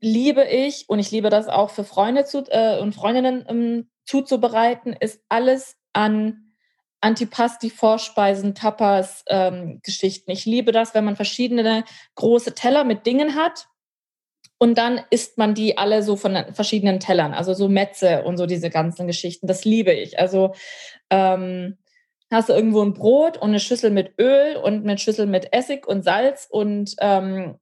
liebe 0.00 0.44
ich, 0.44 0.88
und 0.88 0.98
ich 0.98 1.10
liebe 1.10 1.30
das 1.30 1.48
auch 1.48 1.70
für 1.70 1.84
Freunde 1.84 2.24
zu, 2.24 2.44
äh, 2.50 2.78
und 2.80 2.94
Freundinnen 2.94 3.44
ähm, 3.48 3.90
zuzubereiten, 4.04 4.92
ist 4.92 5.22
alles 5.28 5.76
an 5.92 6.52
Antipasti, 7.00 7.70
Vorspeisen, 7.70 8.54
Tapas, 8.54 9.24
ähm, 9.28 9.80
Geschichten. 9.82 10.30
Ich 10.30 10.44
liebe 10.44 10.72
das, 10.72 10.94
wenn 10.94 11.04
man 11.04 11.16
verschiedene 11.16 11.84
große 12.16 12.54
Teller 12.54 12.84
mit 12.84 13.06
Dingen 13.06 13.34
hat 13.34 13.68
und 14.62 14.76
dann 14.76 15.00
isst 15.08 15.38
man 15.38 15.54
die 15.54 15.78
alle 15.78 16.02
so 16.02 16.16
von 16.16 16.36
verschiedenen 16.52 17.00
Tellern, 17.00 17.32
also 17.32 17.54
so 17.54 17.66
Metze 17.66 18.24
und 18.24 18.36
so 18.36 18.44
diese 18.44 18.68
ganzen 18.68 19.06
Geschichten. 19.06 19.46
Das 19.46 19.64
liebe 19.64 19.92
ich. 19.92 20.18
Also 20.18 20.52
ähm, 21.08 21.78
hast 22.30 22.50
du 22.50 22.52
irgendwo 22.52 22.82
ein 22.82 22.92
Brot 22.92 23.38
und 23.38 23.48
eine 23.48 23.58
Schüssel 23.58 23.90
mit 23.90 24.12
Öl 24.20 24.56
und 24.56 24.84
eine 24.84 24.98
Schüssel 24.98 25.26
mit 25.26 25.54
Essig 25.54 25.86
und 25.86 26.04
Salz 26.04 26.46
und 26.50 26.94
ähm, 27.00 27.56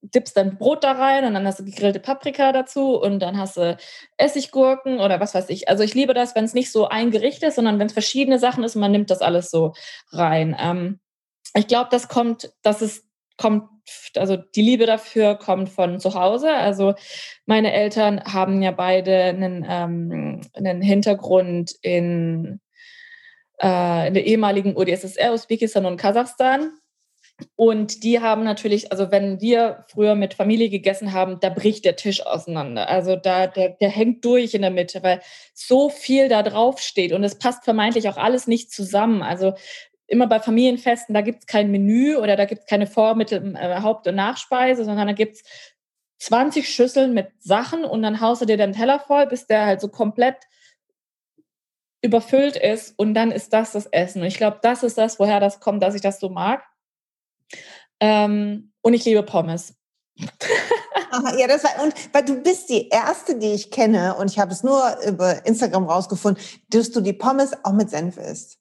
dippst 0.00 0.36
dann 0.36 0.56
Brot 0.56 0.84
da 0.84 0.92
rein 0.92 1.24
und 1.24 1.34
dann 1.34 1.44
hast 1.44 1.58
du 1.58 1.64
gegrillte 1.64 1.98
Paprika 1.98 2.52
dazu 2.52 3.00
und 3.00 3.18
dann 3.18 3.36
hast 3.36 3.56
du 3.56 3.76
Essiggurken 4.16 5.00
oder 5.00 5.18
was 5.18 5.34
weiß 5.34 5.48
ich. 5.48 5.68
Also 5.68 5.82
ich 5.82 5.94
liebe 5.94 6.14
das, 6.14 6.36
wenn 6.36 6.44
es 6.44 6.54
nicht 6.54 6.70
so 6.70 6.86
ein 6.86 7.10
Gericht 7.10 7.42
ist, 7.42 7.56
sondern 7.56 7.80
wenn 7.80 7.88
es 7.88 7.92
verschiedene 7.94 8.38
Sachen 8.38 8.62
ist 8.62 8.76
und 8.76 8.80
man 8.80 8.92
nimmt 8.92 9.10
das 9.10 9.22
alles 9.22 9.50
so 9.50 9.72
rein. 10.12 10.56
Ähm, 10.60 11.00
ich 11.56 11.66
glaube, 11.66 11.88
das 11.90 12.06
kommt, 12.06 12.52
das 12.62 12.80
ist 12.80 13.04
kommt, 13.36 13.68
also 14.16 14.36
die 14.36 14.62
Liebe 14.62 14.86
dafür 14.86 15.34
kommt 15.36 15.68
von 15.68 16.00
zu 16.00 16.14
Hause. 16.14 16.52
Also 16.52 16.94
meine 17.46 17.72
Eltern 17.72 18.22
haben 18.24 18.62
ja 18.62 18.70
beide 18.70 19.24
einen, 19.24 19.64
ähm, 19.68 20.40
einen 20.54 20.82
Hintergrund 20.82 21.74
in, 21.82 22.60
äh, 23.60 24.08
in 24.08 24.14
der 24.14 24.26
ehemaligen 24.26 24.76
UdSSR, 24.76 25.32
Usbekistan 25.32 25.86
und 25.86 25.96
Kasachstan. 25.96 26.72
Und 27.56 28.04
die 28.04 28.20
haben 28.20 28.44
natürlich, 28.44 28.92
also 28.92 29.10
wenn 29.10 29.40
wir 29.40 29.84
früher 29.88 30.14
mit 30.14 30.34
Familie 30.34 30.70
gegessen 30.70 31.12
haben, 31.12 31.40
da 31.40 31.48
bricht 31.48 31.84
der 31.84 31.96
Tisch 31.96 32.24
auseinander. 32.24 32.88
Also 32.88 33.16
da, 33.16 33.48
der, 33.48 33.70
der 33.70 33.90
hängt 33.90 34.24
durch 34.24 34.54
in 34.54 34.62
der 34.62 34.70
Mitte, 34.70 35.02
weil 35.02 35.20
so 35.52 35.88
viel 35.88 36.28
da 36.28 36.44
drauf 36.44 36.80
steht 36.80 37.12
und 37.12 37.24
es 37.24 37.38
passt 37.38 37.64
vermeintlich 37.64 38.08
auch 38.08 38.16
alles 38.16 38.46
nicht 38.46 38.70
zusammen. 38.70 39.22
Also 39.22 39.54
immer 40.06 40.26
bei 40.26 40.40
Familienfesten, 40.40 41.14
da 41.14 41.22
gibt 41.22 41.40
es 41.40 41.46
kein 41.46 41.70
Menü 41.70 42.16
oder 42.16 42.36
da 42.36 42.44
gibt 42.44 42.62
es 42.62 42.66
keine 42.66 42.86
Vormittel, 42.86 43.56
äh, 43.56 43.80
Haupt- 43.80 44.06
und 44.06 44.16
Nachspeise, 44.16 44.84
sondern 44.84 45.06
da 45.06 45.12
gibt 45.12 45.36
es 45.36 45.44
20 46.18 46.68
Schüsseln 46.68 47.14
mit 47.14 47.28
Sachen 47.40 47.84
und 47.84 48.02
dann 48.02 48.20
haust 48.20 48.42
du 48.42 48.46
dir 48.46 48.56
den 48.56 48.72
Teller 48.72 49.00
voll, 49.00 49.26
bis 49.26 49.46
der 49.46 49.66
halt 49.66 49.80
so 49.80 49.88
komplett 49.88 50.36
überfüllt 52.02 52.56
ist 52.56 52.98
und 52.98 53.14
dann 53.14 53.32
ist 53.32 53.52
das 53.52 53.72
das 53.72 53.86
Essen. 53.86 54.20
Und 54.20 54.28
ich 54.28 54.36
glaube, 54.36 54.58
das 54.62 54.82
ist 54.82 54.98
das, 54.98 55.18
woher 55.18 55.40
das 55.40 55.60
kommt, 55.60 55.82
dass 55.82 55.94
ich 55.94 56.02
das 56.02 56.20
so 56.20 56.28
mag. 56.28 56.62
Ähm, 58.00 58.72
und 58.82 58.94
ich 58.94 59.04
liebe 59.04 59.22
Pommes. 59.22 59.74
Aha, 61.10 61.36
ja, 61.38 61.46
das 61.46 61.64
war, 61.64 61.82
und 61.82 61.94
weil 62.12 62.24
du 62.24 62.42
bist 62.42 62.68
die 62.68 62.88
erste, 62.88 63.38
die 63.38 63.52
ich 63.52 63.70
kenne, 63.70 64.16
und 64.16 64.30
ich 64.30 64.38
habe 64.38 64.52
es 64.52 64.62
nur 64.62 64.82
über 65.06 65.46
Instagram 65.46 65.84
rausgefunden, 65.84 66.42
dass 66.68 66.90
du 66.90 67.00
die 67.00 67.12
Pommes 67.12 67.52
auch 67.64 67.72
mit 67.72 67.88
Senf 67.90 68.16
isst. 68.18 68.58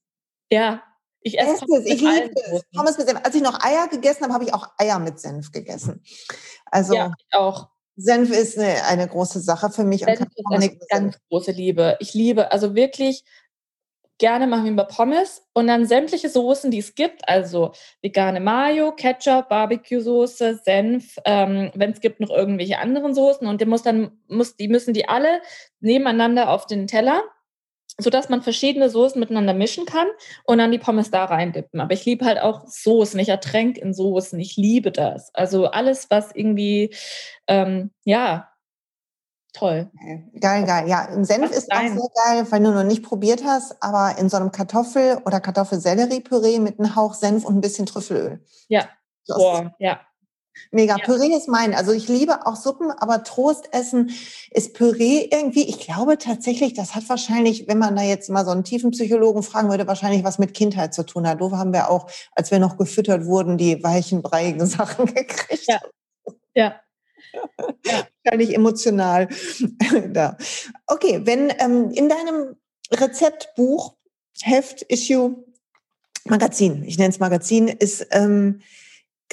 Ja, 0.52 0.84
ich 1.24 1.40
esse 1.40 1.66
Pommes 1.66 1.86
ich 1.86 2.02
liebe 2.02 2.32
es. 2.52 2.64
Pommes 2.76 2.98
mit 2.98 3.08
Senf. 3.08 3.22
Als 3.24 3.36
ich 3.36 3.42
noch 3.42 3.64
Eier 3.64 3.88
gegessen 3.88 4.24
habe, 4.24 4.34
habe 4.34 4.44
ich 4.44 4.54
auch 4.54 4.68
Eier 4.78 5.00
mit 5.00 5.20
Senf 5.20 5.52
gegessen. 5.52 6.04
Also 6.66 6.96
ja, 6.96 7.14
auch. 7.32 7.70
Senf 7.96 8.32
ist 8.32 8.58
eine, 8.58 8.84
eine 8.86 9.08
große 9.08 9.40
Sache 9.40 9.70
für 9.70 9.84
mich. 9.84 10.02
Senf 10.02 10.22
ist 10.22 10.46
eine 10.52 10.76
ganz 10.90 11.18
große 11.30 11.52
Liebe. 11.52 11.98
Ich 12.00 12.14
liebe 12.14 12.52
also 12.52 12.76
wirklich 12.76 13.24
gerne 14.20 14.48
machen 14.48 14.66
wir 14.66 14.72
über 14.72 14.86
Pommes 14.86 15.46
und 15.54 15.68
dann 15.68 15.86
sämtliche 15.86 16.30
Soßen, 16.30 16.72
die 16.72 16.78
es 16.80 16.96
gibt, 16.96 17.28
also 17.28 17.74
vegane 18.02 18.40
Mayo, 18.40 18.92
Ketchup, 18.94 19.50
Barbecue-Soße, 19.50 20.62
Senf, 20.64 21.18
ähm, 21.26 21.72
wenn 21.74 21.92
es 21.92 22.00
gibt 22.00 22.20
noch 22.20 22.30
irgendwelche 22.30 22.78
anderen 22.78 23.14
Soßen 23.14 23.48
und 23.48 23.60
die, 23.60 23.66
muss 23.66 23.84
dann, 23.84 24.12
muss, 24.28 24.56
die 24.56 24.68
müssen 24.68 24.94
die 24.94 25.10
alle 25.10 25.42
nebeneinander 25.80 26.50
auf 26.50 26.68
den 26.68 26.88
Teller 26.88 27.24
sodass 28.00 28.30
man 28.30 28.42
verschiedene 28.42 28.90
Soßen 28.90 29.20
miteinander 29.20 29.54
mischen 29.54 29.86
kann 29.86 30.08
und 30.46 30.58
dann 30.58 30.72
die 30.72 30.80
Pommes 30.80 31.12
da 31.12 31.26
reindippen. 31.26 31.80
Aber 31.80 31.94
ich 31.94 32.06
liebe 32.06 32.26
halt 32.26 32.40
auch 32.40 32.68
Soßen. 32.68 33.20
Ich 33.20 33.30
ertränke 33.30 33.80
in 33.82 33.94
Soßen. 33.94 34.40
Ich 34.40 34.58
liebe 34.58 34.92
das. 34.92 35.34
Also 35.34 35.68
alles, 35.68 36.08
was 36.10 36.32
irgendwie, 36.34 36.94
ähm, 37.48 37.92
ja, 38.04 38.50
toll. 39.54 39.92
Geil, 40.40 40.66
geil. 40.66 40.88
Ja, 40.90 41.06
im 41.06 41.24
Senf 41.24 41.52
ist 41.52 41.72
auch 41.72 41.82
sehr 41.82 42.10
geil, 42.26 42.48
weil 42.50 42.64
du 42.64 42.72
noch 42.72 42.84
nicht 42.84 43.04
probiert 43.04 43.44
hast, 43.46 43.82
aber 43.82 44.18
in 44.18 44.28
so 44.28 44.38
einem 44.38 44.52
Kartoffel- 44.52 45.22
oder 45.26 45.40
Kartoffelsellerie-Püree 45.40 46.60
mit 46.60 46.80
einem 46.80 46.96
Hauch 46.96 47.14
Senf 47.14 47.46
und 47.46 47.58
ein 47.58 47.62
bisschen 47.62 47.86
Trüffelöl. 47.86 48.44
Ja. 48.68 48.90
Boah, 49.28 49.74
ja. 49.80 50.02
Mega. 50.72 50.98
Ja. 50.98 51.06
Püree 51.06 51.36
ist 51.36 51.48
mein. 51.48 51.74
Also 51.74 51.92
ich 51.92 52.08
liebe 52.08 52.46
auch 52.46 52.56
Suppen, 52.56 52.92
aber 52.92 53.24
Trostessen 53.24 54.12
ist 54.52 54.74
Püree 54.74 55.28
irgendwie. 55.32 55.68
Ich 55.68 55.80
glaube 55.80 56.18
tatsächlich, 56.18 56.74
das 56.74 56.96
hat 56.96 57.08
wahrscheinlich, 57.10 57.68
wenn 57.68 57.78
man 57.78 57.96
da 57.96 58.04
jetzt 58.04 58.30
mal 58.30 58.46
so 58.46 58.52
einen 58.52 58.64
tiefen 58.64 58.92
Psychologen 58.92 59.44
fragen 59.44 59.70
würde, 59.70 59.88
wahrscheinlich 59.88 60.24
was 60.24 60.40
mit 60.40 60.54
Kindheit 60.54 60.94
zu 60.94 61.04
tun 61.04 61.28
hat. 61.28 61.42
Doof 61.42 61.54
haben 61.54 61.74
wir 61.74 61.90
auch, 61.90 62.10
als 62.34 62.52
wir 62.52 62.60
noch 62.60 62.78
gefüttert 62.78 63.26
wurden, 63.26 63.58
die 63.58 63.84
weichen, 63.84 64.22
breiigen 64.22 64.66
Sachen 64.66 65.06
gekriegt. 65.06 65.68
Ja. 65.68 65.82
ja. 66.56 66.76
Wahrscheinlich 68.24 68.56
emotional 68.56 69.28
da. 70.12 70.38
Okay, 70.88 71.22
wenn 71.24 71.52
ähm, 71.60 71.92
in 71.92 72.10
deinem 72.10 72.56
Rezeptbuch, 72.92 73.96
Heft, 74.42 74.84
Issue, 74.84 75.44
Magazin, 76.26 76.84
ich 76.84 76.98
nenne 76.98 77.10
es 77.10 77.20
Magazin, 77.20 77.68
ist 77.68 78.08
ähm, 78.12 78.62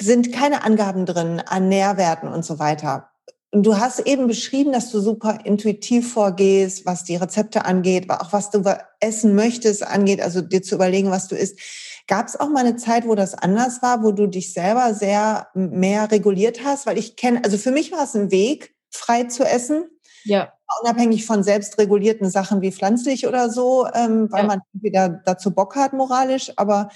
sind 0.01 0.33
keine 0.33 0.63
Angaben 0.63 1.05
drin 1.05 1.41
an 1.45 1.69
Nährwerten 1.69 2.29
und 2.29 2.43
so 2.43 2.59
weiter. 2.59 3.11
Und 3.53 3.65
du 3.65 3.77
hast 3.77 3.99
eben 3.99 4.27
beschrieben, 4.27 4.71
dass 4.71 4.91
du 4.91 5.01
super 5.01 5.39
intuitiv 5.43 6.13
vorgehst, 6.13 6.85
was 6.85 7.03
die 7.03 7.17
Rezepte 7.17 7.65
angeht, 7.65 8.09
auch 8.09 8.31
was 8.31 8.49
du 8.49 8.63
essen 9.01 9.35
möchtest 9.35 9.85
angeht, 9.85 10.21
also 10.21 10.41
dir 10.41 10.61
zu 10.61 10.75
überlegen, 10.75 11.11
was 11.11 11.27
du 11.27 11.35
isst. 11.35 11.59
Gab 12.07 12.27
es 12.27 12.39
auch 12.39 12.49
mal 12.49 12.65
eine 12.65 12.77
Zeit, 12.77 13.05
wo 13.05 13.13
das 13.13 13.33
anders 13.33 13.81
war, 13.81 14.03
wo 14.03 14.13
du 14.13 14.27
dich 14.27 14.53
selber 14.53 14.93
sehr 14.93 15.47
mehr 15.53 16.09
reguliert 16.11 16.63
hast? 16.63 16.85
Weil 16.85 16.97
ich 16.97 17.17
kenne, 17.17 17.41
also 17.43 17.57
für 17.57 17.71
mich 17.71 17.91
war 17.91 18.05
es 18.05 18.15
ein 18.15 18.31
Weg, 18.31 18.73
frei 18.89 19.25
zu 19.25 19.43
essen. 19.43 19.85
Ja. 20.23 20.53
Unabhängig 20.81 21.25
von 21.25 21.43
selbst 21.43 21.77
regulierten 21.77 22.29
Sachen 22.29 22.61
wie 22.61 22.71
pflanzlich 22.71 23.27
oder 23.27 23.49
so, 23.49 23.85
ähm, 23.93 24.31
weil 24.31 24.43
ja. 24.43 24.47
man 24.47 24.61
wieder 24.71 25.09
dazu 25.25 25.51
Bock 25.51 25.75
hat 25.75 25.91
moralisch. 25.91 26.53
Aber 26.55 26.89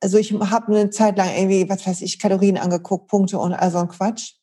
also 0.00 0.18
ich 0.18 0.32
habe 0.32 0.66
eine 0.68 0.90
Zeit 0.90 1.16
lang 1.16 1.28
irgendwie, 1.36 1.68
was 1.68 1.86
weiß 1.86 2.02
ich, 2.02 2.18
Kalorien 2.18 2.56
angeguckt, 2.56 3.08
Punkte 3.08 3.38
und 3.38 3.52
all 3.52 3.70
so 3.70 3.78
ein 3.78 3.88
Quatsch. 3.88 4.34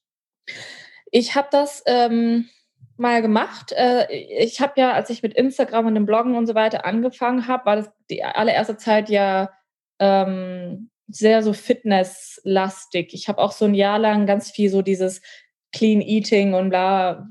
Ich 1.12 1.36
habe 1.36 1.48
das 1.52 1.84
ähm, 1.86 2.50
mal 2.98 3.22
gemacht. 3.22 3.72
Äh, 3.72 4.12
ich 4.14 4.62
habe 4.62 4.74
ja, 4.78 4.94
als 4.94 5.10
ich 5.10 5.24
mit 5.24 5.34
Instagram 5.34 5.88
und 5.88 5.96
dem 5.96 6.06
Bloggen 6.06 6.36
und 6.36 6.48
so 6.48 6.56
weiter 6.56 6.86
angefangen 6.86 7.48
habe, 7.48 7.66
war 7.66 7.76
das 7.78 7.90
die 8.10 8.24
allererste 8.24 8.78
Zeit 8.78 9.10
ja 9.10 9.52
ähm, 10.00 10.90
sehr 11.08 11.44
so 11.44 11.54
fitnesslastig. 11.54 13.14
Ich 13.14 13.28
habe 13.28 13.42
auch 13.42 13.52
so 13.52 13.66
ein 13.66 13.76
Jahr 13.76 14.00
lang 14.00 14.26
ganz 14.26 14.52
viel 14.52 14.70
so 14.70 14.82
dieses 14.82 15.22
Clean 15.72 16.02
Eating 16.02 16.54
und 16.54 16.70
bla 16.70 17.28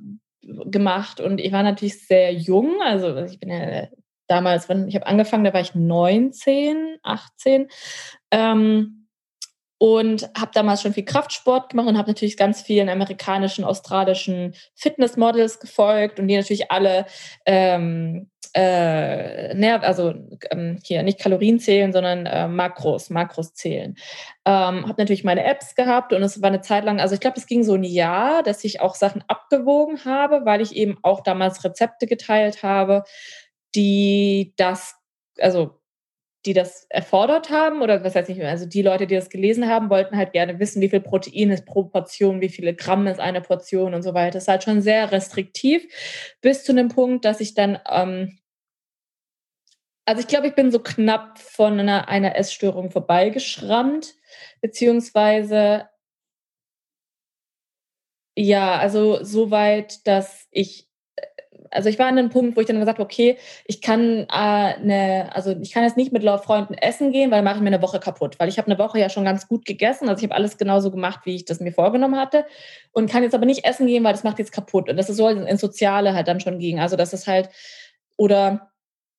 gemacht 0.66 1.20
und 1.20 1.41
ich 1.41 1.53
war 1.53 1.62
natürlich 1.62 2.07
sehr 2.07 2.33
jung, 2.33 2.83
also 2.83 3.16
ich 3.16 3.41
bin 3.41 3.49
ja 3.49 3.89
damals, 4.27 4.68
wenn 4.68 4.89
ich 4.89 4.95
habe 4.95 5.07
angefangen, 5.07 5.45
da 5.45 5.53
war 5.53 5.61
ich 5.61 5.75
19, 5.75 6.99
18. 7.03 7.68
Ähm, 8.31 9.05
und 9.79 10.31
habe 10.39 10.51
damals 10.55 10.83
schon 10.83 10.95
viel 10.95 11.05
Kraftsport 11.05 11.70
gemacht 11.70 11.89
und 11.89 11.99
habe 11.99 12.09
natürlich 12.09 12.37
ganz 12.37 12.62
vielen 12.62 12.89
amerikanischen, 12.89 13.64
australischen 13.64 14.55
Fitnessmodels 14.75 15.61
gefolgt 15.61 16.18
und 16.18 16.29
die 16.29 16.37
natürlich 16.37 16.70
alle 16.70 17.07
ähm, 17.45 18.31
äh, 18.55 19.79
also 19.83 20.14
ähm, 20.51 20.79
hier 20.83 21.03
nicht 21.03 21.18
Kalorien 21.18 21.59
zählen, 21.59 21.93
sondern 21.93 22.27
äh, 22.27 22.47
Makros, 22.47 23.11
Makros 23.11 23.53
zählen. 23.55 23.97
Ähm, 24.47 24.87
habe 24.87 24.95
natürlich 24.99 25.25
meine 25.25 25.45
Apps 25.45 25.75
gehabt 25.75 26.12
und 26.12 26.22
es 26.22 26.41
war 26.41 26.49
eine 26.49 26.61
Zeit 26.61 26.85
lang, 26.85 27.01
also 27.01 27.14
ich 27.14 27.20
glaube, 27.20 27.39
es 27.39 27.47
ging 27.47 27.64
so 27.64 27.75
ein 27.75 27.85
Jahr, 27.85 28.43
dass 28.43 28.64
ich 28.64 28.81
auch 28.81 28.95
Sachen 28.95 29.25
abgewogen 29.27 30.05
habe, 30.05 30.45
weil 30.45 30.61
ich 30.61 30.77
eben 30.77 30.99
auch 31.03 31.20
damals 31.20 31.64
Rezepte 31.64 32.07
geteilt 32.07 32.62
habe, 32.62 33.05
die 33.75 34.55
das, 34.57 34.95
also 35.39 35.81
die 36.47 36.53
das 36.53 36.87
erfordert 36.91 37.51
haben 37.51 37.81
oder 37.81 38.05
was 38.05 38.14
heißt 38.14 38.29
nicht 38.29 38.39
mehr, 38.39 38.51
also 38.51 38.66
die 38.66 38.83
Leute, 38.83 39.07
die 39.07 39.14
das 39.14 39.31
gelesen 39.31 39.68
haben, 39.68 39.89
wollten 39.89 40.16
halt 40.16 40.33
gerne 40.33 40.59
wissen, 40.59 40.83
wie 40.83 40.91
viel 40.91 41.01
Protein 41.01 41.51
ist 41.51 41.64
pro 41.64 41.85
Portion, 41.85 42.41
wie 42.43 42.51
viele 42.51 42.75
Gramm 42.75 43.07
ist 43.07 43.20
eine 43.20 43.41
Portion 43.41 43.95
und 43.95 44.03
so 44.03 44.12
weiter. 44.12 44.33
Das 44.33 44.45
ist 44.45 44.49
halt 44.49 44.62
schon 44.64 44.83
sehr 44.83 45.11
restriktiv 45.11 45.87
bis 46.43 46.64
zu 46.64 46.72
einem 46.72 46.89
Punkt, 46.89 47.25
dass 47.25 47.41
ich 47.41 47.55
dann 47.55 47.79
ähm, 47.91 48.39
also 50.07 50.20
ich 50.20 50.29
glaube, 50.29 50.49
ich 50.49 50.55
bin 50.55 50.70
so 50.70 50.81
knapp 50.81 51.39
von 51.39 51.81
einer, 51.81 52.09
einer 52.09 52.37
Essstörung 52.37 52.91
vorbeigeschrammt, 52.91 54.14
beziehungsweise 54.61 55.89
ja, 58.37 58.77
also 58.79 59.22
so 59.22 59.51
weit, 59.51 60.07
dass 60.07 60.49
ich, 60.51 60.89
also 61.75 61.89
ich 61.89 61.99
war 61.99 62.07
an 62.07 62.18
einem 62.18 62.31
Punkt, 62.31 62.57
wo 62.57 62.61
ich 62.61 62.66
dann 62.66 62.79
gesagt 62.79 62.99
habe, 62.99 63.05
okay, 63.05 63.37
ich 63.66 63.81
kann 63.81 64.20
äh, 64.20 64.27
eine, 64.29 65.31
also 65.35 65.55
ich 65.61 65.72
kann 65.72 65.85
jetzt 65.85 65.97
nicht 65.97 66.12
mit 66.12 66.22
Freunden 66.25 66.75
essen 66.75 67.12
gehen, 67.12 67.31
weil 67.31 67.43
mache 67.43 67.57
ich 67.57 67.61
mir 67.62 67.68
eine 67.68 67.83
Woche 67.83 68.01
kaputt, 68.01 68.39
weil 68.39 68.49
ich 68.49 68.59
habe 68.59 68.70
eine 68.70 68.79
Woche 68.79 68.99
ja 68.99 69.09
schon 69.09 69.25
ganz 69.25 69.49
gut 69.49 69.64
gegessen, 69.66 70.09
also 70.09 70.20
ich 70.20 70.31
habe 70.31 70.37
alles 70.37 70.57
genauso 70.57 70.91
gemacht, 70.91 71.20
wie 71.25 71.35
ich 71.35 71.45
das 71.45 71.61
mir 71.61 71.72
vorgenommen 71.72 72.16
hatte 72.16 72.47
und 72.93 73.11
kann 73.11 73.22
jetzt 73.22 73.35
aber 73.35 73.47
nicht 73.47 73.64
essen 73.64 73.87
gehen, 73.87 74.05
weil 74.05 74.12
das 74.12 74.25
macht 74.25 74.39
jetzt 74.39 74.53
kaputt. 74.53 74.89
Und 74.89 74.97
das 74.97 75.11
ist 75.11 75.16
so 75.16 75.29
ins 75.29 75.61
Soziale 75.61 76.14
halt 76.14 76.29
dann 76.29 76.41
schon 76.41 76.59
ging, 76.59 76.81
also 76.81 76.97
das 76.97 77.12
ist 77.12 77.27
halt 77.27 77.49
oder 78.16 78.70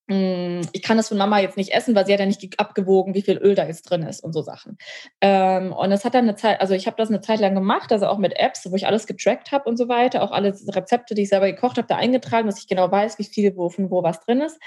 ich 0.08 0.82
kann 0.82 0.96
das 0.96 1.08
von 1.08 1.18
Mama 1.18 1.40
jetzt 1.40 1.56
nicht 1.56 1.72
essen, 1.72 1.96
weil 1.96 2.06
sie 2.06 2.12
hat 2.12 2.20
ja 2.20 2.26
nicht 2.26 2.60
abgewogen, 2.60 3.14
wie 3.14 3.22
viel 3.22 3.38
Öl 3.38 3.56
da 3.56 3.66
jetzt 3.66 3.90
drin 3.90 4.04
ist 4.04 4.22
und 4.22 4.32
so 4.32 4.40
Sachen. 4.40 4.78
Ähm, 5.20 5.72
und 5.72 5.90
es 5.90 6.04
hat 6.04 6.14
dann 6.14 6.28
eine 6.28 6.36
Zeit, 6.36 6.60
also 6.60 6.74
ich 6.74 6.86
habe 6.86 6.96
das 6.96 7.08
eine 7.08 7.20
Zeit 7.20 7.40
lang 7.40 7.56
gemacht, 7.56 7.90
also 7.90 8.06
auch 8.06 8.18
mit 8.18 8.38
Apps, 8.38 8.70
wo 8.70 8.76
ich 8.76 8.86
alles 8.86 9.08
getrackt 9.08 9.50
habe 9.50 9.68
und 9.68 9.76
so 9.76 9.88
weiter, 9.88 10.22
auch 10.22 10.30
alle 10.30 10.54
Rezepte, 10.68 11.16
die 11.16 11.22
ich 11.22 11.28
selber 11.28 11.50
gekocht 11.50 11.76
habe, 11.76 11.88
da 11.88 11.96
eingetragen, 11.96 12.46
dass 12.46 12.60
ich 12.60 12.68
genau 12.68 12.88
weiß, 12.88 13.18
wie 13.18 13.24
viel 13.24 13.56
wo, 13.56 13.68
von 13.68 13.90
wo 13.90 14.04
was 14.04 14.20
drin 14.20 14.42
ist. 14.42 14.60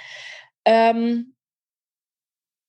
Ähm, 0.66 1.36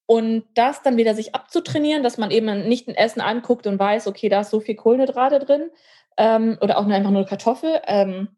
und 0.07 0.45
das 0.55 0.83
dann 0.83 0.97
wieder 0.97 1.15
sich 1.15 1.35
abzutrainieren, 1.35 2.05
dass 2.05 2.19
man 2.19 2.31
eben 2.31 2.69
nicht 2.69 2.89
ein 2.89 2.95
Essen 2.95 3.21
anguckt 3.21 3.67
und 3.67 3.81
weiß, 3.81 4.07
okay, 4.07 4.29
da 4.29 4.41
ist 4.41 4.51
so 4.51 4.61
viel 4.61 4.77
Kohlenhydrate 4.77 5.41
drin 5.41 5.71
ähm, 6.17 6.57
oder 6.61 6.79
auch 6.79 6.87
nur 6.87 6.97
einfach 6.97 7.11
nur 7.11 7.27
Kartoffel. 7.27 7.81
Ähm, 7.87 8.29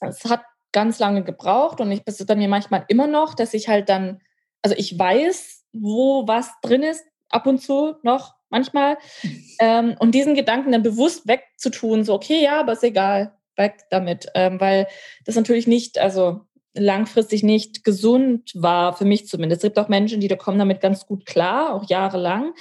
es 0.00 0.24
hat 0.24 0.42
ganz 0.72 0.98
lange 0.98 1.24
gebraucht 1.24 1.80
und 1.80 1.90
ich 1.90 2.06
ist 2.06 2.26
bei 2.26 2.36
mir 2.36 2.48
manchmal 2.48 2.84
immer 2.88 3.06
noch, 3.06 3.34
dass 3.34 3.54
ich 3.54 3.68
halt 3.68 3.88
dann, 3.88 4.20
also 4.62 4.76
ich 4.76 4.98
weiß, 4.98 5.64
wo 5.72 6.26
was 6.26 6.50
drin 6.62 6.82
ist, 6.82 7.04
ab 7.30 7.46
und 7.46 7.60
zu 7.60 7.96
noch 8.02 8.34
manchmal. 8.50 8.98
Ähm, 9.60 9.96
und 9.98 10.14
diesen 10.14 10.36
Gedanken 10.36 10.70
dann 10.70 10.84
bewusst 10.84 11.26
wegzutun, 11.26 12.04
so, 12.04 12.14
okay, 12.14 12.44
ja, 12.44 12.60
aber 12.60 12.74
ist 12.74 12.84
egal, 12.84 13.34
weg 13.56 13.86
damit. 13.90 14.28
Ähm, 14.36 14.60
weil 14.60 14.86
das 15.24 15.34
natürlich 15.34 15.66
nicht, 15.66 15.98
also 15.98 16.42
langfristig 16.74 17.42
nicht 17.42 17.82
gesund 17.82 18.52
war, 18.54 18.92
für 18.92 19.04
mich 19.04 19.26
zumindest. 19.26 19.64
Es 19.64 19.68
gibt 19.68 19.78
auch 19.80 19.88
Menschen, 19.88 20.20
die 20.20 20.28
da 20.28 20.36
kommen 20.36 20.60
damit 20.60 20.80
ganz 20.80 21.06
gut 21.06 21.26
klar, 21.26 21.74
auch 21.74 21.88
jahrelang, 21.88 22.54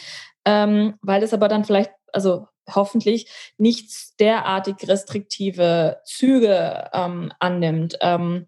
ähm, 0.44 0.96
weil 1.02 1.22
es 1.22 1.36
aber 1.36 1.50
dann 1.50 1.66
vielleicht, 1.66 1.92
also 2.14 2.48
hoffentlich 2.74 3.30
nicht 3.58 4.20
derartig 4.20 4.76
restriktive 4.88 6.00
Züge 6.06 6.90
ähm, 6.94 7.32
annimmt, 7.40 7.98
ähm, 8.02 8.48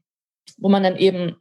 wo 0.58 0.70
man 0.70 0.84
dann 0.84 0.98
eben 0.98 1.36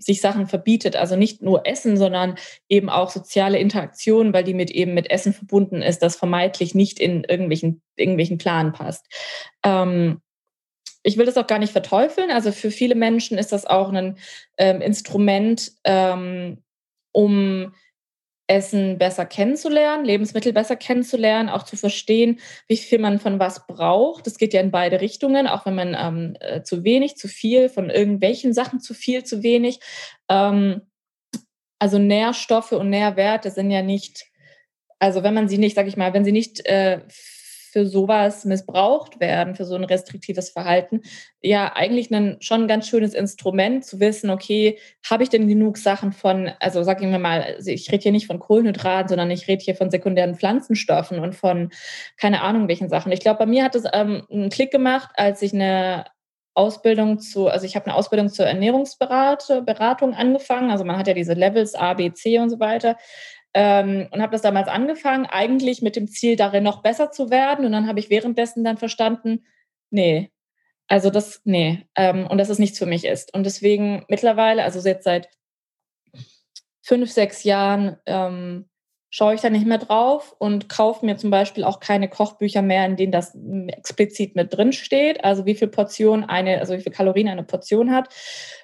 sich 0.00 0.20
Sachen 0.20 0.46
verbietet, 0.46 0.96
also 0.96 1.14
nicht 1.14 1.42
nur 1.42 1.66
Essen, 1.66 1.96
sondern 1.96 2.36
eben 2.68 2.88
auch 2.88 3.10
soziale 3.10 3.58
Interaktion, 3.58 4.32
weil 4.32 4.44
die 4.44 4.54
mit 4.54 4.70
eben 4.70 4.94
mit 4.94 5.10
Essen 5.10 5.34
verbunden 5.34 5.82
ist, 5.82 6.02
das 6.02 6.16
vermeintlich 6.16 6.74
nicht 6.74 6.98
in 6.98 7.24
irgendwelchen, 7.24 7.82
irgendwelchen 7.96 8.38
Plan 8.38 8.72
passt. 8.72 9.06
Ähm, 9.62 10.22
ich 11.02 11.16
will 11.16 11.26
das 11.26 11.36
auch 11.36 11.46
gar 11.46 11.58
nicht 11.58 11.72
verteufeln. 11.72 12.30
Also 12.30 12.52
für 12.52 12.70
viele 12.70 12.94
Menschen 12.94 13.38
ist 13.38 13.52
das 13.52 13.66
auch 13.66 13.92
ein 13.92 14.18
ähm, 14.58 14.80
Instrument, 14.80 15.72
ähm, 15.84 16.62
um 17.12 17.74
Essen 18.50 18.98
besser 18.98 19.26
kennenzulernen, 19.26 20.04
Lebensmittel 20.04 20.52
besser 20.52 20.74
kennenzulernen, 20.74 21.48
auch 21.48 21.62
zu 21.62 21.76
verstehen, 21.76 22.40
wie 22.66 22.76
viel 22.76 22.98
man 22.98 23.20
von 23.20 23.38
was 23.38 23.68
braucht. 23.68 24.26
Das 24.26 24.38
geht 24.38 24.52
ja 24.52 24.60
in 24.60 24.72
beide 24.72 25.00
Richtungen, 25.00 25.46
auch 25.46 25.66
wenn 25.66 25.76
man 25.76 25.96
ähm, 25.96 26.36
äh, 26.40 26.62
zu 26.64 26.82
wenig, 26.82 27.16
zu 27.16 27.28
viel, 27.28 27.68
von 27.68 27.90
irgendwelchen 27.90 28.52
Sachen 28.52 28.80
zu 28.80 28.92
viel, 28.92 29.22
zu 29.22 29.44
wenig. 29.44 29.78
Ähm, 30.28 30.82
also 31.78 31.98
Nährstoffe 31.98 32.72
und 32.72 32.90
Nährwerte 32.90 33.52
sind 33.52 33.70
ja 33.70 33.82
nicht, 33.82 34.26
also 34.98 35.22
wenn 35.22 35.32
man 35.34 35.48
sie 35.48 35.58
nicht, 35.58 35.76
sag 35.76 35.86
ich 35.86 35.96
mal, 35.96 36.12
wenn 36.12 36.24
sie 36.24 36.32
nicht 36.32 36.66
äh, 36.66 37.02
für 37.70 37.86
sowas 37.86 38.44
missbraucht 38.44 39.20
werden, 39.20 39.54
für 39.54 39.64
so 39.64 39.74
ein 39.74 39.84
restriktives 39.84 40.50
Verhalten, 40.50 41.02
ja 41.40 41.72
eigentlich 41.74 42.10
ein 42.10 42.36
schon 42.40 42.62
ein 42.62 42.68
ganz 42.68 42.88
schönes 42.88 43.14
Instrument 43.14 43.84
zu 43.84 44.00
wissen, 44.00 44.30
okay, 44.30 44.78
habe 45.08 45.22
ich 45.22 45.28
denn 45.28 45.48
genug 45.48 45.78
Sachen 45.78 46.12
von, 46.12 46.50
also 46.60 46.82
sag 46.82 47.00
ich 47.00 47.08
mir 47.08 47.18
mal, 47.18 47.42
also 47.42 47.70
ich 47.70 47.90
rede 47.90 48.02
hier 48.02 48.12
nicht 48.12 48.26
von 48.26 48.38
Kohlenhydraten, 48.38 49.08
sondern 49.08 49.30
ich 49.30 49.48
rede 49.48 49.64
hier 49.64 49.74
von 49.74 49.90
sekundären 49.90 50.34
Pflanzenstoffen 50.34 51.18
und 51.18 51.34
von 51.34 51.70
keine 52.16 52.42
Ahnung 52.42 52.68
welchen 52.68 52.88
Sachen. 52.88 53.12
Ich 53.12 53.20
glaube, 53.20 53.38
bei 53.38 53.46
mir 53.46 53.64
hat 53.64 53.74
es 53.74 53.84
ähm, 53.92 54.26
einen 54.30 54.50
Klick 54.50 54.70
gemacht, 54.70 55.10
als 55.14 55.40
ich 55.42 55.54
eine 55.54 56.04
Ausbildung 56.54 57.20
zu, 57.20 57.48
also 57.48 57.64
ich 57.64 57.76
habe 57.76 57.86
eine 57.86 57.94
Ausbildung 57.94 58.28
zur 58.28 58.46
Ernährungsberatung 58.46 60.14
angefangen. 60.14 60.70
Also 60.70 60.84
man 60.84 60.98
hat 60.98 61.06
ja 61.06 61.14
diese 61.14 61.34
Levels 61.34 61.74
A, 61.74 61.94
B, 61.94 62.12
C 62.12 62.38
und 62.38 62.50
so 62.50 62.58
weiter 62.60 62.96
ähm, 63.54 64.08
und 64.10 64.22
habe 64.22 64.32
das 64.32 64.42
damals 64.42 64.68
angefangen, 64.68 65.26
eigentlich 65.26 65.82
mit 65.82 65.96
dem 65.96 66.08
Ziel, 66.08 66.36
darin 66.36 66.64
noch 66.64 66.82
besser 66.82 67.10
zu 67.10 67.30
werden. 67.30 67.64
Und 67.64 67.72
dann 67.72 67.86
habe 67.86 67.98
ich 67.98 68.10
währenddessen 68.10 68.64
dann 68.64 68.78
verstanden, 68.78 69.44
nee, 69.90 70.30
also 70.88 71.10
das, 71.10 71.40
nee, 71.44 71.86
ähm, 71.94 72.26
und 72.26 72.38
dass 72.38 72.48
es 72.48 72.58
nichts 72.58 72.78
für 72.78 72.86
mich 72.86 73.04
ist. 73.04 73.32
Und 73.34 73.44
deswegen 73.44 74.04
mittlerweile, 74.08 74.64
also 74.64 74.80
jetzt 74.80 75.04
seit 75.04 75.28
fünf, 76.82 77.10
sechs 77.10 77.44
Jahren, 77.44 77.96
ähm, 78.06 78.68
schaue 79.10 79.34
ich 79.34 79.40
da 79.40 79.50
nicht 79.50 79.66
mehr 79.66 79.78
drauf 79.78 80.34
und 80.38 80.68
kaufe 80.68 81.04
mir 81.04 81.16
zum 81.16 81.30
Beispiel 81.30 81.64
auch 81.64 81.80
keine 81.80 82.08
Kochbücher 82.08 82.62
mehr, 82.62 82.86
in 82.86 82.96
denen 82.96 83.12
das 83.12 83.36
explizit 83.68 84.36
mit 84.36 84.56
drin 84.56 84.72
steht. 84.72 85.24
Also 85.24 85.46
wie 85.46 85.56
viel 85.56 85.68
Portion 85.68 86.24
eine, 86.24 86.60
also 86.60 86.74
wie 86.74 86.80
viel 86.80 86.92
Kalorien 86.92 87.28
eine 87.28 87.42
Portion 87.42 87.92
hat. 87.92 88.08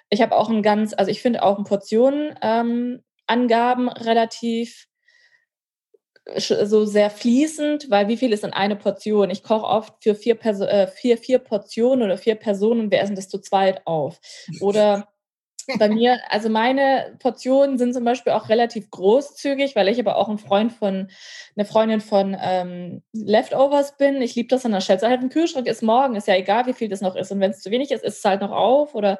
Ich 0.08 0.22
habe 0.22 0.36
auch 0.36 0.48
ein 0.48 0.62
ganz, 0.62 0.94
also 0.96 1.10
ich 1.10 1.20
finde 1.20 1.42
auch 1.42 1.58
ein 1.58 1.64
Portionen 1.64 2.36
ähm, 2.42 3.02
Angaben 3.26 3.88
relativ 3.88 4.86
so 6.38 6.84
sehr 6.84 7.10
fließend, 7.10 7.88
weil 7.88 8.08
wie 8.08 8.16
viel 8.16 8.32
ist 8.32 8.42
in 8.42 8.52
eine 8.52 8.76
Portion? 8.76 9.30
Ich 9.30 9.42
koche 9.44 9.64
oft 9.66 10.02
für 10.02 10.14
vier, 10.14 10.34
Perso 10.34 10.64
äh, 10.64 10.88
vier, 10.88 11.18
vier 11.18 11.38
Portionen 11.38 12.04
oder 12.04 12.18
vier 12.18 12.34
Personen 12.34 12.90
wir 12.90 13.00
essen 13.00 13.14
das 13.14 13.28
zu 13.28 13.38
zweit 13.38 13.86
auf. 13.86 14.18
Oder 14.60 15.08
bei 15.78 15.88
mir, 15.88 16.20
also 16.28 16.48
meine 16.48 17.16
Portionen 17.18 17.78
sind 17.78 17.92
zum 17.94 18.04
Beispiel 18.04 18.32
auch 18.32 18.48
relativ 18.48 18.90
großzügig, 18.90 19.74
weil 19.74 19.88
ich 19.88 19.98
aber 19.98 20.16
auch 20.16 20.28
ein 20.28 20.38
Freund 20.38 20.72
von, 20.72 21.08
eine 21.56 21.64
Freundin 21.64 22.00
von 22.00 22.36
ähm, 22.40 23.02
Leftovers 23.12 23.96
bin. 23.96 24.22
Ich 24.22 24.34
liebe 24.34 24.48
das 24.48 24.64
an 24.64 24.72
der 24.72 24.80
Schätze. 24.80 25.08
Halt 25.08 25.20
ein 25.20 25.28
Kühlschrank 25.28 25.66
ist 25.66 25.82
morgen, 25.82 26.16
ist 26.16 26.28
ja 26.28 26.36
egal, 26.36 26.66
wie 26.66 26.72
viel 26.72 26.88
das 26.88 27.00
noch 27.00 27.16
ist. 27.16 27.32
Und 27.32 27.40
wenn 27.40 27.50
es 27.50 27.62
zu 27.62 27.70
wenig 27.70 27.90
ist, 27.90 28.04
ist 28.04 28.18
es 28.18 28.24
halt 28.24 28.40
noch 28.40 28.52
auf. 28.52 28.94
Oder 28.94 29.18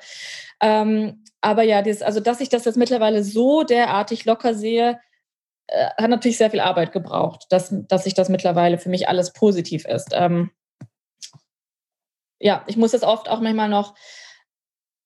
ähm, 0.61 1.24
aber 1.40 1.62
ja, 1.62 1.82
dieses, 1.82 2.03
also 2.03 2.20
dass 2.20 2.40
ich 2.40 2.49
das 2.49 2.64
jetzt 2.64 2.76
mittlerweile 2.76 3.22
so 3.24 3.62
derartig 3.62 4.24
locker 4.24 4.55
sehe, 4.55 5.01
äh, 5.68 5.90
hat 5.99 6.11
natürlich 6.11 6.38
sehr 6.38 6.51
viel 6.51 6.61
Arbeit 6.61 6.92
gebraucht, 6.92 7.47
dass, 7.51 7.74
dass 7.88 8.05
sich 8.05 8.14
das 8.14 8.28
mittlerweile 8.28 8.78
für 8.78 8.88
mich 8.88 9.09
alles 9.09 9.32
positiv 9.32 9.84
ist. 9.84 10.11
Ähm, 10.12 10.51
ja, 12.38 12.64
ich 12.66 12.76
muss 12.76 12.92
jetzt 12.92 13.05
oft 13.05 13.28
auch 13.28 13.40
manchmal 13.40 13.68
noch 13.68 13.94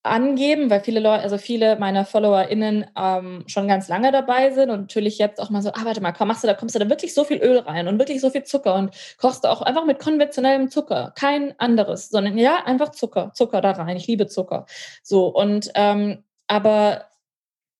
angeben, 0.02 0.70
weil 0.70 0.80
viele 0.80 1.00
Leute, 1.00 1.22
also 1.22 1.36
viele 1.36 1.78
meiner 1.78 2.06
FollowerInnen 2.06 2.86
ähm, 2.96 3.44
schon 3.46 3.68
ganz 3.68 3.88
lange 3.88 4.10
dabei 4.12 4.50
sind 4.50 4.70
und 4.70 4.80
natürlich 4.80 5.18
jetzt 5.18 5.38
auch 5.40 5.50
mal 5.50 5.60
so, 5.60 5.70
ah, 5.70 5.84
warte 5.84 6.00
mal, 6.00 6.12
komm, 6.12 6.28
machst 6.28 6.42
du 6.42 6.48
da, 6.48 6.54
kommst 6.54 6.74
du 6.74 6.78
da 6.78 6.88
wirklich 6.88 7.12
so 7.12 7.24
viel 7.24 7.36
Öl 7.38 7.58
rein 7.58 7.86
und 7.86 7.98
wirklich 7.98 8.20
so 8.22 8.30
viel 8.30 8.44
Zucker 8.44 8.76
und 8.76 8.94
kochst 9.18 9.44
du 9.44 9.48
auch 9.48 9.60
einfach 9.60 9.84
mit 9.84 9.98
konventionellem 9.98 10.70
Zucker, 10.70 11.12
kein 11.16 11.58
anderes, 11.58 12.08
sondern 12.08 12.38
ja, 12.38 12.64
einfach 12.64 12.92
Zucker, 12.92 13.32
Zucker 13.34 13.60
da 13.60 13.72
rein. 13.72 13.96
Ich 13.96 14.06
liebe 14.06 14.26
Zucker. 14.26 14.64
So, 15.02 15.26
und 15.26 15.70
ähm, 15.74 16.24
aber 16.46 17.06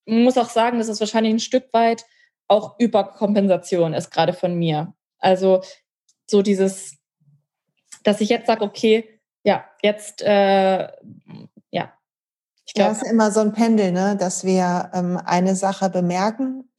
man 0.05 0.23
muss 0.23 0.37
auch 0.37 0.49
sagen, 0.49 0.77
dass 0.77 0.89
es 0.89 0.99
wahrscheinlich 0.99 1.33
ein 1.33 1.39
Stück 1.39 1.73
weit 1.73 2.05
auch 2.47 2.75
Überkompensation 2.79 3.93
ist, 3.93 4.11
gerade 4.11 4.33
von 4.33 4.53
mir. 4.55 4.93
Also 5.17 5.61
so 6.29 6.41
dieses, 6.41 6.97
dass 8.03 8.21
ich 8.21 8.29
jetzt 8.29 8.47
sage, 8.47 8.63
okay, 8.63 9.21
ja, 9.43 9.65
jetzt 9.81 10.21
äh, 10.21 10.87
ich 12.71 12.75
glaube, 12.75 12.91
ja, 12.91 12.97
es 12.97 13.01
ist 13.01 13.11
immer 13.11 13.31
so 13.31 13.41
ein 13.41 13.51
Pendel, 13.51 13.91
ne? 13.91 14.15
dass 14.17 14.45
wir 14.45 14.91
ähm, 14.93 15.19
eine 15.25 15.57
Sache 15.57 15.89
bemerken 15.89 16.69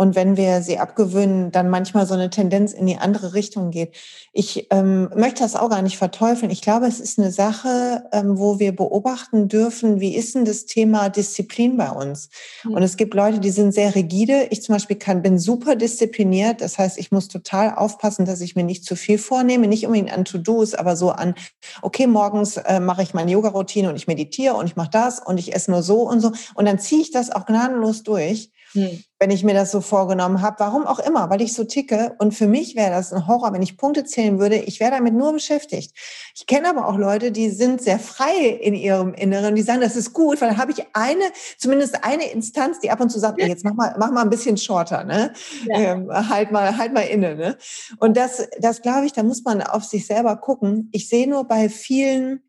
Und 0.00 0.14
wenn 0.14 0.38
wir 0.38 0.62
sie 0.62 0.78
abgewöhnen, 0.78 1.52
dann 1.52 1.68
manchmal 1.68 2.06
so 2.06 2.14
eine 2.14 2.30
Tendenz 2.30 2.72
in 2.72 2.86
die 2.86 2.96
andere 2.96 3.34
Richtung 3.34 3.70
geht. 3.70 3.94
Ich 4.32 4.68
ähm, 4.70 5.10
möchte 5.14 5.42
das 5.42 5.56
auch 5.56 5.68
gar 5.68 5.82
nicht 5.82 5.98
verteufeln. 5.98 6.50
Ich 6.50 6.62
glaube, 6.62 6.86
es 6.86 7.00
ist 7.00 7.18
eine 7.18 7.30
Sache, 7.30 8.04
ähm, 8.10 8.38
wo 8.38 8.58
wir 8.58 8.74
beobachten 8.74 9.48
dürfen, 9.48 10.00
wie 10.00 10.16
ist 10.16 10.34
denn 10.34 10.46
das 10.46 10.64
Thema 10.64 11.10
Disziplin 11.10 11.76
bei 11.76 11.90
uns? 11.90 12.30
Mhm. 12.64 12.72
Und 12.76 12.82
es 12.82 12.96
gibt 12.96 13.12
Leute, 13.12 13.40
die 13.40 13.50
sind 13.50 13.74
sehr 13.74 13.94
rigide. 13.94 14.46
Ich 14.48 14.62
zum 14.62 14.74
Beispiel 14.74 14.96
kann, 14.96 15.20
bin 15.20 15.38
super 15.38 15.76
diszipliniert. 15.76 16.62
Das 16.62 16.78
heißt, 16.78 16.96
ich 16.96 17.12
muss 17.12 17.28
total 17.28 17.74
aufpassen, 17.74 18.24
dass 18.24 18.40
ich 18.40 18.56
mir 18.56 18.64
nicht 18.64 18.86
zu 18.86 18.96
viel 18.96 19.18
vornehme, 19.18 19.68
nicht 19.68 19.84
unbedingt 19.84 20.14
an 20.14 20.24
To-Dos, 20.24 20.72
aber 20.72 20.96
so 20.96 21.10
an, 21.10 21.34
okay, 21.82 22.06
morgens 22.06 22.56
äh, 22.56 22.80
mache 22.80 23.02
ich 23.02 23.12
meine 23.12 23.32
Yoga-Routine 23.32 23.90
und 23.90 23.96
ich 23.96 24.06
meditiere 24.06 24.54
und 24.54 24.64
ich 24.64 24.76
mache 24.76 24.92
das 24.92 25.20
und 25.20 25.36
ich 25.36 25.54
esse 25.54 25.70
nur 25.70 25.82
so 25.82 26.08
und 26.08 26.20
so. 26.20 26.32
Und 26.54 26.64
dann 26.64 26.78
ziehe 26.78 27.02
ich 27.02 27.10
das 27.10 27.30
auch 27.30 27.44
gnadenlos 27.44 28.02
durch. 28.02 28.50
Hm. 28.72 29.02
wenn 29.18 29.32
ich 29.32 29.42
mir 29.42 29.52
das 29.52 29.72
so 29.72 29.80
vorgenommen 29.80 30.42
habe. 30.42 30.60
Warum 30.60 30.86
auch 30.86 31.00
immer, 31.00 31.28
weil 31.28 31.42
ich 31.42 31.52
so 31.52 31.64
ticke. 31.64 32.14
Und 32.18 32.32
für 32.32 32.46
mich 32.46 32.76
wäre 32.76 32.90
das 32.90 33.12
ein 33.12 33.26
Horror, 33.26 33.52
wenn 33.52 33.62
ich 33.62 33.76
Punkte 33.76 34.04
zählen 34.04 34.38
würde. 34.38 34.56
Ich 34.56 34.78
wäre 34.78 34.92
damit 34.92 35.12
nur 35.12 35.32
beschäftigt. 35.32 35.92
Ich 36.34 36.46
kenne 36.46 36.70
aber 36.70 36.86
auch 36.86 36.96
Leute, 36.96 37.32
die 37.32 37.50
sind 37.50 37.82
sehr 37.82 37.98
frei 37.98 38.46
in 38.46 38.74
ihrem 38.74 39.12
Inneren. 39.12 39.56
Die 39.56 39.62
sagen, 39.62 39.80
das 39.80 39.96
ist 39.96 40.12
gut, 40.12 40.40
weil 40.40 40.50
da 40.50 40.56
habe 40.56 40.70
ich 40.70 40.84
eine, 40.92 41.24
zumindest 41.58 42.04
eine 42.04 42.30
Instanz, 42.30 42.78
die 42.78 42.90
ab 42.90 43.00
und 43.00 43.10
zu 43.10 43.18
sagt, 43.18 43.40
jetzt 43.42 43.64
mach 43.64 43.74
mal, 43.74 43.94
mach 43.98 44.12
mal 44.12 44.22
ein 44.22 44.30
bisschen 44.30 44.56
shorter, 44.56 45.04
ne? 45.04 45.32
Ja. 45.66 45.76
Ähm, 45.76 46.08
halt 46.30 46.52
mal, 46.52 46.76
halt 46.76 46.94
mal 46.94 47.02
inne, 47.02 47.34
ne? 47.34 47.58
Und 47.98 48.16
das, 48.16 48.48
das 48.60 48.82
glaube 48.82 49.06
ich, 49.06 49.12
da 49.12 49.22
muss 49.24 49.42
man 49.42 49.62
auf 49.62 49.84
sich 49.84 50.06
selber 50.06 50.36
gucken. 50.36 50.88
Ich 50.92 51.08
sehe 51.08 51.28
nur 51.28 51.44
bei 51.44 51.68
vielen, 51.68 52.42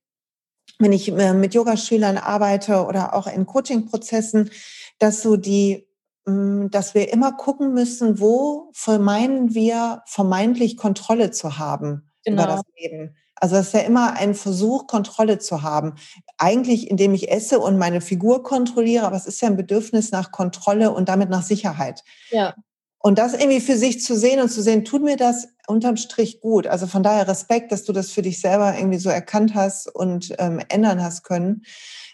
wenn 0.78 0.94
ich 0.94 1.12
äh, 1.12 1.34
mit 1.34 1.54
Yogaschülern 1.54 2.18
arbeite 2.18 2.86
oder 2.86 3.16
auch 3.16 3.28
in 3.28 3.46
Coaching-Prozessen, 3.46 4.52
dass 5.00 5.22
so 5.22 5.36
die 5.36 5.88
dass 6.26 6.94
wir 6.94 7.12
immer 7.12 7.32
gucken 7.32 7.74
müssen, 7.74 8.20
wo 8.20 8.70
vermeiden 8.74 9.56
wir 9.56 10.04
vermeintlich 10.06 10.78
Kontrolle 10.78 11.32
zu 11.32 11.58
haben 11.58 12.12
genau. 12.24 12.44
über 12.44 12.52
das 12.54 12.62
Leben. 12.78 13.16
Also 13.36 13.56
es 13.56 13.68
ist 13.68 13.74
ja 13.74 13.80
immer 13.80 14.14
ein 14.14 14.36
Versuch, 14.36 14.86
Kontrolle 14.86 15.40
zu 15.40 15.64
haben. 15.64 15.96
Eigentlich, 16.38 16.92
indem 16.92 17.16
ich 17.16 17.32
esse 17.32 17.60
und 17.60 17.80
meine 17.80 18.00
Figur 18.00 18.44
kontrolliere, 18.44 19.06
aber 19.06 19.16
es 19.16 19.26
ist 19.26 19.42
ja 19.42 19.48
ein 19.48 19.58
Bedürfnis 19.58 20.12
nach 20.12 20.32
Kontrolle 20.32 20.92
und 20.92 21.10
damit 21.10 21.32
nach 21.32 21.42
Sicherheit. 21.42 22.04
Ja. 22.30 22.54
Und 23.00 23.18
das 23.18 23.34
irgendwie 23.34 23.60
für 23.60 23.78
sich 23.78 24.04
zu 24.04 24.16
sehen 24.16 24.42
und 24.42 24.50
zu 24.50 24.62
sehen, 24.62 24.86
tut 24.86 25.02
mir 25.02 25.18
das 25.18 25.48
unterm 25.66 25.98
Strich 25.98 26.40
gut. 26.40 26.68
Also 26.68 26.86
von 26.86 27.02
daher 27.02 27.28
Respekt, 27.28 27.72
dass 27.72 27.84
du 27.84 27.94
das 27.94 28.12
für 28.12 28.22
dich 28.22 28.40
selber 28.40 28.78
irgendwie 28.78 29.00
so 29.00 29.10
erkannt 29.10 29.56
hast 29.56 29.88
und 29.88 30.36
ähm, 30.38 30.62
ändern 30.70 31.02
hast 31.02 31.24
können. 31.24 31.64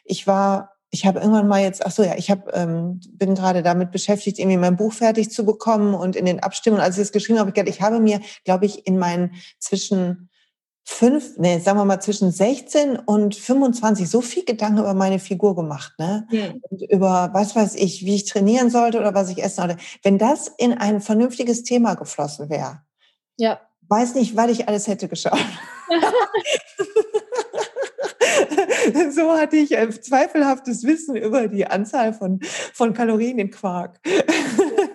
Ich 0.06 0.28
war 0.28 0.77
ich 0.90 1.06
habe 1.06 1.20
irgendwann 1.20 1.48
mal 1.48 1.62
jetzt, 1.62 1.86
ach 1.86 1.92
so 1.92 2.04
ja, 2.04 2.16
ich 2.16 2.32
hab, 2.32 2.56
ähm, 2.56 3.02
bin 3.12 3.36
gerade 3.36 3.62
damit 3.62 3.92
beschäftigt, 3.92 4.40
irgendwie 4.40 4.58
mein 4.58 4.78
Buch 4.78 4.94
fertig 4.94 5.32
zu 5.32 5.46
bekommen 5.46 5.94
und 5.94 6.16
in 6.16 6.26
den 6.26 6.40
Abstimmungen, 6.42 6.84
als 6.84 6.98
ich 6.98 7.04
es 7.04 7.12
geschrieben 7.12 7.40
habe, 7.40 7.50
ich, 7.50 7.56
gedacht, 7.56 7.74
ich 7.74 7.82
habe 7.82 8.00
mir, 8.00 8.22
glaube 8.46 8.66
ich, 8.66 8.88
in 8.88 8.98
meinen 8.98 9.34
zwischen 9.60 10.30
fünf, 10.86 11.38
nee, 11.38 11.60
sagen 11.60 11.78
wir 11.78 11.84
mal 11.84 12.00
zwischen 12.00 12.32
16 12.32 12.98
und 12.98 13.36
25 13.36 14.10
so 14.10 14.22
viel 14.22 14.46
Gedanken 14.46 14.80
über 14.80 14.94
meine 14.94 15.20
Figur 15.20 15.54
gemacht, 15.54 15.94
ne? 16.00 16.26
Und 16.70 16.82
über, 16.84 17.32
was 17.34 17.58
weiß 17.58 17.76
ich, 17.76 18.06
wie 18.06 18.16
ich 18.16 18.24
trainieren 18.24 18.70
sollte 18.70 18.98
oder 18.98 19.14
was 19.14 19.30
ich 19.30 19.44
essen 19.44 19.58
sollte. 19.58 19.78
Wenn 20.04 20.18
das 20.18 20.48
in 20.58 20.74
ein 20.74 21.02
vernünftiges 21.02 21.64
Thema 21.64 21.96
geflossen 21.96 22.50
wäre, 22.50 22.84
ja. 23.38 23.60
weiß 23.90 24.16
nicht, 24.16 24.38
was 24.38 24.52
ich 24.52 24.70
alles 24.70 24.88
hätte 24.88 25.10
geschaut. 25.10 25.38
so 29.12 29.32
hatte 29.34 29.58
ich 29.58 29.78
ein 29.78 29.92
zweifelhaftes 29.92 30.84
Wissen 30.84 31.16
über 31.16 31.48
die 31.48 31.66
Anzahl 31.66 32.14
von, 32.14 32.40
von 32.74 32.94
Kalorien 32.94 33.40
in 33.40 33.52
Quark. 33.52 34.00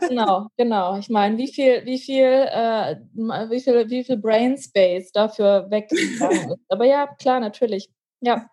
genau, 0.08 0.48
genau. 0.56 0.98
Ich 0.98 1.08
meine, 1.08 1.38
wie 1.38 1.52
viel, 1.52 1.84
wie 1.84 1.98
viel, 1.98 2.24
äh, 2.24 2.96
wie 3.14 3.60
viel, 3.60 3.90
wie 3.90 4.04
viel 4.04 4.16
Brain 4.16 4.56
Space 4.58 5.12
dafür 5.12 5.66
weggegangen 5.70 6.50
ist. 6.50 6.60
Aber 6.68 6.84
ja, 6.84 7.06
klar, 7.18 7.40
natürlich. 7.40 7.90
Ja. 8.20 8.48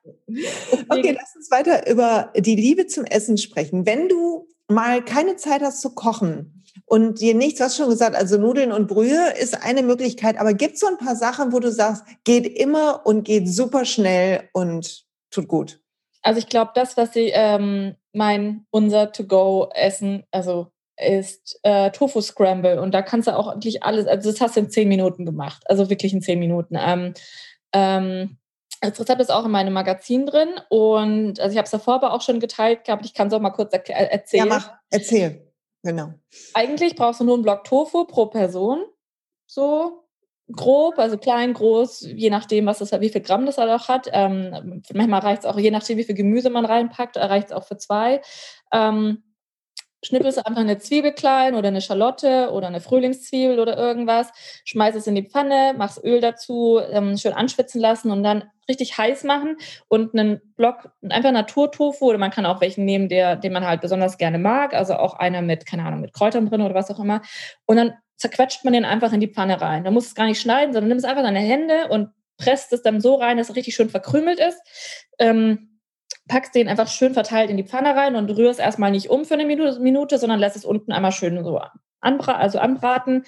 Okay, 0.90 1.12
lass 1.12 1.36
uns 1.36 1.52
weiter 1.52 1.90
über 1.90 2.34
die 2.36 2.56
Liebe 2.56 2.88
zum 2.88 3.06
Essen 3.06 3.38
sprechen. 3.38 3.86
Wenn 3.86 4.10
du 4.10 4.48
mal 4.68 5.04
keine 5.04 5.36
Zeit 5.36 5.62
hast 5.62 5.82
zu 5.82 5.92
kochen 5.92 6.64
und 6.86 7.22
dir 7.22 7.36
nichts, 7.36 7.60
was 7.60 7.76
schon 7.76 7.90
gesagt, 7.90 8.16
also 8.16 8.38
Nudeln 8.38 8.72
und 8.72 8.88
Brühe 8.88 9.34
ist 9.40 9.64
eine 9.64 9.84
Möglichkeit, 9.84 10.40
aber 10.40 10.54
gibt 10.54 10.76
es 10.76 10.80
so 10.80 10.88
ein 10.88 10.98
paar 10.98 11.16
Sachen, 11.16 11.52
wo 11.52 11.60
du 11.60 11.72
sagst, 11.72 12.04
geht 12.24 12.48
immer 12.48 13.06
und 13.06 13.24
geht 13.24 13.48
super 13.48 13.86
schnell 13.86 14.50
und 14.54 15.06
tut 15.32 15.48
gut. 15.48 15.82
Also 16.22 16.40
ich 16.40 16.48
glaube, 16.48 16.72
das, 16.76 16.98
was 16.98 17.14
sie 17.14 17.32
ähm, 17.34 17.96
mein 18.14 18.66
unser 18.72 19.12
To-Go-Essen, 19.12 20.26
also 20.32 20.72
ist 20.98 21.60
äh, 21.64 21.92
Tofu 21.92 22.20
Scramble 22.22 22.82
und 22.82 22.94
da 22.94 23.02
kannst 23.02 23.28
du 23.28 23.38
auch 23.38 23.56
wirklich 23.56 23.84
alles, 23.84 24.06
also 24.06 24.32
das 24.32 24.42
hast 24.42 24.58
du 24.58 24.62
in 24.62 24.70
zehn 24.70 24.90
Minuten 24.90 25.26
gemacht, 25.26 25.64
also 25.68 25.90
wirklich 25.90 26.14
in 26.14 26.22
zehn 26.22 26.40
Minuten. 26.40 26.78
Ähm, 26.78 27.14
ähm, 27.72 28.38
das 28.82 29.00
Rezept 29.00 29.22
ist 29.22 29.32
auch 29.32 29.46
in 29.46 29.52
meinem 29.52 29.74
Magazin 29.74 30.26
drin 30.26 30.50
und 30.70 31.40
also 31.40 31.52
ich 31.52 31.58
habe 31.58 31.66
es 31.66 31.72
davor 31.72 31.96
aber 31.96 32.14
auch 32.14 32.22
schon 32.22 32.40
geteilt 32.40 32.84
gehabt. 32.86 33.06
Ich 33.06 33.14
kann 33.14 33.28
es 33.28 33.34
auch 33.34 33.40
mal 33.40 33.50
kurz 33.52 33.74
er 33.74 34.12
erzählen. 34.12 34.48
Ja, 34.48 34.54
mach, 34.56 34.74
erzähl. 34.90 35.54
Genau. 35.84 36.14
Eigentlich 36.54 36.96
brauchst 36.96 37.22
du 37.22 37.24
nur 37.24 37.36
einen 37.36 37.44
Block 37.44 37.64
Tofu 37.64 38.06
pro 38.06 38.26
Person. 38.26 38.86
So 39.48 40.04
grob, 40.56 40.98
also 41.00 41.18
klein, 41.18 41.54
groß, 41.54 42.02
je 42.02 42.30
nachdem, 42.30 42.66
was 42.66 42.80
das, 42.80 42.92
wie 43.00 43.10
viel 43.10 43.22
Gramm 43.22 43.46
das 43.46 43.58
halt 43.58 43.70
auch 43.70 43.88
hat. 43.88 44.08
Ähm, 44.12 44.82
manchmal 44.94 45.22
reicht 45.22 45.44
es 45.44 45.46
auch, 45.46 45.58
je 45.58 45.72
nachdem, 45.72 45.98
wie 45.98 46.04
viel 46.04 46.16
Gemüse 46.16 46.50
man 46.50 46.66
reinpackt, 46.66 47.18
reicht 47.18 47.48
es 47.48 47.54
auch 47.54 47.66
für 47.66 47.78
zwei. 47.78 48.22
Ähm, 48.74 49.24
schnippelst 50.04 50.46
einfach 50.46 50.62
eine 50.62 50.78
Zwiebel 50.78 51.12
klein 51.12 51.56
oder 51.56 51.68
eine 51.68 51.82
Schalotte 51.82 52.52
oder 52.52 52.68
eine 52.68 52.80
Frühlingszwiebel 52.80 53.60
oder 53.60 53.78
irgendwas, 53.78 54.32
schmeißt 54.66 54.98
es 54.98 55.08
in 55.08 55.16
die 55.16 55.28
Pfanne, 55.28 55.74
machst 55.78 56.04
Öl 56.04 56.22
dazu, 56.22 56.80
ähm, 56.92 57.18
schön 57.18 57.34
anschwitzen 57.34 57.82
lassen 57.82 58.12
und 58.12 58.24
dann 58.24 58.46
richtig 58.70 58.98
heiß 58.98 59.24
machen 59.24 59.58
und 59.88 60.14
einen 60.14 60.40
Block, 60.56 60.92
einfach 61.10 61.32
Naturtofu 61.32 62.06
oder 62.06 62.18
man 62.18 62.32
kann 62.32 62.46
auch 62.46 62.62
welchen 62.62 62.86
nehmen, 62.86 63.10
der, 63.10 63.36
den 63.36 63.52
man 63.52 63.66
halt 63.66 63.82
besonders 63.82 64.18
gerne 64.18 64.38
mag, 64.38 64.74
also 64.74 64.94
auch 64.94 65.16
einer 65.16 65.42
mit, 65.42 65.66
keine 65.66 65.84
Ahnung, 65.84 66.02
mit 66.02 66.14
Kräutern 66.14 66.50
drin 66.50 66.62
oder 66.62 66.76
was 66.76 66.92
auch 66.92 67.00
immer. 67.00 67.22
Und 67.66 67.78
dann 67.78 67.94
zerquetscht 68.20 68.64
man 68.64 68.74
den 68.74 68.86
einfach 68.86 69.14
in 69.14 69.22
die 69.22 69.28
Pfanne 69.28 69.62
rein. 69.62 69.84
Da 69.84 69.92
muss 69.92 70.08
es 70.08 70.16
gar 70.16 70.26
nicht 70.26 70.42
schneiden, 70.42 70.74
sondern 70.74 70.90
nimm 70.90 70.98
es 70.98 71.06
einfach 71.06 71.22
in 71.22 71.34
deine 71.34 71.40
Hände 71.40 71.88
und 71.90 72.10
presst 72.38 72.74
es 72.74 72.82
dann 72.82 73.02
so 73.02 73.16
rein, 73.16 73.38
dass 73.38 73.50
es 73.50 73.56
richtig 73.56 73.76
schön 73.76 73.90
verkrümelt 73.90 74.40
ist. 74.40 74.60
Ähm, 75.20 75.80
packst 76.28 76.54
den 76.54 76.68
einfach 76.68 76.88
schön 76.88 77.14
verteilt 77.14 77.50
in 77.50 77.58
die 77.58 77.64
Pfanne 77.64 77.96
rein 77.96 78.16
und 78.16 78.30
rührst 78.30 78.60
erstmal 78.60 78.92
nicht 78.92 79.10
um 79.10 79.26
für 79.26 79.34
eine 79.34 79.46
Minute, 79.46 80.18
sondern 80.18 80.40
lässt 80.40 80.56
es 80.56 80.66
unten 80.66 80.92
einmal 80.92 81.12
schön 81.12 81.44
so 81.44 81.60
anbra 82.02 82.34
also 82.34 82.60
anbraten. 82.60 83.24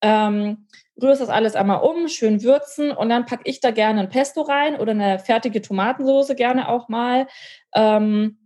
Ähm, 0.00 0.66
rührst 1.00 1.20
das 1.20 1.28
alles 1.28 1.54
einmal 1.54 1.82
um, 1.82 2.08
schön 2.08 2.42
würzen 2.42 2.90
und 2.90 3.08
dann 3.08 3.26
packe 3.26 3.42
ich 3.44 3.60
da 3.60 3.70
gerne 3.70 4.00
ein 4.00 4.08
Pesto 4.08 4.42
rein 4.42 4.76
oder 4.76 4.92
eine 4.92 5.18
fertige 5.18 5.60
Tomatensoße 5.60 6.34
gerne 6.34 6.68
auch 6.68 6.88
mal. 6.88 7.26
Ähm, 7.74 8.38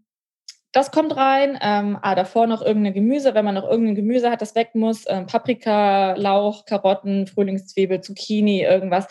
das 0.72 0.92
kommt 0.92 1.16
rein. 1.16 1.58
Ähm, 1.60 1.98
ah, 2.00 2.14
davor 2.14 2.46
noch 2.46 2.62
irgendein 2.62 2.94
Gemüse, 2.94 3.34
wenn 3.34 3.44
man 3.44 3.56
noch 3.56 3.68
irgendein 3.68 3.96
Gemüse 3.96 4.30
hat, 4.30 4.40
das 4.40 4.54
weg 4.54 4.70
muss. 4.74 5.04
Ähm, 5.08 5.26
Paprika, 5.26 6.14
Lauch, 6.16 6.64
Karotten, 6.64 7.26
Frühlingszwiebel, 7.26 8.00
Zucchini, 8.00 8.62
irgendwas. 8.62 9.06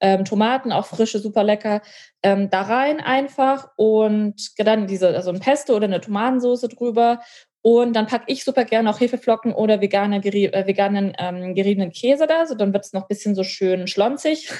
Ähm, 0.00 0.24
Tomaten, 0.24 0.72
auch 0.72 0.86
frische, 0.86 1.20
super 1.20 1.44
lecker. 1.44 1.82
Ähm, 2.22 2.50
da 2.50 2.62
rein 2.62 3.00
einfach 3.00 3.70
und 3.76 4.58
dann 4.58 4.86
diese, 4.86 5.08
also 5.08 5.30
ein 5.30 5.40
Pesto 5.40 5.76
oder 5.76 5.84
eine 5.84 6.00
Tomatensauce 6.00 6.62
drüber. 6.62 7.20
Und 7.62 7.94
dann 7.94 8.06
packe 8.06 8.24
ich 8.26 8.44
super 8.44 8.64
gerne 8.64 8.90
auch 8.90 9.00
Hefeflocken 9.00 9.54
oder 9.54 9.80
vegane, 9.80 10.16
äh, 10.16 10.66
veganen 10.66 11.14
ähm, 11.18 11.54
geriebenen 11.54 11.92
Käse 11.92 12.26
da. 12.26 12.44
So, 12.44 12.54
dann 12.56 12.72
wird 12.72 12.84
es 12.84 12.92
noch 12.92 13.02
ein 13.02 13.08
bisschen 13.08 13.34
so 13.34 13.44
schön 13.44 13.86
schlonzig. 13.86 14.50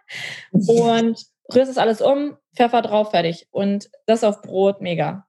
und 0.52 1.18
rührst 1.52 1.70
es 1.70 1.78
alles 1.78 2.00
um, 2.00 2.36
Pfeffer 2.54 2.82
drauf, 2.82 3.10
fertig. 3.10 3.48
Und 3.50 3.90
das 4.06 4.24
auf 4.24 4.42
Brot, 4.42 4.80
mega. 4.80 5.26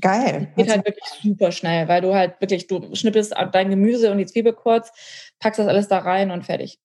Geil. 0.00 0.52
Geht 0.56 0.70
halt 0.70 0.86
wirklich 0.86 1.04
super 1.22 1.50
schnell, 1.52 1.88
weil 1.88 2.00
du 2.00 2.14
halt 2.14 2.40
wirklich, 2.40 2.66
du 2.66 2.94
schnippelst 2.94 3.34
dein 3.52 3.70
Gemüse 3.70 4.10
und 4.12 4.18
die 4.18 4.26
Zwiebel 4.26 4.52
kurz, 4.52 4.92
packst 5.40 5.58
das 5.58 5.66
alles 5.66 5.88
da 5.88 5.98
rein 5.98 6.30
und 6.30 6.44
fertig. 6.44 6.78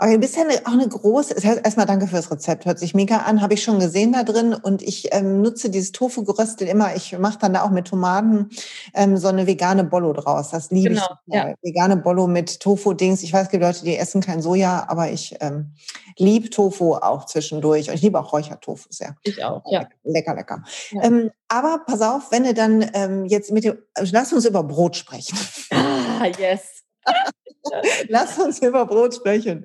Aber 0.00 0.12
du 0.12 0.18
bist 0.18 0.34
ja 0.34 0.44
auch 0.64 0.72
eine 0.72 0.88
große, 0.88 1.34
das 1.34 1.44
heißt 1.44 1.60
erstmal 1.62 1.84
danke 1.84 2.06
fürs 2.06 2.30
Rezept, 2.30 2.64
hört 2.64 2.78
sich 2.78 2.94
mega 2.94 3.18
an, 3.18 3.42
habe 3.42 3.52
ich 3.52 3.62
schon 3.62 3.78
gesehen 3.80 4.12
da 4.14 4.22
drin 4.22 4.54
und 4.54 4.80
ich 4.80 5.12
ähm, 5.12 5.42
nutze 5.42 5.68
dieses 5.68 5.92
Tofu-Geröstel 5.92 6.66
immer, 6.68 6.96
ich 6.96 7.18
mache 7.18 7.38
dann 7.38 7.52
da 7.52 7.64
auch 7.64 7.70
mit 7.70 7.86
Tomaten 7.86 8.48
ähm, 8.94 9.18
so 9.18 9.28
eine 9.28 9.46
vegane 9.46 9.84
Bollo 9.84 10.14
draus, 10.14 10.52
das 10.52 10.70
liebe 10.70 10.94
genau, 10.94 11.06
ich. 11.26 11.34
Ja. 11.34 11.54
Vegane 11.60 11.98
Bollo 11.98 12.28
mit 12.28 12.60
Tofu-Dings, 12.60 13.22
ich 13.22 13.34
weiß, 13.34 13.42
es 13.42 13.48
gibt 13.50 13.62
Leute, 13.62 13.84
die 13.84 13.94
essen 13.94 14.22
kein 14.22 14.40
Soja, 14.40 14.86
aber 14.88 15.10
ich 15.10 15.36
ähm, 15.40 15.74
liebe 16.16 16.48
Tofu 16.48 16.94
auch 16.94 17.26
zwischendurch 17.26 17.90
und 17.90 17.94
ich 17.94 18.00
liebe 18.00 18.18
auch 18.18 18.32
Räuchertofu 18.32 18.88
sehr. 18.88 19.16
Ich 19.22 19.44
auch, 19.44 19.62
ja. 19.70 19.86
Lecker, 20.02 20.34
lecker. 20.34 20.62
Ja. 20.92 21.02
Ähm, 21.02 21.30
aber 21.48 21.82
pass 21.86 22.00
auf, 22.00 22.30
wenn 22.30 22.44
du 22.44 22.54
dann 22.54 22.90
ähm, 22.94 23.26
jetzt 23.26 23.52
mit 23.52 23.64
dem, 23.64 23.76
lass 24.10 24.32
uns 24.32 24.46
über 24.46 24.62
Brot 24.62 24.96
sprechen. 24.96 25.36
Ah, 25.72 26.26
yes. 26.38 26.79
Lass 28.08 28.38
uns 28.38 28.60
über 28.62 28.86
Brot 28.86 29.14
sprechen. 29.14 29.62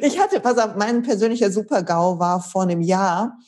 Ich 0.00 0.18
hatte, 0.18 0.40
pass 0.40 0.58
auf, 0.58 0.76
mein 0.76 1.02
persönlicher 1.02 1.50
Super-GAU 1.50 2.18
war 2.18 2.40
vor 2.40 2.62
einem 2.62 2.80
Jahr. 2.80 3.38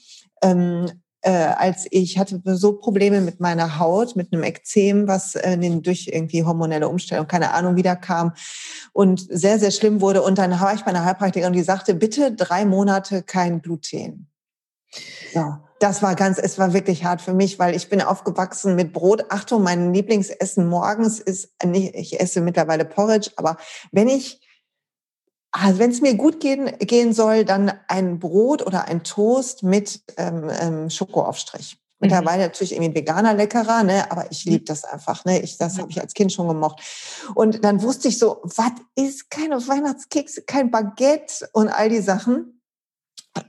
Ähm, 0.42 0.90
äh, 1.22 1.54
als 1.56 1.86
ich 1.90 2.18
hatte 2.18 2.40
so 2.44 2.74
Probleme 2.74 3.20
mit 3.20 3.40
meiner 3.40 3.80
Haut, 3.80 4.14
mit 4.14 4.32
einem 4.32 4.44
Ekzem, 4.44 5.08
was 5.08 5.34
äh, 5.34 5.56
durch 5.80 6.08
irgendwie 6.12 6.44
hormonelle 6.44 6.88
Umstellung, 6.88 7.26
keine 7.26 7.52
Ahnung, 7.52 7.74
wiederkam 7.74 8.32
und 8.92 9.26
sehr, 9.28 9.58
sehr 9.58 9.72
schlimm 9.72 10.00
wurde. 10.00 10.22
Und 10.22 10.38
dann 10.38 10.52
war 10.60 10.74
ich 10.74 10.82
bei 10.82 10.90
einer 10.90 11.04
Heilpraktikerin, 11.04 11.52
die 11.52 11.62
sagte, 11.62 11.94
bitte 11.94 12.32
drei 12.32 12.64
Monate 12.64 13.22
kein 13.22 13.60
Gluten. 13.60 14.28
Ja, 15.32 15.65
das 15.80 16.02
war 16.02 16.14
ganz, 16.14 16.38
es 16.38 16.58
war 16.58 16.72
wirklich 16.72 17.04
hart 17.04 17.20
für 17.20 17.34
mich, 17.34 17.58
weil 17.58 17.76
ich 17.76 17.88
bin 17.88 18.00
aufgewachsen 18.00 18.76
mit 18.76 18.92
Brot. 18.92 19.26
Achtung, 19.28 19.62
mein 19.62 19.92
Lieblingsessen 19.92 20.66
morgens 20.66 21.20
ist, 21.20 21.50
ich 21.72 22.20
esse 22.20 22.40
mittlerweile 22.40 22.84
Porridge, 22.84 23.30
aber 23.36 23.56
wenn 23.92 24.08
ich 24.08 24.40
also 25.52 25.78
wenn 25.78 25.90
es 25.90 26.02
mir 26.02 26.14
gut 26.14 26.40
gehen, 26.40 26.70
gehen 26.80 27.14
soll, 27.14 27.44
dann 27.46 27.72
ein 27.88 28.18
Brot 28.18 28.66
oder 28.66 28.86
ein 28.88 29.04
Toast 29.04 29.62
mit 29.62 30.02
ähm, 30.18 30.50
ähm, 30.60 30.90
Schokoaufstrich. 30.90 31.78
Mhm. 31.78 32.08
Mittlerweile 32.08 32.42
natürlich 32.42 32.74
irgendwie 32.74 32.94
veganer 32.94 33.32
leckerer, 33.32 33.82
ne? 33.82 34.10
aber 34.10 34.30
ich 34.30 34.44
liebe 34.44 34.64
das 34.64 34.84
einfach. 34.84 35.24
Ne? 35.24 35.40
Ich, 35.40 35.56
das 35.56 35.78
habe 35.78 35.90
ich 35.90 36.00
als 36.00 36.12
Kind 36.12 36.32
schon 36.32 36.48
gemocht. 36.48 36.82
Und 37.34 37.64
dann 37.64 37.82
wusste 37.82 38.08
ich 38.08 38.18
so, 38.18 38.40
was 38.42 38.72
ist 38.96 39.30
keine 39.30 39.66
Weihnachtskekse, 39.66 40.42
kein 40.42 40.70
Baguette 40.70 41.48
und 41.52 41.68
all 41.68 41.88
die 41.88 42.02
Sachen. 42.02 42.55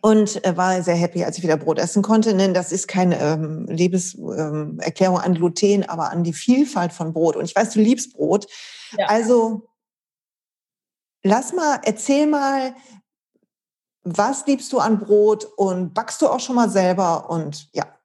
Und 0.01 0.41
war 0.43 0.81
sehr 0.81 0.95
happy, 0.95 1.23
als 1.23 1.37
ich 1.37 1.43
wieder 1.43 1.57
Brot 1.57 1.79
essen 1.79 2.01
konnte. 2.01 2.33
Ne? 2.33 2.51
Das 2.53 2.71
ist 2.71 2.87
keine 2.87 3.19
ähm, 3.19 3.65
Liebeserklärung 3.67 5.17
ähm, 5.17 5.23
an 5.23 5.33
Gluten, 5.35 5.83
aber 5.83 6.11
an 6.11 6.23
die 6.23 6.33
Vielfalt 6.33 6.93
von 6.93 7.13
Brot. 7.13 7.35
Und 7.35 7.45
ich 7.45 7.55
weiß, 7.55 7.71
du 7.71 7.79
liebst 7.79 8.13
Brot. 8.13 8.47
Ja. 8.97 9.07
Also 9.07 9.67
Lass 11.23 11.51
mal, 11.51 11.81
erzähl 11.83 12.25
mal, 12.25 12.73
was 14.03 14.45
liebst 14.45 14.71
du 14.71 14.79
an 14.79 14.99
Brot 14.99 15.43
und 15.57 15.93
backst 15.93 16.21
du 16.21 16.27
auch 16.29 16.39
schon 16.39 16.55
mal 16.55 16.69
selber 16.69 17.29
und 17.29 17.67
ja. 17.73 17.96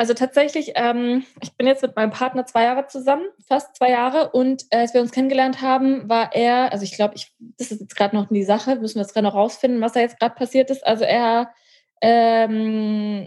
Also 0.00 0.14
tatsächlich, 0.14 0.72
ähm, 0.76 1.26
ich 1.42 1.52
bin 1.58 1.66
jetzt 1.66 1.82
mit 1.82 1.94
meinem 1.94 2.10
Partner 2.10 2.46
zwei 2.46 2.64
Jahre 2.64 2.86
zusammen, 2.86 3.26
fast 3.46 3.76
zwei 3.76 3.90
Jahre. 3.90 4.30
Und 4.30 4.64
äh, 4.70 4.78
als 4.78 4.94
wir 4.94 5.02
uns 5.02 5.12
kennengelernt 5.12 5.60
haben, 5.60 6.08
war 6.08 6.34
er, 6.34 6.72
also 6.72 6.84
ich 6.84 6.94
glaube, 6.94 7.16
ich, 7.16 7.34
das 7.58 7.70
ist 7.70 7.82
jetzt 7.82 7.96
gerade 7.96 8.16
noch 8.16 8.26
die 8.30 8.42
Sache, 8.42 8.76
müssen 8.76 8.94
wir 8.94 9.02
jetzt 9.02 9.12
gerade 9.12 9.26
noch 9.26 9.34
rausfinden, 9.34 9.82
was 9.82 9.92
da 9.92 10.00
jetzt 10.00 10.18
gerade 10.18 10.34
passiert 10.34 10.70
ist. 10.70 10.86
Also 10.86 11.04
er 11.04 11.52
ähm, 12.00 13.26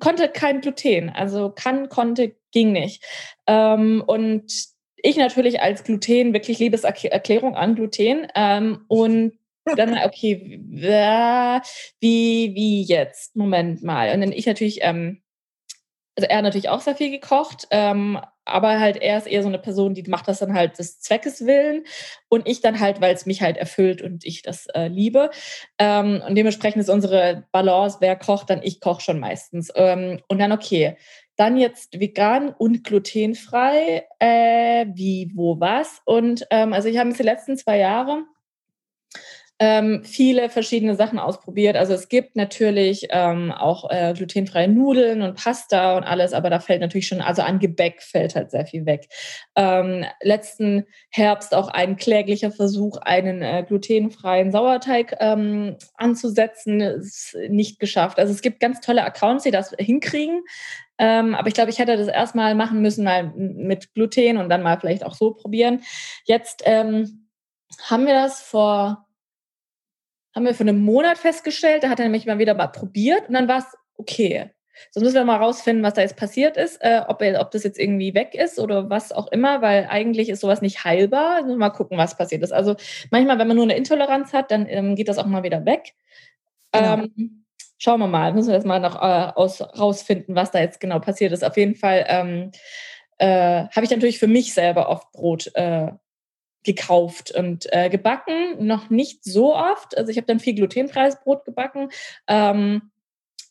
konnte 0.00 0.28
kein 0.28 0.60
Gluten, 0.60 1.08
also 1.08 1.48
kann, 1.48 1.88
konnte, 1.88 2.36
ging 2.50 2.72
nicht. 2.72 3.02
Ähm, 3.46 4.04
und 4.06 4.52
ich 4.96 5.16
natürlich 5.16 5.62
als 5.62 5.82
Gluten, 5.82 6.34
wirklich 6.34 6.58
Liebeserklärung 6.58 7.56
an 7.56 7.74
Gluten. 7.74 8.26
Ähm, 8.34 8.84
und 8.86 9.32
dann, 9.76 9.96
okay, 10.04 10.60
wie, 12.00 12.52
wie 12.54 12.82
jetzt? 12.82 13.34
Moment 13.34 13.82
mal. 13.82 14.12
Und 14.12 14.20
dann 14.20 14.32
ich 14.32 14.44
natürlich, 14.44 14.80
ähm, 14.82 15.22
also 16.16 16.28
er 16.28 16.38
hat 16.38 16.44
natürlich 16.44 16.68
auch 16.68 16.80
sehr 16.80 16.94
viel 16.94 17.10
gekocht, 17.10 17.66
ähm, 17.70 18.18
aber 18.44 18.80
halt 18.80 18.96
er 18.96 19.18
ist 19.18 19.26
eher 19.26 19.42
so 19.42 19.48
eine 19.48 19.58
Person, 19.58 19.94
die 19.94 20.02
macht 20.02 20.28
das 20.28 20.40
dann 20.40 20.52
halt 20.52 20.78
des 20.78 21.00
Zweckes 21.00 21.46
willen 21.46 21.84
und 22.28 22.46
ich 22.48 22.60
dann 22.60 22.80
halt, 22.80 23.00
weil 23.00 23.14
es 23.14 23.24
mich 23.24 23.40
halt 23.40 23.56
erfüllt 23.56 24.02
und 24.02 24.24
ich 24.24 24.42
das 24.42 24.66
äh, 24.74 24.88
liebe. 24.88 25.30
Ähm, 25.78 26.22
und 26.26 26.34
dementsprechend 26.34 26.82
ist 26.82 26.90
unsere 26.90 27.46
Balance, 27.52 27.98
wer 28.00 28.16
kocht, 28.16 28.50
dann 28.50 28.62
ich 28.62 28.80
koche 28.80 29.00
schon 29.00 29.20
meistens. 29.20 29.70
Ähm, 29.74 30.20
und 30.28 30.38
dann, 30.38 30.52
okay, 30.52 30.96
dann 31.36 31.56
jetzt 31.56 31.98
vegan 31.98 32.50
und 32.50 32.84
glutenfrei. 32.84 34.06
Äh, 34.18 34.86
wie, 34.94 35.30
wo, 35.34 35.60
was? 35.60 36.02
Und 36.04 36.46
ähm, 36.50 36.72
also 36.72 36.88
ich 36.88 36.98
habe 36.98 37.08
jetzt 37.08 37.18
die 37.20 37.24
letzten 37.24 37.56
zwei 37.56 37.78
Jahre 37.78 38.24
ähm, 39.62 40.02
viele 40.02 40.50
verschiedene 40.50 40.96
Sachen 40.96 41.20
ausprobiert. 41.20 41.76
Also 41.76 41.94
es 41.94 42.08
gibt 42.08 42.34
natürlich 42.34 43.06
ähm, 43.10 43.52
auch 43.52 43.88
äh, 43.90 44.12
glutenfreie 44.12 44.66
Nudeln 44.66 45.22
und 45.22 45.36
Pasta 45.36 45.96
und 45.96 46.02
alles, 46.02 46.32
aber 46.32 46.50
da 46.50 46.58
fällt 46.58 46.80
natürlich 46.80 47.06
schon, 47.06 47.20
also 47.20 47.42
an 47.42 47.60
Gebäck 47.60 48.02
fällt 48.02 48.34
halt 48.34 48.50
sehr 48.50 48.66
viel 48.66 48.86
weg. 48.86 49.06
Ähm, 49.54 50.04
letzten 50.20 50.86
Herbst 51.10 51.54
auch 51.54 51.68
ein 51.68 51.94
kläglicher 51.96 52.50
Versuch, 52.50 52.96
einen 52.96 53.40
äh, 53.40 53.64
glutenfreien 53.64 54.50
Sauerteig 54.50 55.14
ähm, 55.20 55.76
anzusetzen, 55.94 56.80
ist 56.80 57.38
nicht 57.48 57.78
geschafft. 57.78 58.18
Also 58.18 58.32
es 58.32 58.42
gibt 58.42 58.58
ganz 58.58 58.80
tolle 58.80 59.04
Accounts, 59.04 59.44
die 59.44 59.52
das 59.52 59.72
hinkriegen. 59.78 60.42
Ähm, 60.98 61.36
aber 61.36 61.46
ich 61.46 61.54
glaube, 61.54 61.70
ich 61.70 61.78
hätte 61.78 61.96
das 61.96 62.08
erstmal 62.08 62.56
machen 62.56 62.82
müssen, 62.82 63.04
mal 63.04 63.32
mit 63.36 63.94
Gluten 63.94 64.38
und 64.38 64.48
dann 64.48 64.64
mal 64.64 64.80
vielleicht 64.80 65.06
auch 65.06 65.14
so 65.14 65.34
probieren. 65.34 65.82
Jetzt 66.24 66.64
ähm, 66.64 67.28
haben 67.88 68.06
wir 68.06 68.14
das 68.14 68.42
vor, 68.42 69.06
haben 70.34 70.44
wir 70.44 70.54
vor 70.54 70.66
einem 70.66 70.80
Monat 70.80 71.18
festgestellt. 71.18 71.84
Da 71.84 71.88
hat 71.88 71.98
er 71.98 72.04
nämlich 72.04 72.26
mal 72.26 72.38
wieder 72.38 72.54
mal 72.54 72.68
probiert 72.68 73.28
und 73.28 73.34
dann 73.34 73.48
war 73.48 73.58
es 73.58 73.66
okay. 73.96 74.50
So 74.90 75.00
müssen 75.00 75.14
wir 75.14 75.24
mal 75.24 75.36
rausfinden, 75.36 75.84
was 75.84 75.94
da 75.94 76.00
jetzt 76.00 76.16
passiert 76.16 76.56
ist, 76.56 76.78
äh, 76.82 77.02
ob, 77.06 77.22
ob 77.22 77.50
das 77.50 77.62
jetzt 77.62 77.78
irgendwie 77.78 78.14
weg 78.14 78.34
ist 78.34 78.58
oder 78.58 78.90
was 78.90 79.12
auch 79.12 79.30
immer, 79.30 79.62
weil 79.62 79.86
eigentlich 79.88 80.28
ist 80.28 80.40
sowas 80.40 80.62
nicht 80.62 80.84
heilbar. 80.84 81.42
Mal 81.42 81.70
gucken, 81.70 81.98
was 81.98 82.16
passiert 82.16 82.42
ist. 82.42 82.52
Also 82.52 82.76
manchmal, 83.10 83.38
wenn 83.38 83.48
man 83.48 83.56
nur 83.56 83.66
eine 83.66 83.76
Intoleranz 83.76 84.32
hat, 84.32 84.50
dann 84.50 84.66
ähm, 84.68 84.96
geht 84.96 85.08
das 85.08 85.18
auch 85.18 85.26
mal 85.26 85.42
wieder 85.42 85.64
weg. 85.66 85.94
Genau. 86.72 86.94
Ähm, 86.94 87.44
schauen 87.78 88.00
wir 88.00 88.06
mal, 88.06 88.32
müssen 88.32 88.48
wir 88.48 88.54
jetzt 88.54 88.66
mal 88.66 88.80
noch 88.80 88.96
äh, 88.96 89.32
aus, 89.34 89.60
rausfinden, 89.60 90.34
was 90.34 90.50
da 90.50 90.60
jetzt 90.60 90.80
genau 90.80 91.00
passiert 91.00 91.32
ist. 91.32 91.44
Auf 91.44 91.56
jeden 91.56 91.74
Fall 91.74 92.06
ähm, 92.08 92.50
äh, 93.18 93.66
habe 93.68 93.84
ich 93.84 93.90
natürlich 93.90 94.18
für 94.18 94.26
mich 94.26 94.54
selber 94.54 94.88
oft 94.88 95.12
Brot 95.12 95.50
äh, 95.54 95.88
gekauft 96.64 97.32
und 97.32 97.66
äh, 97.72 97.90
gebacken, 97.90 98.64
noch 98.64 98.90
nicht 98.90 99.24
so 99.24 99.54
oft. 99.54 99.96
Also 99.96 100.10
ich 100.10 100.16
habe 100.16 100.26
dann 100.26 100.40
viel 100.40 100.54
glutenfreies 100.54 101.20
Brot 101.20 101.44
gebacken. 101.44 101.88
Ähm, 102.26 102.90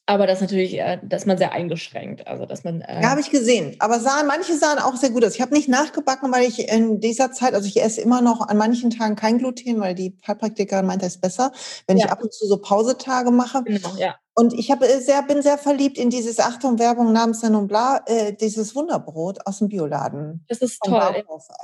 aber 0.08 0.28
das 0.28 0.40
ist 0.40 0.42
natürlich, 0.42 0.78
äh, 0.78 1.00
dass 1.04 1.26
man 1.26 1.38
sehr 1.38 1.54
eingeschränkt. 1.54 2.28
Also 2.28 2.46
dass 2.46 2.64
man. 2.64 2.82
Äh 2.82 3.02
ja, 3.02 3.12
habe 3.12 3.22
ich 3.22 3.30
gesehen. 3.30 3.76
Aber 3.80 4.00
sahen, 4.00 4.28
manche 4.28 4.58
sahen 4.58 4.80
auch 4.80 4.96
sehr 4.96 5.12
gut 5.12 5.24
aus. 5.24 5.36
Ich 5.36 5.42
habe 5.42 5.54
nicht 5.54 5.70
nachgebacken, 5.70 6.32
weil 6.34 6.44
ich 6.44 6.68
in 6.70 7.00
dieser 7.00 7.32
Zeit, 7.32 7.54
also 7.54 7.68
ich 7.68 7.82
esse 7.82 8.02
immer 8.02 8.22
noch 8.22 8.42
an 8.42 8.58
manchen 8.58 8.90
Tagen 8.90 9.16
kein 9.16 9.38
Gluten, 9.38 9.80
weil 9.80 9.96
die 9.96 10.18
Heilpraktikerin 10.28 10.86
meint, 10.86 11.02
das 11.02 11.16
ist 11.16 11.22
besser, 11.22 11.52
wenn 11.88 11.98
ja. 11.98 12.06
ich 12.06 12.12
ab 12.12 12.22
und 12.22 12.34
zu 12.34 12.46
so 12.46 12.58
Pausetage 12.58 13.32
mache. 13.32 13.64
Genau, 13.64 13.96
ja. 13.98 14.16
Und 14.34 14.54
ich 14.54 14.72
habe 14.72 14.88
äh, 14.88 15.02
sehr, 15.02 15.22
bin 15.24 15.42
sehr 15.42 15.58
verliebt 15.58 15.98
in 15.98 16.10
dieses 16.10 16.40
Achtung 16.40 16.80
Werbung 16.80 17.12
namens 17.12 17.42
bla, 17.68 18.02
äh, 18.06 18.34
dieses 18.34 18.76
Wunderbrot 18.76 19.46
aus 19.46 19.60
dem 19.60 19.68
Bioladen. 19.68 20.46
Das 20.48 20.60
ist 20.60 20.80
toll. 20.84 21.24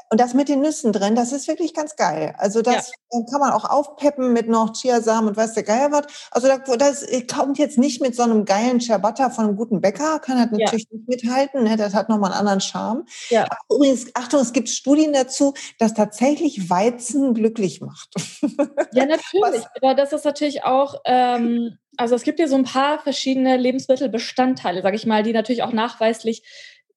Und 0.09 0.19
das 0.19 0.33
mit 0.33 0.49
den 0.49 0.59
Nüssen 0.59 0.91
drin, 0.91 1.15
das 1.15 1.31
ist 1.31 1.47
wirklich 1.47 1.73
ganz 1.73 1.95
geil. 1.95 2.35
Also 2.37 2.61
das 2.61 2.91
ja. 3.11 3.21
kann 3.31 3.39
man 3.39 3.51
auch 3.53 3.63
aufpeppen 3.63 4.33
mit 4.33 4.49
noch 4.49 4.73
Chiasamen 4.73 5.29
und 5.29 5.37
weiß 5.37 5.53
der 5.53 5.63
Geier 5.63 5.91
was. 5.93 6.07
Also 6.31 6.49
das 6.77 7.03
äh, 7.03 7.21
kommt 7.21 7.57
jetzt 7.57 7.77
nicht 7.77 8.01
mit 8.01 8.15
so 8.15 8.23
einem 8.23 8.43
geilen 8.43 8.81
Ciabatta 8.81 9.29
von 9.29 9.45
einem 9.45 9.55
guten 9.55 9.79
Bäcker, 9.79 10.19
kann 10.19 10.37
halt 10.37 10.51
natürlich 10.51 10.87
ja. 10.91 10.97
nicht 10.97 11.07
mithalten. 11.07 11.63
Ne? 11.63 11.77
Das 11.77 11.93
hat 11.93 12.09
nochmal 12.09 12.31
einen 12.31 12.39
anderen 12.39 12.61
Charme. 12.61 13.05
Ja. 13.29 13.47
Übrigens, 13.69 14.07
Achtung, 14.13 14.41
es 14.41 14.51
gibt 14.51 14.67
Studien 14.67 15.13
dazu, 15.13 15.53
dass 15.79 15.93
tatsächlich 15.93 16.69
Weizen 16.69 17.33
glücklich 17.33 17.79
macht. 17.79 18.09
Ja, 18.91 19.05
natürlich. 19.05 19.65
Aber 19.81 19.95
das 19.95 20.11
ist 20.11 20.25
natürlich 20.25 20.65
auch 20.65 20.95
ähm, 21.05 21.77
also 21.97 22.15
es 22.15 22.23
gibt 22.23 22.39
ja 22.39 22.47
so 22.47 22.55
ein 22.55 22.63
paar 22.63 22.99
verschiedene 22.99 23.57
Lebensmittelbestandteile, 23.57 24.81
sage 24.81 24.95
ich 24.95 25.05
mal, 25.05 25.23
die 25.23 25.33
natürlich 25.33 25.63
auch 25.63 25.73
nachweislich 25.73 26.43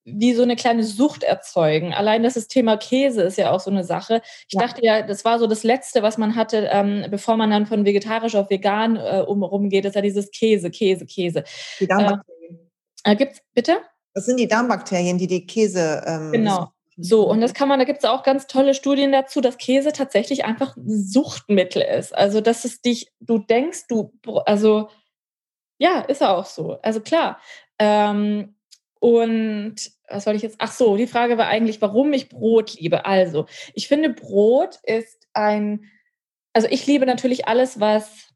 wie 0.04 0.34
so 0.34 0.42
eine 0.42 0.56
kleine 0.56 0.82
Sucht 0.82 1.22
erzeugen. 1.22 1.92
Allein 1.92 2.22
das 2.22 2.48
Thema 2.48 2.76
Käse 2.76 3.22
ist 3.22 3.38
ja 3.38 3.50
auch 3.50 3.60
so 3.60 3.70
eine 3.70 3.84
Sache. 3.84 4.22
Ich 4.48 4.54
ja. 4.54 4.60
dachte 4.60 4.84
ja, 4.84 5.02
das 5.02 5.24
war 5.24 5.38
so 5.38 5.46
das 5.46 5.62
Letzte, 5.62 6.02
was 6.02 6.18
man 6.18 6.36
hatte, 6.36 6.68
ähm, 6.72 7.06
bevor 7.10 7.36
man 7.36 7.50
dann 7.50 7.66
von 7.66 7.84
vegetarisch 7.84 8.34
auf 8.34 8.50
vegan 8.50 8.96
äh, 8.96 9.22
umgeht, 9.26 9.84
ist 9.84 9.96
ja 9.96 10.02
dieses 10.02 10.30
Käse, 10.30 10.70
Käse, 10.70 11.06
Käse. 11.06 11.44
Die 11.78 11.86
Darmbakterien. 11.86 12.70
Äh, 13.04 13.16
gibt's, 13.16 13.40
bitte? 13.54 13.78
Das 14.14 14.26
sind 14.26 14.38
die 14.38 14.48
Darmbakterien, 14.48 15.18
die 15.18 15.26
die 15.26 15.46
Käse. 15.46 16.02
Ähm, 16.06 16.32
genau. 16.32 16.72
So, 17.02 17.28
und 17.28 17.40
das 17.40 17.54
kann 17.54 17.68
man, 17.68 17.78
da 17.78 17.84
gibt 17.84 18.00
es 18.00 18.04
auch 18.04 18.22
ganz 18.22 18.46
tolle 18.46 18.74
Studien 18.74 19.12
dazu, 19.12 19.40
dass 19.40 19.58
Käse 19.58 19.92
tatsächlich 19.92 20.44
einfach 20.44 20.76
ein 20.76 21.02
Suchtmittel 21.02 21.82
ist. 21.82 22.14
Also, 22.14 22.40
dass 22.40 22.64
es 22.64 22.82
dich, 22.82 23.12
du 23.20 23.38
denkst, 23.38 23.86
du, 23.88 24.12
also, 24.44 24.88
ja, 25.78 26.00
ist 26.00 26.22
auch 26.22 26.44
so. 26.44 26.78
Also 26.82 27.00
klar. 27.00 27.40
Ähm, 27.78 28.54
und 29.00 29.76
was 30.08 30.26
wollte 30.26 30.36
ich 30.36 30.42
jetzt? 30.42 30.56
Ach 30.58 30.72
so, 30.72 30.96
die 30.96 31.06
Frage 31.06 31.38
war 31.38 31.46
eigentlich, 31.46 31.80
warum 31.80 32.12
ich 32.12 32.28
Brot 32.28 32.74
liebe. 32.74 33.06
Also, 33.06 33.46
ich 33.74 33.88
finde, 33.88 34.10
Brot 34.10 34.78
ist 34.82 35.26
ein, 35.32 35.86
also 36.52 36.68
ich 36.70 36.86
liebe 36.86 37.06
natürlich 37.06 37.48
alles, 37.48 37.80
was, 37.80 38.28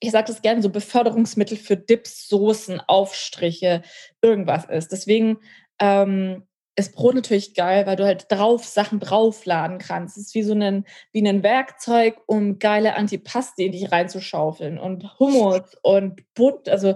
ich 0.00 0.10
sage 0.10 0.28
das 0.28 0.40
gerne, 0.42 0.62
so 0.62 0.70
Beförderungsmittel 0.70 1.58
für 1.58 1.76
Dips, 1.76 2.28
Soßen, 2.28 2.80
Aufstriche, 2.86 3.82
irgendwas 4.22 4.64
ist. 4.64 4.92
Deswegen 4.92 5.38
ähm, 5.80 6.47
ist 6.78 6.94
Brot 6.94 7.16
natürlich 7.16 7.54
geil, 7.54 7.86
weil 7.86 7.96
du 7.96 8.04
halt 8.04 8.26
drauf 8.30 8.64
Sachen 8.64 9.00
draufladen 9.00 9.78
kannst. 9.78 10.16
Es 10.16 10.28
ist 10.28 10.34
wie 10.34 10.44
so 10.44 10.54
ein, 10.54 10.84
wie 11.12 11.26
ein 11.26 11.42
Werkzeug, 11.42 12.20
um 12.26 12.58
geile 12.60 12.94
Antipasti 12.94 13.66
in 13.66 13.72
dich 13.72 13.90
reinzuschaufeln 13.90 14.78
und 14.78 15.18
Hummus 15.18 15.76
und 15.82 16.22
Butter. 16.34 16.70
Also 16.70 16.92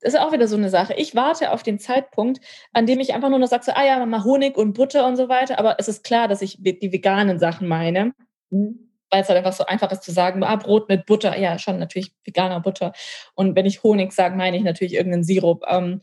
das 0.00 0.14
ist 0.14 0.20
auch 0.20 0.32
wieder 0.32 0.46
so 0.46 0.56
eine 0.56 0.70
Sache. 0.70 0.94
Ich 0.94 1.16
warte 1.16 1.50
auf 1.50 1.64
den 1.64 1.80
Zeitpunkt, 1.80 2.40
an 2.72 2.86
dem 2.86 3.00
ich 3.00 3.12
einfach 3.12 3.30
nur 3.30 3.40
noch 3.40 3.48
sage, 3.48 3.64
so, 3.64 3.72
ah 3.72 3.84
ja, 3.84 4.06
mal 4.06 4.22
Honig 4.22 4.56
und 4.56 4.74
Butter 4.74 5.04
und 5.04 5.16
so 5.16 5.28
weiter. 5.28 5.58
Aber 5.58 5.76
es 5.78 5.88
ist 5.88 6.04
klar, 6.04 6.28
dass 6.28 6.40
ich 6.40 6.56
die 6.60 6.92
veganen 6.92 7.40
Sachen 7.40 7.66
meine. 7.66 8.12
Mhm. 8.50 8.90
weil 9.10 9.22
es 9.22 9.28
halt 9.28 9.38
einfach 9.38 9.52
so 9.52 9.66
einfach 9.66 9.90
ist 9.90 10.04
zu 10.04 10.12
sagen, 10.12 10.44
ah, 10.44 10.56
Brot 10.56 10.88
mit 10.88 11.06
Butter, 11.06 11.36
ja, 11.36 11.58
schon 11.58 11.78
natürlich 11.78 12.12
veganer 12.24 12.60
Butter. 12.60 12.92
Und 13.34 13.56
wenn 13.56 13.66
ich 13.66 13.82
Honig 13.82 14.12
sage, 14.12 14.36
meine 14.36 14.56
ich 14.56 14.62
natürlich 14.62 14.94
irgendeinen 14.94 15.24
Sirup. 15.24 15.64
Ähm, 15.68 16.02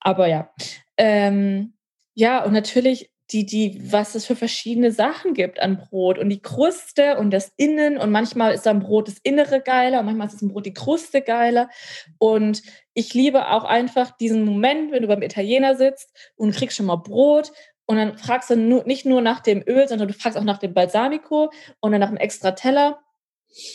aber 0.00 0.28
ja. 0.28 0.50
Ähm, 0.96 1.74
ja, 2.18 2.42
und 2.42 2.52
natürlich 2.52 3.12
die, 3.30 3.46
die, 3.46 3.80
was 3.92 4.16
es 4.16 4.26
für 4.26 4.34
verschiedene 4.34 4.90
Sachen 4.90 5.34
gibt 5.34 5.60
an 5.60 5.78
Brot 5.78 6.18
und 6.18 6.30
die 6.30 6.42
Kruste 6.42 7.16
und 7.16 7.30
das 7.30 7.52
Innen 7.56 7.96
und 7.96 8.10
manchmal 8.10 8.54
ist 8.54 8.66
dann 8.66 8.80
Brot 8.80 9.06
das 9.06 9.18
Innere 9.22 9.60
geiler 9.60 10.00
und 10.00 10.06
manchmal 10.06 10.26
ist 10.26 10.42
ein 10.42 10.48
Brot 10.48 10.66
die 10.66 10.74
Kruste 10.74 11.22
geiler. 11.22 11.68
Und 12.18 12.62
ich 12.92 13.14
liebe 13.14 13.52
auch 13.52 13.62
einfach 13.62 14.16
diesen 14.16 14.44
Moment, 14.44 14.90
wenn 14.90 15.02
du 15.02 15.08
beim 15.08 15.22
Italiener 15.22 15.76
sitzt 15.76 16.10
und 16.34 16.56
kriegst 16.56 16.76
schon 16.76 16.86
mal 16.86 16.96
Brot 16.96 17.52
und 17.86 17.98
dann 17.98 18.18
fragst 18.18 18.50
du 18.50 18.56
nicht 18.56 19.06
nur 19.06 19.20
nach 19.20 19.38
dem 19.38 19.62
Öl, 19.64 19.86
sondern 19.86 20.08
du 20.08 20.14
fragst 20.14 20.36
auch 20.36 20.42
nach 20.42 20.58
dem 20.58 20.74
Balsamico 20.74 21.52
und 21.78 21.92
dann 21.92 22.00
nach 22.00 22.08
einem 22.08 22.16
extra 22.16 22.50
Teller 22.50 22.98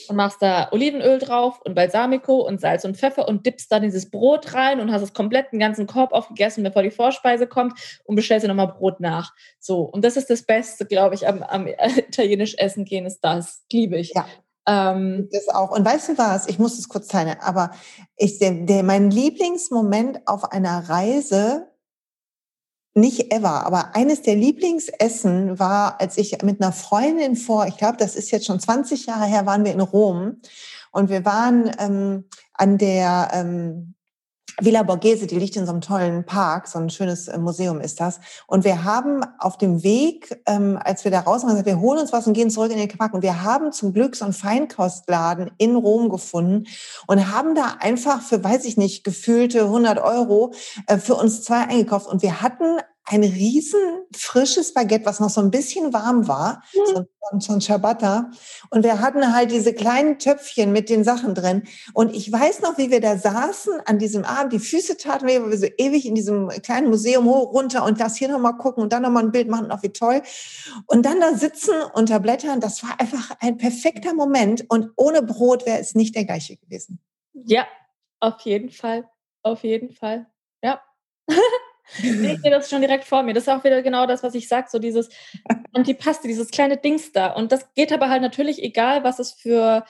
und 0.08 0.16
machst 0.16 0.42
da 0.42 0.70
Olivenöl 0.72 1.20
drauf 1.20 1.60
und 1.64 1.76
Balsamico 1.76 2.42
und 2.42 2.62
Salz 2.62 2.86
und 2.86 2.98
Pfeffer 2.98 3.28
und 3.28 3.46
dippst 3.46 3.72
dann 3.72 3.82
dieses 3.82 4.10
Brot 4.10 4.54
rein 4.54 4.80
und 4.80 4.92
hast 4.92 5.02
es 5.02 5.14
komplett 5.14 5.52
den 5.52 5.60
ganzen 5.60 5.88
Korb 5.88 6.14
aufgegessen, 6.14 6.64
bevor 6.64 6.84
die 6.84 6.92
Vorspeise 6.92 7.48
kommt 7.48 7.74
und 8.06 8.16
bestellst 8.16 8.44
dir 8.44 8.48
nochmal 8.48 8.68
Brot 8.68 9.00
nach. 9.00 9.34
So, 9.60 9.82
und 9.82 10.04
das 10.06 10.18
ist 10.18 10.30
das 10.30 10.44
Beste, 10.44 10.86
glaube 10.86 11.16
ich, 11.16 11.28
am, 11.28 11.44
am 11.44 11.68
italienisch 11.98 12.56
Essen 12.58 12.86
gehen, 12.86 13.06
ist 13.06 13.22
das. 13.22 13.64
Liebe 13.72 13.98
ich. 13.98 14.14
Ja. 14.14 14.26
Ähm, 14.66 15.28
das 15.32 15.50
auch. 15.50 15.72
Und 15.72 15.86
weißt 15.86 16.10
du 16.10 16.18
was? 16.18 16.48
Ich 16.48 16.60
muss 16.60 16.80
es 16.80 16.88
kurz 16.88 17.08
teilen, 17.08 17.36
aber 17.42 17.72
ich, 18.16 18.40
der, 18.40 18.52
der, 18.52 18.84
mein 18.84 19.12
Lieblingsmoment 19.12 20.22
auf 20.26 20.52
einer 20.52 20.90
Reise 20.90 21.68
nicht 22.96 23.34
ever, 23.34 23.66
aber 23.66 23.96
eines 23.96 24.22
der 24.22 24.36
Lieblingsessen 24.36 25.58
war, 25.58 26.00
als 26.00 26.18
ich 26.18 26.42
mit 26.44 26.62
einer 26.62 26.72
Freundin 26.72 27.36
vor, 27.36 27.66
ich 27.66 27.78
glaube, 27.78 27.98
das 27.98 28.16
ist 28.16 28.32
jetzt 28.32 28.46
schon 28.46 28.60
20 28.60 29.08
Jahre 29.08 29.26
her, 29.26 29.46
waren 29.46 29.66
wir 29.66 29.72
in 29.72 29.82
Rom. 29.82 30.42
Und 30.92 31.10
wir 31.10 31.26
waren 31.26 31.72
ähm, 31.80 32.26
an 32.54 32.78
der 32.78 33.30
ähm, 33.34 33.96
Villa 34.60 34.84
Borghese, 34.84 35.28
die 35.28 35.40
liegt 35.40 35.56
in 35.56 35.66
so 35.66 35.72
einem 35.72 35.82
tollen 35.82 36.26
Park, 36.26 36.68
so 36.68 36.80
ein 36.80 36.90
schönes 36.90 37.28
äh, 37.28 37.38
Museum 37.38 37.82
ist 37.82 38.00
das. 38.00 38.20
Und 38.48 38.64
wir 38.64 38.84
haben 38.84 39.22
auf 39.40 39.58
dem 39.58 39.84
Weg, 39.84 40.42
ähm, 40.46 40.80
als 40.84 41.04
wir 41.04 41.12
da 41.12 41.22
raus 41.22 41.44
waren, 41.44 41.52
gesagt, 41.52 41.66
wir 41.66 41.80
holen 41.80 42.00
uns 42.00 42.14
was 42.14 42.28
und 42.28 42.34
gehen 42.34 42.50
zurück 42.50 42.72
in 42.72 42.78
den 42.78 42.88
Park. 42.88 43.14
Und 43.14 43.24
wir 43.24 43.44
haben 43.44 43.72
zum 43.72 43.94
Glück 43.94 44.16
so 44.16 44.26
einen 44.26 44.34
Feinkostladen 44.34 45.52
in 45.58 45.76
Rom 45.76 46.10
gefunden 46.10 46.66
und 47.08 47.34
haben 47.34 47.56
da 47.56 47.78
einfach 47.80 48.22
für, 48.22 48.44
weiß 48.44 48.66
ich 48.66 48.78
nicht, 48.78 49.04
gefühlte 49.04 49.64
100 49.64 50.00
Euro 50.00 50.54
äh, 50.88 50.98
für 50.98 51.16
uns 51.16 51.44
zwei 51.44 51.62
eingekauft. 51.62 52.08
Und 52.08 52.22
wir 52.22 52.42
hatten 52.42 52.80
ein 53.06 53.24
riesen 53.24 53.80
frisches 54.16 54.74
Baguette, 54.74 55.06
was 55.06 55.20
noch 55.20 55.30
so 55.30 55.42
ein 55.42 55.52
bisschen 55.52 55.92
warm 55.94 56.28
war, 56.28 56.64
mhm. 56.74 56.80
so, 56.86 57.06
so 57.40 57.54
ein 57.54 57.62
Ciabatta. 57.62 58.32
Und 58.70 58.84
wir 58.84 59.02
hatten 59.02 59.34
halt 59.34 59.52
diese 59.52 59.74
kleinen 59.74 60.20
Töpfchen 60.20 60.72
mit 60.72 60.90
den 60.90 61.04
Sachen 61.04 61.36
drin. 61.36 61.64
Und 61.94 62.16
ich 62.16 62.32
weiß 62.32 62.62
noch, 62.62 62.78
wie 62.78 62.92
wir 62.92 63.02
da 63.02 63.18
saßen 63.18 63.74
an 63.86 64.00
diesem 64.00 64.24
Abend, 64.24 64.54
die 64.54 64.60
Füße 64.60 64.98
taten 64.98 65.28
wir, 65.28 65.44
weil 65.44 65.52
wir 65.52 65.58
so 65.58 65.68
ewig 65.78 66.06
in 66.06 66.16
diesem 66.16 66.48
kleinen 66.48 66.90
Museum 66.90 67.26
hoch, 67.26 67.54
runter 67.54 67.84
und 67.84 68.00
das 68.00 68.16
hier 68.16 68.30
nochmal 68.30 68.58
gucken 68.58 68.84
und 68.84 68.94
dann 68.94 69.04
nochmal 69.04 69.24
ein 69.24 69.32
Bild 69.32 69.50
machen, 69.50 69.72
auch 69.72 69.84
wie 69.84 69.90
toll. 69.90 70.22
Und 70.86 71.06
dann 71.06 71.20
da 71.20 71.36
sitzen 71.36 71.74
unter 71.94 72.20
Blättern, 72.20 72.62
das 72.62 72.84
war 72.84 73.00
einfach 73.00 73.32
ein 73.42 73.58
perfekter 73.58 74.14
Moment. 74.14 74.66
Und 74.70 74.92
ohne 74.96 75.22
Brot 75.22 75.66
wäre 75.66 75.80
es 75.80 75.94
nicht 75.94 76.16
der 76.16 76.26
gleiche 76.26 76.56
gewesen. 76.56 77.00
Ja, 77.34 77.68
auf 78.22 78.42
jeden 78.42 78.70
Fall. 78.70 79.10
Auf 79.42 79.64
jeden 79.64 79.92
Fall. 79.92 80.28
Ja. 80.62 80.82
ich 81.98 82.42
sehe 82.42 82.52
das 82.52 82.70
schon 82.70 82.82
direkt 82.82 83.04
vor 83.04 83.24
mir. 83.24 83.34
Das 83.34 83.44
ist 83.44 83.50
auch 83.50 83.64
wieder 83.64 83.82
genau 83.82 84.06
das, 84.06 84.24
was 84.24 84.36
ich 84.36 84.48
sage, 84.48 84.68
so 84.72 84.80
dieses 84.80 85.10
Antipasti, 85.74 86.28
dieses 86.28 86.50
kleine 86.50 86.78
Dings 86.78 87.12
da. 87.12 87.34
Und 87.34 87.52
das 87.52 87.74
geht 87.74 87.92
aber 87.92 88.10
halt 88.10 88.22
natürlich, 88.22 88.62
egal 88.64 89.04
was 89.04 89.20
es 89.20 89.32
für 89.32 89.84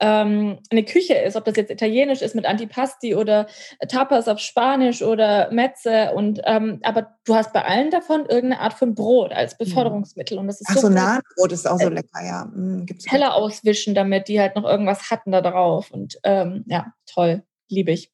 ähm, 0.00 0.58
eine 0.70 0.84
Küche 0.84 1.14
ist, 1.14 1.36
ob 1.36 1.44
das 1.44 1.56
jetzt 1.56 1.70
italienisch 1.70 2.22
ist 2.22 2.34
mit 2.34 2.46
Antipasti 2.46 3.14
oder 3.14 3.46
Tapas 3.88 4.28
auf 4.28 4.38
Spanisch 4.38 5.02
oder 5.02 5.50
Metze. 5.52 6.12
Und, 6.14 6.40
ähm, 6.44 6.80
aber 6.82 7.18
du 7.24 7.34
hast 7.34 7.52
bei 7.52 7.64
allen 7.64 7.90
davon 7.90 8.20
irgendeine 8.20 8.60
Art 8.60 8.74
von 8.74 8.94
Brot 8.94 9.32
als 9.32 9.52
mhm. 9.54 9.64
Beförderungsmittel. 9.64 10.38
Und 10.38 10.46
das 10.46 10.60
ist 10.60 10.68
Ach 10.70 10.78
so, 10.78 10.88
Nahenbrot 10.88 11.52
ist 11.52 11.68
auch 11.68 11.78
so 11.78 11.88
lecker, 11.88 12.24
ja. 12.24 12.46
Mhm, 12.46 12.86
Teller 12.86 13.34
auswischen 13.34 13.94
damit, 13.94 14.28
die 14.28 14.40
halt 14.40 14.56
noch 14.56 14.64
irgendwas 14.64 15.10
hatten 15.10 15.32
da 15.32 15.42
drauf. 15.42 15.90
Und 15.90 16.18
ähm, 16.24 16.64
ja, 16.66 16.92
toll 17.06 17.42
liebe 17.70 17.92
ich. 17.92 18.10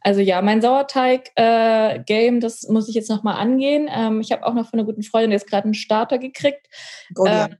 Also 0.00 0.20
ja, 0.20 0.42
mein 0.42 0.62
Sauerteig-Game, 0.62 2.36
äh, 2.36 2.40
das 2.40 2.68
muss 2.68 2.88
ich 2.88 2.94
jetzt 2.94 3.10
nochmal 3.10 3.36
angehen. 3.36 3.88
Ähm, 3.92 4.20
ich 4.20 4.32
habe 4.32 4.44
auch 4.44 4.54
noch 4.54 4.68
von 4.68 4.78
einer 4.78 4.86
guten 4.86 5.02
Freundin 5.02 5.32
jetzt 5.32 5.48
gerade 5.48 5.64
einen 5.64 5.74
Starter 5.74 6.18
gekriegt. 6.18 6.66
Ähm, 7.26 7.56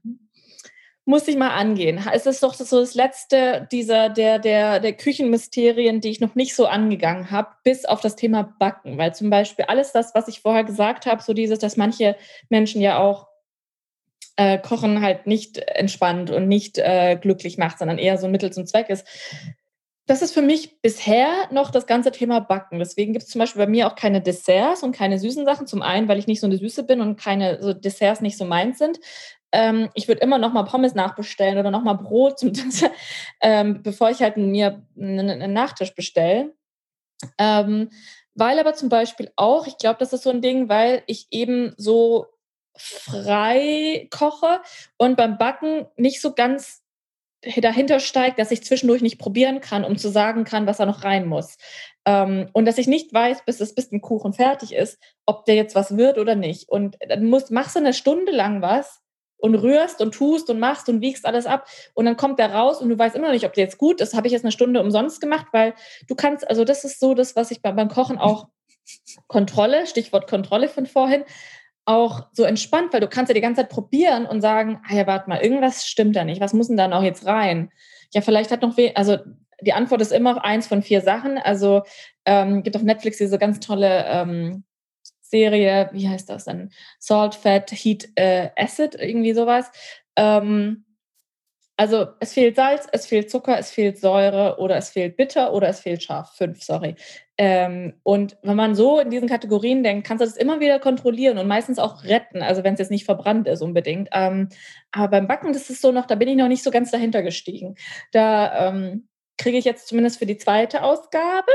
muss 1.05 1.27
ich 1.27 1.37
mal 1.37 1.51
angehen. 1.51 2.03
Es 2.13 2.25
ist 2.25 2.41
doch 2.41 2.55
so 2.55 2.79
das 2.79 2.95
letzte 2.95 3.67
dieser 3.71 4.09
der, 4.09 4.39
der, 4.39 4.79
der 4.79 4.93
Küchenmysterien, 4.93 6.01
die 6.01 6.09
ich 6.09 6.19
noch 6.19 6.33
nicht 6.33 6.55
so 6.55 6.65
angegangen 6.65 7.29
habe, 7.29 7.49
bis 7.63 7.85
auf 7.85 8.01
das 8.01 8.15
Thema 8.15 8.55
Backen. 8.59 8.97
Weil 8.97 9.13
zum 9.13 9.29
Beispiel 9.29 9.65
alles 9.65 9.91
das, 9.91 10.15
was 10.15 10.27
ich 10.27 10.41
vorher 10.41 10.63
gesagt 10.63 11.05
habe, 11.05 11.21
so 11.21 11.33
dieses, 11.33 11.59
dass 11.59 11.77
manche 11.77 12.15
Menschen 12.49 12.81
ja 12.81 12.97
auch 12.97 13.27
äh, 14.35 14.57
Kochen 14.57 15.01
halt 15.01 15.27
nicht 15.27 15.59
entspannt 15.59 16.31
und 16.31 16.47
nicht 16.47 16.79
äh, 16.79 17.17
glücklich 17.21 17.59
macht, 17.59 17.77
sondern 17.77 17.99
eher 17.99 18.17
so 18.17 18.25
ein 18.25 18.31
Mittel 18.31 18.51
zum 18.51 18.65
Zweck 18.65 18.89
ist 18.89 19.07
das 20.07 20.21
ist 20.21 20.33
für 20.33 20.41
mich 20.41 20.81
bisher 20.81 21.47
noch 21.51 21.71
das 21.71 21.87
ganze 21.87 22.11
Thema 22.11 22.39
Backen. 22.39 22.77
Deswegen 22.79 23.13
gibt 23.13 23.23
es 23.25 23.31
zum 23.31 23.39
Beispiel 23.39 23.63
bei 23.65 23.69
mir 23.69 23.87
auch 23.87 23.95
keine 23.95 24.21
Desserts 24.21 24.83
und 24.83 24.95
keine 24.95 25.17
süßen 25.17 25.45
Sachen. 25.45 25.65
Zum 25.65 25.81
einen, 25.81 26.07
weil 26.07 26.19
ich 26.19 26.27
nicht 26.27 26.41
so 26.41 26.47
eine 26.47 26.57
Süße 26.57 26.83
bin 26.83 27.01
und 27.01 27.19
keine 27.19 27.61
so 27.61 27.73
Desserts 27.73 28.21
nicht 28.21 28.37
so 28.37 28.45
meins 28.45 28.77
sind. 28.77 28.99
Ähm, 29.51 29.89
ich 29.95 30.07
würde 30.07 30.21
immer 30.21 30.37
noch 30.37 30.53
mal 30.53 30.63
Pommes 30.63 30.93
nachbestellen 30.93 31.57
oder 31.57 31.71
noch 31.71 31.83
mal 31.83 31.93
Brot, 31.93 32.37
zum, 32.37 32.53
ähm, 33.41 33.81
bevor 33.81 34.11
ich 34.11 34.21
halt 34.21 34.37
mir 34.37 34.85
einen, 34.95 35.29
einen 35.29 35.53
Nachtisch 35.53 35.95
bestelle. 35.95 36.53
Ähm, 37.39 37.89
weil 38.35 38.59
aber 38.59 38.73
zum 38.73 38.89
Beispiel 38.89 39.31
auch, 39.37 39.65
ich 39.65 39.77
glaube, 39.77 39.97
das 39.99 40.13
ist 40.13 40.23
so 40.23 40.29
ein 40.29 40.41
Ding, 40.41 40.69
weil 40.69 41.03
ich 41.07 41.27
eben 41.31 41.73
so 41.77 42.27
frei 42.77 44.07
koche 44.11 44.59
und 44.97 45.15
beim 45.15 45.37
Backen 45.37 45.87
nicht 45.95 46.21
so 46.21 46.33
ganz 46.33 46.84
dahinter 47.57 47.99
steigt, 47.99 48.39
dass 48.39 48.51
ich 48.51 48.63
zwischendurch 48.63 49.01
nicht 49.01 49.19
probieren 49.19 49.61
kann, 49.61 49.83
um 49.83 49.97
zu 49.97 50.09
sagen 50.09 50.43
kann, 50.43 50.67
was 50.67 50.77
da 50.77 50.85
noch 50.85 51.03
rein 51.03 51.25
muss. 51.25 51.57
Ähm, 52.05 52.49
und 52.53 52.65
dass 52.65 52.77
ich 52.77 52.87
nicht 52.87 53.13
weiß, 53.13 53.45
bis 53.45 53.59
es 53.59 53.75
bis 53.75 53.91
ein 53.91 54.01
Kuchen 54.01 54.33
fertig 54.33 54.73
ist, 54.73 54.99
ob 55.25 55.45
der 55.45 55.55
jetzt 55.55 55.75
was 55.75 55.97
wird 55.97 56.17
oder 56.17 56.35
nicht. 56.35 56.69
Und 56.69 56.97
dann 57.07 57.25
musst, 57.25 57.51
machst 57.51 57.75
du 57.75 57.79
eine 57.79 57.93
Stunde 57.93 58.31
lang 58.31 58.61
was 58.61 59.01
und 59.37 59.55
rührst 59.55 60.01
und 60.01 60.13
tust 60.13 60.49
und 60.49 60.59
machst 60.59 60.89
und 60.89 61.01
wiegst 61.01 61.25
alles 61.25 61.45
ab 61.45 61.67
und 61.93 62.05
dann 62.05 62.17
kommt 62.17 62.39
der 62.39 62.53
raus 62.53 62.81
und 62.81 62.89
du 62.89 62.97
weißt 62.97 63.15
immer 63.15 63.27
noch 63.27 63.33
nicht, 63.33 63.45
ob 63.45 63.53
der 63.53 63.65
jetzt 63.65 63.77
gut 63.77 64.01
ist. 64.01 64.13
Habe 64.13 64.27
ich 64.27 64.33
jetzt 64.33 64.43
eine 64.43 64.51
Stunde 64.51 64.81
umsonst 64.81 65.21
gemacht, 65.21 65.47
weil 65.51 65.73
du 66.07 66.15
kannst, 66.15 66.47
also 66.49 66.63
das 66.63 66.83
ist 66.83 66.99
so 66.99 67.13
das, 67.13 67.35
was 67.35 67.51
ich 67.51 67.61
beim 67.61 67.89
Kochen 67.89 68.17
auch 68.17 68.47
Kontrolle, 69.27 69.87
Stichwort 69.87 70.29
Kontrolle 70.29 70.67
von 70.69 70.85
vorhin, 70.85 71.23
auch 71.85 72.27
so 72.31 72.43
entspannt, 72.43 72.93
weil 72.93 72.99
du 72.99 73.07
kannst 73.07 73.29
ja 73.29 73.33
die 73.33 73.41
ganze 73.41 73.61
Zeit 73.61 73.69
probieren 73.69 74.25
und 74.25 74.41
sagen, 74.41 74.81
ah 74.89 74.95
ja, 74.95 75.07
warte 75.07 75.29
mal, 75.29 75.41
irgendwas 75.41 75.85
stimmt 75.85 76.15
da 76.15 76.23
nicht, 76.23 76.41
was 76.41 76.53
muss 76.53 76.67
denn 76.67 76.77
da 76.77 76.87
noch 76.87 77.03
jetzt 77.03 77.25
rein? 77.25 77.71
Ja, 78.13 78.21
vielleicht 78.21 78.51
hat 78.51 78.61
noch, 78.61 78.77
we 78.77 78.91
also 78.95 79.17
die 79.61 79.73
Antwort 79.73 80.01
ist 80.01 80.11
immer 80.11 80.43
eins 80.43 80.67
von 80.67 80.81
vier 80.81 81.01
Sachen. 81.01 81.37
Also 81.37 81.83
ähm, 82.25 82.63
gibt 82.63 82.75
auf 82.75 82.83
Netflix 82.83 83.17
diese 83.17 83.37
ganz 83.37 83.59
tolle 83.59 84.05
ähm, 84.07 84.63
Serie, 85.21 85.89
wie 85.93 86.07
heißt 86.07 86.29
das 86.29 86.45
denn? 86.45 86.71
Salt, 86.99 87.35
Fat, 87.35 87.71
Heat, 87.71 88.09
äh, 88.15 88.49
Acid, 88.55 88.95
irgendwie 88.95 89.33
sowas. 89.33 89.71
Ähm, 90.15 90.84
also 91.77 92.07
es 92.19 92.33
fehlt 92.33 92.55
Salz, 92.55 92.87
es 92.91 93.05
fehlt 93.05 93.29
Zucker, 93.29 93.57
es 93.57 93.71
fehlt 93.71 93.99
Säure 93.99 94.57
oder 94.59 94.77
es 94.77 94.89
fehlt 94.89 95.17
Bitter 95.17 95.53
oder 95.53 95.67
es 95.67 95.81
fehlt 95.81 96.03
scharf. 96.03 96.33
Fünf, 96.35 96.63
sorry. 96.63 96.95
Ähm, 97.37 97.95
und 98.03 98.37
wenn 98.43 98.55
man 98.55 98.75
so 98.75 98.99
in 98.99 99.09
diesen 99.09 99.27
Kategorien 99.27 99.83
denkt, 99.83 100.07
kannst 100.07 100.21
du 100.21 100.25
das 100.25 100.37
immer 100.37 100.61
wieder 100.61 100.79
kontrollieren 100.79 101.37
und 101.37 101.47
meistens 101.47 101.79
auch 101.79 102.05
retten, 102.05 102.41
also 102.41 102.63
wenn 102.63 102.75
es 102.75 102.79
jetzt 102.79 102.91
nicht 102.91 103.03
verbrannt 103.03 103.47
ist 103.47 103.61
unbedingt. 103.61 104.07
Ähm, 104.13 104.49
aber 104.91 105.09
beim 105.09 105.27
Backen, 105.27 105.51
das 105.51 105.69
ist 105.69 105.81
so 105.81 105.91
noch, 105.91 106.05
da 106.05 106.15
bin 106.15 106.29
ich 106.29 106.37
noch 106.37 106.47
nicht 106.47 106.63
so 106.63 106.71
ganz 106.71 106.91
dahinter 106.91 107.23
gestiegen. 107.23 107.75
Da 108.13 108.69
ähm, 108.69 109.07
kriege 109.37 109.57
ich 109.57 109.65
jetzt 109.65 109.87
zumindest 109.87 110.19
für 110.19 110.25
die 110.25 110.37
zweite 110.37 110.83
Ausgabe 110.83 111.51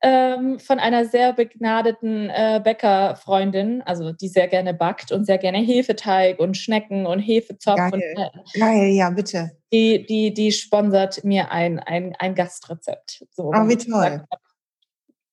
ähm, 0.00 0.58
von 0.58 0.78
einer 0.78 1.04
sehr 1.04 1.32
begnadeten 1.32 2.30
äh, 2.30 2.60
Bäckerfreundin, 2.62 3.82
also 3.82 4.12
die 4.12 4.28
sehr 4.28 4.48
gerne 4.48 4.74
backt 4.74 5.12
und 5.12 5.24
sehr 5.24 5.38
gerne 5.38 5.58
Hefeteig 5.58 6.38
und 6.38 6.56
Schnecken 6.56 7.06
und 7.06 7.20
Hefezopf. 7.20 7.76
Geil, 7.76 7.92
und, 7.92 8.02
äh, 8.02 8.58
Geil 8.58 8.88
ja, 8.88 9.10
bitte. 9.10 9.52
Die, 9.72 10.04
die, 10.04 10.34
die 10.34 10.52
sponsert 10.52 11.24
mir 11.24 11.50
ein, 11.50 11.78
ein, 11.78 12.14
ein 12.18 12.34
Gastrezept. 12.34 13.24
So, 13.30 13.44
oh, 13.44 13.68
wie 13.68 13.76
toll. 13.76 14.24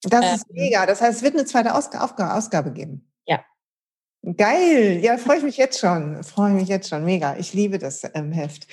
Das 0.03 0.25
ähm, 0.25 0.35
ist 0.35 0.49
mega. 0.51 0.85
Das 0.85 1.01
heißt, 1.01 1.17
es 1.17 1.23
wird 1.23 1.35
eine 1.35 1.45
zweite 1.45 1.75
Ausgabe, 1.75 2.33
Ausgabe 2.33 2.71
geben. 2.71 3.11
Ja. 3.25 3.43
Geil. 4.37 4.99
Ja, 5.01 5.17
freue 5.17 5.37
ich 5.37 5.43
mich 5.43 5.57
jetzt 5.57 5.79
schon. 5.79 6.23
Freue 6.23 6.53
mich 6.53 6.69
jetzt 6.69 6.89
schon. 6.89 7.03
Mega. 7.03 7.35
Ich 7.37 7.53
liebe 7.53 7.79
das 7.79 8.03
ähm, 8.13 8.31
Heft. 8.31 8.67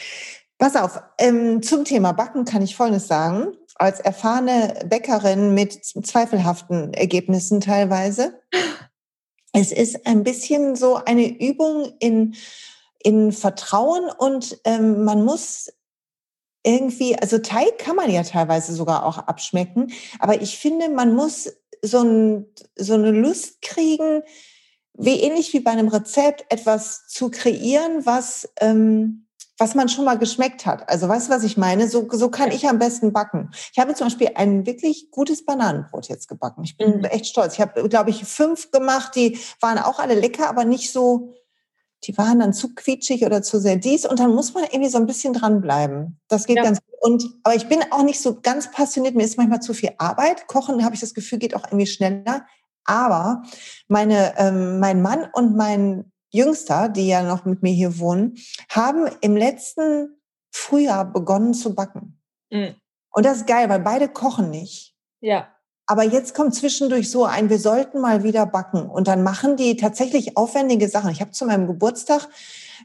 Pass 0.58 0.76
auf, 0.76 1.02
ähm, 1.18 1.62
zum 1.62 1.84
Thema 1.84 2.12
Backen 2.12 2.44
kann 2.44 2.62
ich 2.62 2.76
Folgendes 2.76 3.08
sagen. 3.08 3.56
Als 3.74 4.00
erfahrene 4.00 4.86
Bäckerin 4.86 5.52
mit 5.52 5.84
zweifelhaften 5.84 6.94
Ergebnissen 6.94 7.60
teilweise. 7.60 8.40
Es 9.52 9.70
ist 9.70 10.06
ein 10.06 10.24
bisschen 10.24 10.76
so 10.76 10.96
eine 10.96 11.28
Übung 11.38 11.92
in 11.98 12.34
in 13.06 13.30
Vertrauen 13.30 14.10
und 14.18 14.58
ähm, 14.64 15.04
man 15.04 15.24
muss 15.24 15.72
irgendwie, 16.64 17.16
also 17.16 17.38
Teig 17.38 17.78
kann 17.78 17.94
man 17.94 18.10
ja 18.10 18.24
teilweise 18.24 18.74
sogar 18.74 19.06
auch 19.06 19.18
abschmecken, 19.18 19.92
aber 20.18 20.42
ich 20.42 20.58
finde, 20.58 20.88
man 20.88 21.14
muss 21.14 21.52
so, 21.82 22.00
ein, 22.00 22.46
so 22.74 22.94
eine 22.94 23.12
Lust 23.12 23.62
kriegen, 23.62 24.22
wie 24.94 25.20
ähnlich 25.20 25.52
wie 25.52 25.60
bei 25.60 25.70
einem 25.70 25.86
Rezept, 25.86 26.46
etwas 26.48 27.06
zu 27.06 27.30
kreieren, 27.30 28.04
was, 28.04 28.48
ähm, 28.60 29.25
was 29.58 29.74
man 29.74 29.88
schon 29.88 30.04
mal 30.04 30.18
geschmeckt 30.18 30.66
hat. 30.66 30.88
Also 30.88 31.08
weißt 31.08 31.28
du, 31.28 31.32
was 31.32 31.44
ich 31.44 31.56
meine? 31.56 31.88
So, 31.88 32.06
so 32.10 32.30
kann 32.30 32.50
ich 32.50 32.68
am 32.68 32.78
besten 32.78 33.12
backen. 33.12 33.50
Ich 33.72 33.78
habe 33.78 33.94
zum 33.94 34.06
Beispiel 34.06 34.30
ein 34.34 34.66
wirklich 34.66 35.10
gutes 35.10 35.44
Bananenbrot 35.44 36.08
jetzt 36.08 36.28
gebacken. 36.28 36.64
Ich 36.64 36.76
bin 36.76 36.98
mhm. 36.98 37.04
echt 37.04 37.26
stolz. 37.26 37.54
Ich 37.54 37.60
habe, 37.60 37.88
glaube 37.88 38.10
ich, 38.10 38.24
fünf 38.24 38.70
gemacht, 38.70 39.14
die 39.14 39.38
waren 39.60 39.78
auch 39.78 39.98
alle 39.98 40.14
lecker, 40.14 40.48
aber 40.48 40.64
nicht 40.64 40.92
so, 40.92 41.34
die 42.04 42.16
waren 42.18 42.38
dann 42.38 42.52
zu 42.52 42.74
quietschig 42.74 43.24
oder 43.24 43.42
zu 43.42 43.58
sehr 43.58 43.76
dies 43.76 44.04
und 44.04 44.20
dann 44.20 44.34
muss 44.34 44.52
man 44.52 44.64
irgendwie 44.64 44.90
so 44.90 44.98
ein 44.98 45.06
bisschen 45.06 45.32
dranbleiben. 45.32 46.20
Das 46.28 46.46
geht 46.46 46.58
ja. 46.58 46.62
ganz 46.62 46.78
gut. 46.78 46.94
Und, 47.00 47.24
aber 47.42 47.54
ich 47.54 47.68
bin 47.68 47.80
auch 47.90 48.02
nicht 48.02 48.20
so 48.20 48.40
ganz 48.40 48.70
passioniert. 48.70 49.14
Mir 49.14 49.24
ist 49.24 49.38
manchmal 49.38 49.60
zu 49.60 49.74
viel 49.74 49.92
Arbeit. 49.98 50.48
Kochen, 50.48 50.84
habe 50.84 50.94
ich 50.94 51.00
das 51.00 51.14
Gefühl, 51.14 51.38
geht 51.38 51.54
auch 51.54 51.64
irgendwie 51.64 51.86
schneller. 51.86 52.46
Aber 52.84 53.42
meine, 53.88 54.34
ähm, 54.38 54.78
mein 54.80 55.02
Mann 55.02 55.28
und 55.32 55.56
mein 55.56 56.12
Jüngster, 56.30 56.88
die 56.88 57.08
ja 57.08 57.22
noch 57.22 57.44
mit 57.44 57.62
mir 57.62 57.72
hier 57.72 57.98
wohnen, 57.98 58.36
haben 58.68 59.08
im 59.20 59.36
letzten 59.36 60.16
Frühjahr 60.52 61.04
begonnen 61.04 61.54
zu 61.54 61.74
backen. 61.74 62.20
Mhm. 62.50 62.74
Und 63.10 63.24
das 63.24 63.38
ist 63.38 63.46
geil, 63.46 63.68
weil 63.68 63.80
beide 63.80 64.08
kochen 64.08 64.50
nicht. 64.50 64.94
Ja. 65.20 65.48
Aber 65.86 66.02
jetzt 66.02 66.34
kommt 66.34 66.54
zwischendurch 66.54 67.10
so 67.10 67.24
ein, 67.24 67.48
wir 67.48 67.58
sollten 67.58 68.00
mal 68.00 68.24
wieder 68.24 68.44
backen. 68.44 68.90
Und 68.90 69.06
dann 69.08 69.22
machen 69.22 69.56
die 69.56 69.76
tatsächlich 69.76 70.36
aufwendige 70.36 70.88
Sachen. 70.88 71.10
Ich 71.10 71.20
habe 71.20 71.30
zu 71.30 71.46
meinem 71.46 71.66
Geburtstag 71.66 72.28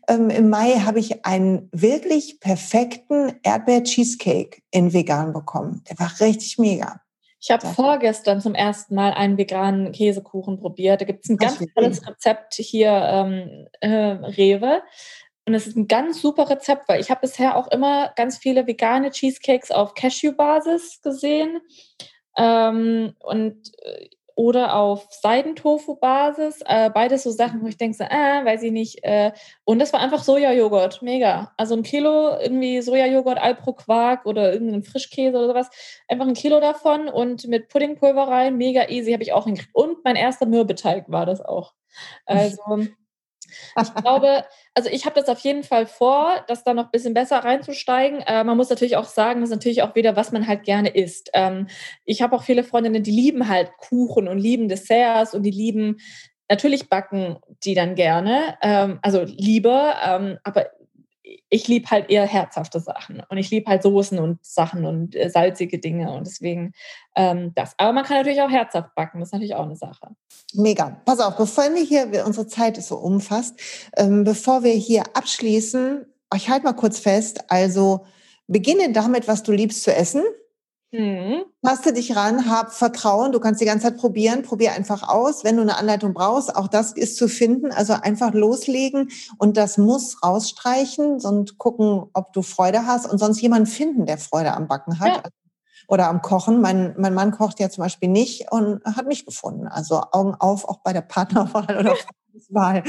ähm, 0.07 0.29
im 0.29 0.49
Mai 0.49 0.79
habe 0.79 0.99
ich 0.99 1.25
einen 1.25 1.69
wirklich 1.71 2.39
perfekten 2.39 3.33
Erdbeer-Cheesecake 3.43 4.61
in 4.71 4.93
vegan 4.93 5.33
bekommen. 5.33 5.83
Der 5.89 5.99
war 5.99 6.11
richtig 6.19 6.57
mega. 6.57 7.01
Ich 7.41 7.49
habe 7.49 7.65
vorgestern 7.65 8.39
zum 8.39 8.53
ersten 8.53 8.93
Mal 8.93 9.13
einen 9.13 9.37
veganen 9.37 9.91
Käsekuchen 9.91 10.59
probiert. 10.59 11.01
Da 11.01 11.05
gibt 11.05 11.23
es 11.23 11.29
ein 11.29 11.37
ganz 11.37 11.57
tolles 11.73 12.07
Rezept 12.07 12.53
hier, 12.53 12.91
ähm, 12.91 13.67
äh, 13.79 13.89
Rewe. 13.89 14.83
Und 15.47 15.55
es 15.55 15.65
ist 15.65 15.75
ein 15.75 15.87
ganz 15.87 16.21
super 16.21 16.51
Rezept, 16.51 16.87
weil 16.87 17.01
ich 17.01 17.09
habe 17.09 17.21
bisher 17.21 17.57
auch 17.57 17.67
immer 17.69 18.13
ganz 18.15 18.37
viele 18.37 18.67
vegane 18.67 19.09
Cheesecakes 19.09 19.71
auf 19.71 19.95
Cashew-Basis 19.95 21.01
gesehen. 21.01 21.59
Ähm, 22.37 23.15
und 23.19 23.57
äh, 23.81 24.09
oder 24.35 24.75
auf 24.75 25.07
Seidentofu-Basis. 25.09 26.61
Äh, 26.65 26.89
beides 26.89 27.23
so 27.23 27.31
Sachen, 27.31 27.61
wo 27.61 27.67
ich 27.67 27.77
denke, 27.77 27.97
so, 27.97 28.03
äh, 28.03 28.45
weiß 28.45 28.63
ich 28.63 28.71
nicht. 28.71 29.03
Äh, 29.03 29.31
und 29.63 29.79
das 29.79 29.93
war 29.93 29.99
einfach 29.99 30.23
Sojajoghurt, 30.23 31.01
mega. 31.01 31.53
Also 31.57 31.75
ein 31.75 31.83
Kilo 31.83 32.37
irgendwie 32.39 32.81
Sojajoghurt, 32.81 33.37
Alpro-Quark 33.37 34.25
oder 34.25 34.53
irgendein 34.53 34.83
Frischkäse 34.83 35.37
oder 35.37 35.47
sowas. 35.47 35.69
Einfach 36.07 36.27
ein 36.27 36.33
Kilo 36.33 36.59
davon 36.59 37.07
und 37.09 37.47
mit 37.47 37.69
Puddingpulver 37.69 38.27
rein, 38.27 38.57
mega 38.57 38.89
easy, 38.89 39.11
habe 39.11 39.23
ich 39.23 39.33
auch 39.33 39.45
hingekriegt. 39.45 39.75
Und 39.75 40.03
mein 40.03 40.15
erster 40.15 40.45
Mürbeteig 40.45 41.05
war 41.07 41.25
das 41.25 41.41
auch. 41.41 41.73
Also 42.25 42.87
ich 43.81 43.93
glaube, 43.95 44.43
also 44.73 44.89
ich 44.89 45.05
habe 45.05 45.19
das 45.19 45.29
auf 45.29 45.39
jeden 45.39 45.63
Fall 45.63 45.85
vor, 45.85 46.43
das 46.47 46.63
da 46.63 46.73
noch 46.73 46.85
ein 46.85 46.91
bisschen 46.91 47.13
besser 47.13 47.39
reinzusteigen. 47.39 48.21
Äh, 48.21 48.43
man 48.43 48.57
muss 48.57 48.69
natürlich 48.69 48.97
auch 48.97 49.05
sagen, 49.05 49.41
das 49.41 49.49
ist 49.49 49.55
natürlich 49.55 49.83
auch 49.83 49.95
wieder, 49.95 50.15
was 50.15 50.31
man 50.31 50.47
halt 50.47 50.63
gerne 50.63 50.89
isst. 50.89 51.29
Ähm, 51.33 51.67
ich 52.05 52.21
habe 52.21 52.35
auch 52.35 52.43
viele 52.43 52.63
Freundinnen, 52.63 53.03
die 53.03 53.11
lieben 53.11 53.47
halt 53.47 53.71
Kuchen 53.77 54.27
und 54.27 54.37
lieben 54.37 54.67
Desserts 54.67 55.33
und 55.33 55.43
die 55.43 55.51
lieben 55.51 55.97
natürlich 56.49 56.89
backen 56.89 57.37
die 57.63 57.75
dann 57.75 57.95
gerne, 57.95 58.57
ähm, 58.61 58.99
also 59.01 59.23
lieber, 59.23 59.95
ähm, 60.05 60.37
aber 60.43 60.67
ich 61.51 61.67
liebe 61.67 61.91
halt 61.91 62.09
eher 62.09 62.25
herzhafte 62.25 62.79
Sachen 62.79 63.21
und 63.29 63.37
ich 63.37 63.51
liebe 63.51 63.69
halt 63.69 63.83
Soßen 63.83 64.17
und 64.19 64.43
Sachen 64.43 64.85
und 64.85 65.15
äh, 65.15 65.29
salzige 65.29 65.79
Dinge 65.79 66.11
und 66.11 66.25
deswegen 66.25 66.71
ähm, 67.15 67.51
das. 67.53 67.73
Aber 67.77 67.91
man 67.91 68.05
kann 68.05 68.17
natürlich 68.17 68.41
auch 68.41 68.49
herzhaft 68.49 68.95
backen, 68.95 69.19
das 69.19 69.27
ist 69.27 69.33
natürlich 69.33 69.53
auch 69.53 69.65
eine 69.65 69.75
Sache. 69.75 70.07
Mega. 70.53 71.01
Pass 71.05 71.19
auf, 71.19 71.35
bevor 71.35 71.65
wir 71.65 71.83
hier, 71.83 72.25
unsere 72.25 72.47
Zeit 72.47 72.77
ist 72.77 72.87
so 72.87 72.95
umfasst, 72.95 73.59
ähm, 73.97 74.23
bevor 74.23 74.63
wir 74.63 74.73
hier 74.73 75.03
abschließen, 75.13 76.05
ich 76.33 76.49
halte 76.49 76.65
mal 76.65 76.73
kurz 76.73 76.99
fest, 76.99 77.43
also 77.49 78.05
beginne 78.47 78.93
damit, 78.93 79.27
was 79.27 79.43
du 79.43 79.51
liebst 79.51 79.83
zu 79.83 79.93
essen. 79.93 80.23
Mhm. 80.93 81.45
Taste 81.63 81.93
dich 81.93 82.15
ran, 82.17 82.49
hab 82.49 82.73
Vertrauen, 82.73 83.31
du 83.31 83.39
kannst 83.39 83.61
die 83.61 83.65
ganze 83.65 83.87
Zeit 83.87 83.97
probieren, 83.97 84.41
probier 84.43 84.73
einfach 84.73 85.07
aus. 85.07 85.43
Wenn 85.45 85.55
du 85.55 85.61
eine 85.61 85.77
Anleitung 85.77 86.13
brauchst, 86.13 86.53
auch 86.53 86.67
das 86.67 86.91
ist 86.91 87.15
zu 87.15 87.29
finden. 87.29 87.71
Also 87.71 87.93
einfach 87.93 88.33
loslegen 88.33 89.09
und 89.37 89.55
das 89.55 89.77
muss 89.77 90.21
rausstreichen 90.21 91.21
und 91.23 91.57
gucken, 91.57 92.09
ob 92.13 92.33
du 92.33 92.41
Freude 92.41 92.85
hast 92.85 93.09
und 93.09 93.19
sonst 93.19 93.41
jemanden 93.41 93.67
finden, 93.67 94.05
der 94.05 94.17
Freude 94.17 94.53
am 94.53 94.67
Backen 94.67 94.99
hat. 94.99 95.07
Ja. 95.07 95.23
Oder 95.87 96.09
am 96.09 96.21
Kochen. 96.21 96.61
Mein, 96.61 96.93
mein 96.97 97.13
Mann 97.13 97.31
kocht 97.31 97.59
ja 97.59 97.69
zum 97.69 97.83
Beispiel 97.83 98.09
nicht 98.09 98.51
und 98.51 98.83
hat 98.85 99.07
mich 99.07 99.25
gefunden. 99.25 99.67
Also 99.67 100.03
Augen 100.11 100.35
auf, 100.35 100.65
auch 100.65 100.79
bei 100.83 100.93
der 100.93 101.01
Partnerwahl 101.01 101.77
oder 101.77 101.95
Wahl. 102.49 102.83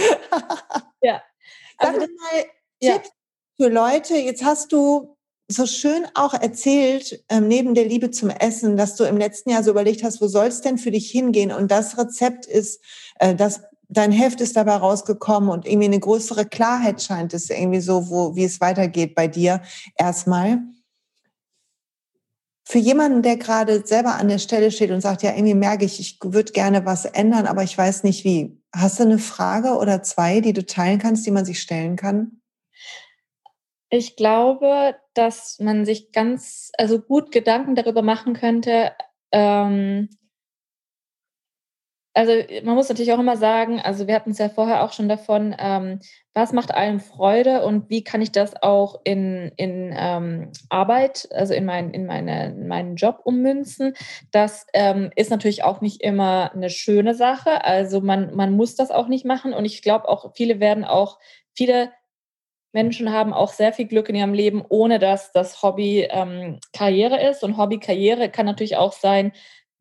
ja. 1.02 1.20
Also, 1.78 1.98
Sag 2.00 2.10
mal, 2.10 2.44
ja. 2.80 2.92
Tipps 2.92 3.10
für 3.56 3.68
Leute. 3.68 4.14
Jetzt 4.14 4.44
hast 4.44 4.70
du 4.70 5.16
so 5.48 5.66
schön 5.66 6.06
auch 6.14 6.34
erzählt, 6.34 7.24
ähm, 7.28 7.48
neben 7.48 7.74
der 7.74 7.84
Liebe 7.84 8.10
zum 8.10 8.30
Essen, 8.30 8.76
dass 8.76 8.96
du 8.96 9.04
im 9.04 9.16
letzten 9.16 9.50
Jahr 9.50 9.62
so 9.62 9.70
überlegt 9.70 10.02
hast, 10.02 10.20
wo 10.20 10.28
soll 10.28 10.46
es 10.46 10.60
denn 10.60 10.78
für 10.78 10.90
dich 10.90 11.10
hingehen? 11.10 11.52
Und 11.52 11.70
das 11.70 11.98
Rezept 11.98 12.46
ist, 12.46 12.80
äh, 13.18 13.34
dass 13.34 13.62
dein 13.88 14.12
Heft 14.12 14.40
ist 14.40 14.56
dabei 14.56 14.76
rausgekommen 14.76 15.50
und 15.50 15.66
irgendwie 15.66 15.86
eine 15.86 16.00
größere 16.00 16.46
Klarheit 16.46 17.02
scheint 17.02 17.34
es 17.34 17.50
irgendwie 17.50 17.80
so, 17.80 18.08
wo, 18.08 18.34
wie 18.34 18.44
es 18.44 18.60
weitergeht 18.60 19.14
bei 19.14 19.28
dir 19.28 19.62
erstmal. 19.96 20.60
Für 22.64 22.78
jemanden, 22.78 23.22
der 23.22 23.36
gerade 23.36 23.86
selber 23.86 24.14
an 24.14 24.28
der 24.28 24.38
Stelle 24.38 24.70
steht 24.70 24.92
und 24.92 25.02
sagt, 25.02 25.22
ja, 25.22 25.32
irgendwie 25.34 25.54
merke 25.54 25.84
ich, 25.84 26.00
ich 26.00 26.18
würde 26.22 26.52
gerne 26.52 26.86
was 26.86 27.04
ändern, 27.04 27.46
aber 27.46 27.64
ich 27.64 27.76
weiß 27.76 28.04
nicht 28.04 28.24
wie. 28.24 28.58
Hast 28.74 28.98
du 28.98 29.02
eine 29.02 29.18
Frage 29.18 29.76
oder 29.76 30.02
zwei, 30.02 30.40
die 30.40 30.54
du 30.54 30.64
teilen 30.64 30.98
kannst, 30.98 31.26
die 31.26 31.32
man 31.32 31.44
sich 31.44 31.60
stellen 31.60 31.96
kann? 31.96 32.41
Ich 33.94 34.16
glaube, 34.16 34.96
dass 35.12 35.58
man 35.60 35.84
sich 35.84 36.12
ganz, 36.12 36.72
also 36.78 36.98
gut 36.98 37.30
Gedanken 37.30 37.74
darüber 37.74 38.00
machen 38.00 38.32
könnte. 38.32 38.92
Ähm, 39.32 40.08
also 42.14 42.32
man 42.64 42.74
muss 42.74 42.88
natürlich 42.88 43.12
auch 43.12 43.18
immer 43.18 43.36
sagen, 43.36 43.80
also 43.80 44.06
wir 44.06 44.14
hatten 44.14 44.30
es 44.30 44.38
ja 44.38 44.48
vorher 44.48 44.82
auch 44.82 44.94
schon 44.94 45.10
davon, 45.10 45.54
ähm, 45.58 46.00
was 46.32 46.54
macht 46.54 46.72
einem 46.72 47.00
Freude 47.00 47.66
und 47.66 47.90
wie 47.90 48.02
kann 48.02 48.22
ich 48.22 48.32
das 48.32 48.62
auch 48.62 48.98
in, 49.04 49.52
in 49.56 49.94
ähm, 49.94 50.52
Arbeit, 50.70 51.28
also 51.30 51.52
in, 51.52 51.66
mein, 51.66 51.90
in, 51.90 52.06
meine, 52.06 52.46
in 52.46 52.68
meinen 52.68 52.96
Job 52.96 53.20
ummünzen. 53.24 53.92
Das 54.30 54.66
ähm, 54.72 55.10
ist 55.16 55.30
natürlich 55.30 55.64
auch 55.64 55.82
nicht 55.82 56.00
immer 56.00 56.50
eine 56.54 56.70
schöne 56.70 57.14
Sache. 57.14 57.62
Also 57.66 58.00
man, 58.00 58.34
man 58.34 58.56
muss 58.56 58.74
das 58.74 58.90
auch 58.90 59.08
nicht 59.08 59.26
machen 59.26 59.52
und 59.52 59.66
ich 59.66 59.82
glaube 59.82 60.08
auch, 60.08 60.32
viele 60.34 60.60
werden 60.60 60.86
auch, 60.86 61.18
viele 61.54 61.92
Menschen 62.72 63.12
haben 63.12 63.32
auch 63.32 63.52
sehr 63.52 63.72
viel 63.72 63.86
Glück 63.86 64.08
in 64.08 64.14
ihrem 64.14 64.34
Leben, 64.34 64.64
ohne 64.68 64.98
dass 64.98 65.32
das 65.32 65.62
Hobby 65.62 66.08
ähm, 66.10 66.58
Karriere 66.72 67.22
ist. 67.28 67.44
Und 67.44 67.56
Hobby 67.56 67.78
Karriere 67.78 68.30
kann 68.30 68.46
natürlich 68.46 68.76
auch 68.76 68.92
sein, 68.92 69.32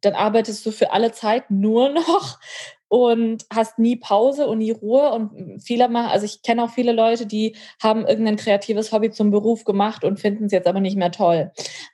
dann 0.02 0.14
arbeitest 0.14 0.66
du 0.66 0.72
für 0.72 0.92
alle 0.92 1.12
Zeit 1.12 1.50
nur 1.50 1.90
noch 1.94 2.40
und 2.88 3.46
hast 3.54 3.80
nie 3.80 3.96
Pause 3.96 4.48
und 4.48 4.58
nie 4.58 4.72
Ruhe. 4.72 5.12
Und 5.12 5.62
viele 5.62 5.88
machen, 5.88 6.12
also 6.12 6.26
ich 6.26 6.42
kenne 6.42 6.64
auch 6.64 6.72
viele 6.72 6.92
Leute, 6.92 7.26
die 7.26 7.56
haben 7.82 8.06
irgendein 8.06 8.36
kreatives 8.36 8.92
Hobby 8.92 9.12
zum 9.12 9.32
Beruf 9.32 9.64
gemacht 9.64 10.04
und 10.04 10.20
finden 10.20 10.46
es 10.46 10.52
jetzt 10.52 10.68
aber 10.68 10.82
nicht 10.82 10.98
mehr 10.98 11.12
toll. 11.12 11.52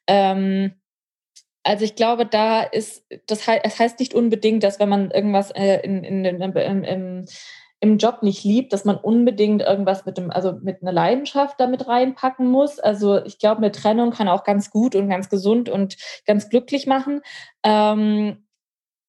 Ähm, 0.07 0.73
also 1.63 1.83
ich 1.83 1.95
glaube, 1.95 2.25
da 2.25 2.61
ist, 2.63 3.05
das 3.27 3.45
heißt, 3.45 3.61
es 3.65 3.77
heißt 3.77 3.99
nicht 3.99 4.13
unbedingt, 4.13 4.63
dass 4.63 4.79
wenn 4.79 4.89
man 4.89 5.11
irgendwas 5.11 5.51
äh, 5.51 5.81
in, 5.81 6.03
in, 6.03 6.25
in, 6.25 6.41
in, 6.41 6.83
in 6.83 7.25
im 7.79 7.97
Job 7.97 8.23
nicht 8.23 8.43
liebt, 8.43 8.73
dass 8.73 8.85
man 8.85 8.97
unbedingt 8.97 9.61
irgendwas 9.61 10.05
mit 10.05 10.17
dem, 10.17 10.31
also 10.31 10.53
mit 10.61 10.81
einer 10.81 10.91
Leidenschaft 10.91 11.59
damit 11.59 11.87
reinpacken 11.87 12.49
muss. 12.49 12.79
Also 12.79 13.23
ich 13.23 13.37
glaube, 13.39 13.57
eine 13.57 13.71
Trennung 13.71 14.11
kann 14.11 14.27
auch 14.27 14.43
ganz 14.43 14.71
gut 14.71 14.95
und 14.95 15.09
ganz 15.09 15.29
gesund 15.29 15.69
und 15.69 15.97
ganz 16.25 16.49
glücklich 16.49 16.87
machen. 16.87 17.21
Ähm, 17.63 18.45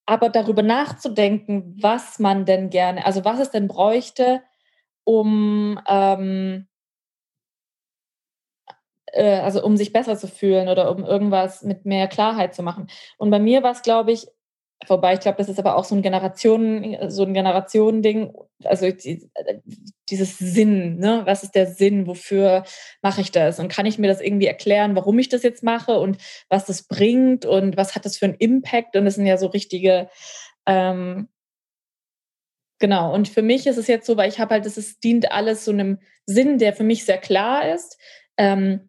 aber 0.07 0.29
darüber 0.31 0.63
nachzudenken, 0.63 1.77
was 1.81 2.19
man 2.19 2.45
denn 2.45 2.71
gerne, 2.71 3.05
also 3.07 3.25
was 3.25 3.41
es 3.41 3.51
denn 3.51 3.69
bräuchte, 3.69 4.43
um 5.05 5.81
ähm, 5.89 6.69
äh, 9.13 9.41
also 9.41 9.63
um 9.63 9.77
sich 9.77 9.93
besser 9.93 10.17
zu 10.17 10.29
fühlen 10.29 10.69
oder 10.69 10.91
um 10.91 11.05
irgendwas 11.05 11.63
mit 11.63 11.85
mehr 11.85 12.09
Klarheit 12.09 12.55
zu 12.55 12.63
machen. 12.63 12.89
Und 13.17 13.31
bei 13.31 13.39
mir 13.39 13.63
war 13.63 13.73
es, 13.73 13.83
glaube 13.83 14.13
ich, 14.13 14.29
Wobei 14.87 15.15
ich 15.15 15.21
glaube, 15.21 15.39
das 15.39 15.49
ist 15.49 15.59
aber 15.59 15.77
auch 15.77 15.85
so 15.85 15.97
ein 15.97 16.03
Generationen, 16.03 17.11
so 17.11 17.25
ein 17.25 17.35
Generationending. 17.35 18.33
Also 18.65 18.91
die, 18.91 19.29
dieses 20.09 20.39
Sinn, 20.39 20.99
ne? 20.99 21.23
Was 21.25 21.43
ist 21.43 21.55
der 21.57 21.67
Sinn? 21.67 22.07
Wofür 22.07 22.65
mache 23.03 23.21
ich 23.21 23.33
das? 23.33 23.59
Und 23.59 23.69
kann 23.69 23.87
ich 23.87 23.99
mir 23.99 24.07
das 24.07 24.21
irgendwie 24.21 24.47
erklären, 24.47 24.95
warum 24.95 25.19
ich 25.19 25.29
das 25.29 25.43
jetzt 25.43 25.65
mache 25.65 25.99
und 25.99 26.19
was 26.49 26.65
das 26.65 26.85
bringt 26.85 27.45
und 27.45 27.77
was 27.77 27.95
hat 27.97 28.05
das 28.05 28.17
für 28.19 28.27
einen 28.27 28.37
Impact? 28.37 28.95
Und 28.95 29.05
das 29.05 29.17
sind 29.17 29.27
ja 29.27 29.37
so 29.37 29.49
richtige, 29.49 30.09
ähm, 30.67 31.29
Genau. 32.81 33.13
Und 33.13 33.29
für 33.29 33.43
mich 33.43 33.67
ist 33.67 33.77
es 33.77 33.89
jetzt 33.89 34.07
so, 34.07 34.17
weil 34.17 34.29
ich 34.29 34.39
habe 34.39 34.55
halt, 34.55 34.67
es 34.67 35.01
dient 35.01 35.33
alles 35.33 35.65
so 35.65 35.73
einem 35.73 35.99
Sinn, 36.27 36.59
der 36.59 36.73
für 36.73 36.85
mich 36.85 37.05
sehr 37.05 37.19
klar 37.19 37.69
ist. 37.75 37.99
Ähm, 38.37 38.88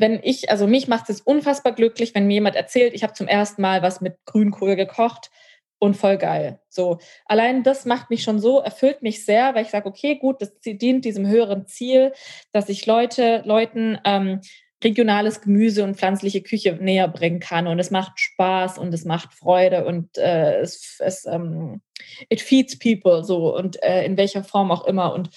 wenn 0.00 0.20
ich, 0.22 0.50
also 0.50 0.66
mich 0.66 0.88
macht 0.88 1.10
es 1.10 1.20
unfassbar 1.20 1.74
glücklich, 1.74 2.14
wenn 2.14 2.26
mir 2.26 2.34
jemand 2.34 2.56
erzählt, 2.56 2.94
ich 2.94 3.02
habe 3.02 3.12
zum 3.12 3.28
ersten 3.28 3.62
Mal 3.62 3.82
was 3.82 4.00
mit 4.00 4.16
Grünkohl 4.24 4.76
gekocht 4.76 5.30
und 5.78 5.96
voll 5.96 6.16
geil. 6.16 6.60
So, 6.68 6.98
allein 7.26 7.62
das 7.62 7.84
macht 7.84 8.10
mich 8.10 8.22
schon 8.22 8.38
so, 8.38 8.60
erfüllt 8.60 9.02
mich 9.02 9.24
sehr, 9.24 9.54
weil 9.54 9.64
ich 9.64 9.70
sage, 9.70 9.88
okay, 9.88 10.16
gut, 10.16 10.40
das 10.40 10.52
dient 10.60 11.04
diesem 11.04 11.26
höheren 11.26 11.66
Ziel, 11.66 12.12
dass 12.52 12.68
ich 12.68 12.86
Leute, 12.86 13.42
Leuten 13.44 13.98
ähm, 14.04 14.40
regionales 14.82 15.40
Gemüse 15.40 15.84
und 15.84 15.96
pflanzliche 15.96 16.42
Küche 16.42 16.78
näher 16.80 17.08
bringen 17.08 17.40
kann. 17.40 17.66
Und 17.66 17.78
es 17.78 17.90
macht 17.90 18.20
Spaß 18.20 18.78
und 18.78 18.92
es 18.92 19.04
macht 19.04 19.32
Freude 19.32 19.84
und 19.86 20.16
äh, 20.18 20.60
es, 20.60 20.98
es 21.00 21.24
ähm, 21.26 21.80
it 22.28 22.40
feeds 22.40 22.78
people 22.78 23.24
so 23.24 23.56
und 23.56 23.82
äh, 23.82 24.04
in 24.04 24.16
welcher 24.16 24.44
Form 24.44 24.70
auch 24.70 24.86
immer. 24.86 25.14
Und 25.14 25.30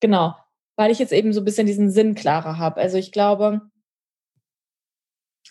genau, 0.00 0.34
weil 0.76 0.90
ich 0.90 0.98
jetzt 0.98 1.12
eben 1.12 1.32
so 1.32 1.40
ein 1.40 1.44
bisschen 1.44 1.66
diesen 1.66 1.90
Sinn 1.90 2.14
klarer 2.14 2.58
habe. 2.58 2.80
Also 2.80 2.96
ich 2.98 3.12
glaube, 3.12 3.62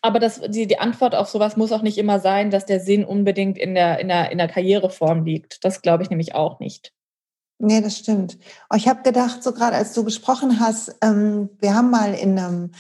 aber 0.02 0.20
das, 0.20 0.42
die, 0.48 0.68
die 0.68 0.80
Antwort 0.80 1.16
auf 1.16 1.30
sowas 1.30 1.58
muss 1.58 1.72
auch 1.72 1.82
nicht 1.82 1.98
immer 1.98 2.20
sein, 2.20 2.52
dass 2.52 2.66
der 2.66 2.80
Sinn 2.80 3.06
unbedingt 3.06 3.58
in 3.58 3.76
der, 3.76 4.00
in 4.00 4.08
der, 4.08 4.32
in 4.32 4.38
der 4.38 4.48
Karriereform 4.48 5.26
liegt. 5.26 5.64
Das 5.64 5.82
glaube 5.82 6.04
ich 6.04 6.10
nämlich 6.10 6.36
auch 6.36 6.60
nicht. 6.60 6.94
Nee, 7.58 7.82
das 7.82 7.98
stimmt. 7.98 8.38
Ich 8.76 8.88
habe 8.88 9.04
gedacht, 9.04 9.42
so 9.42 9.54
gerade 9.54 9.78
als 9.78 9.94
du 9.94 10.04
gesprochen 10.04 10.60
hast, 10.60 10.96
ähm, 11.02 11.50
wir 11.60 11.74
haben 11.74 11.90
mal 11.90 12.14
in 12.14 12.38
einem 12.38 12.72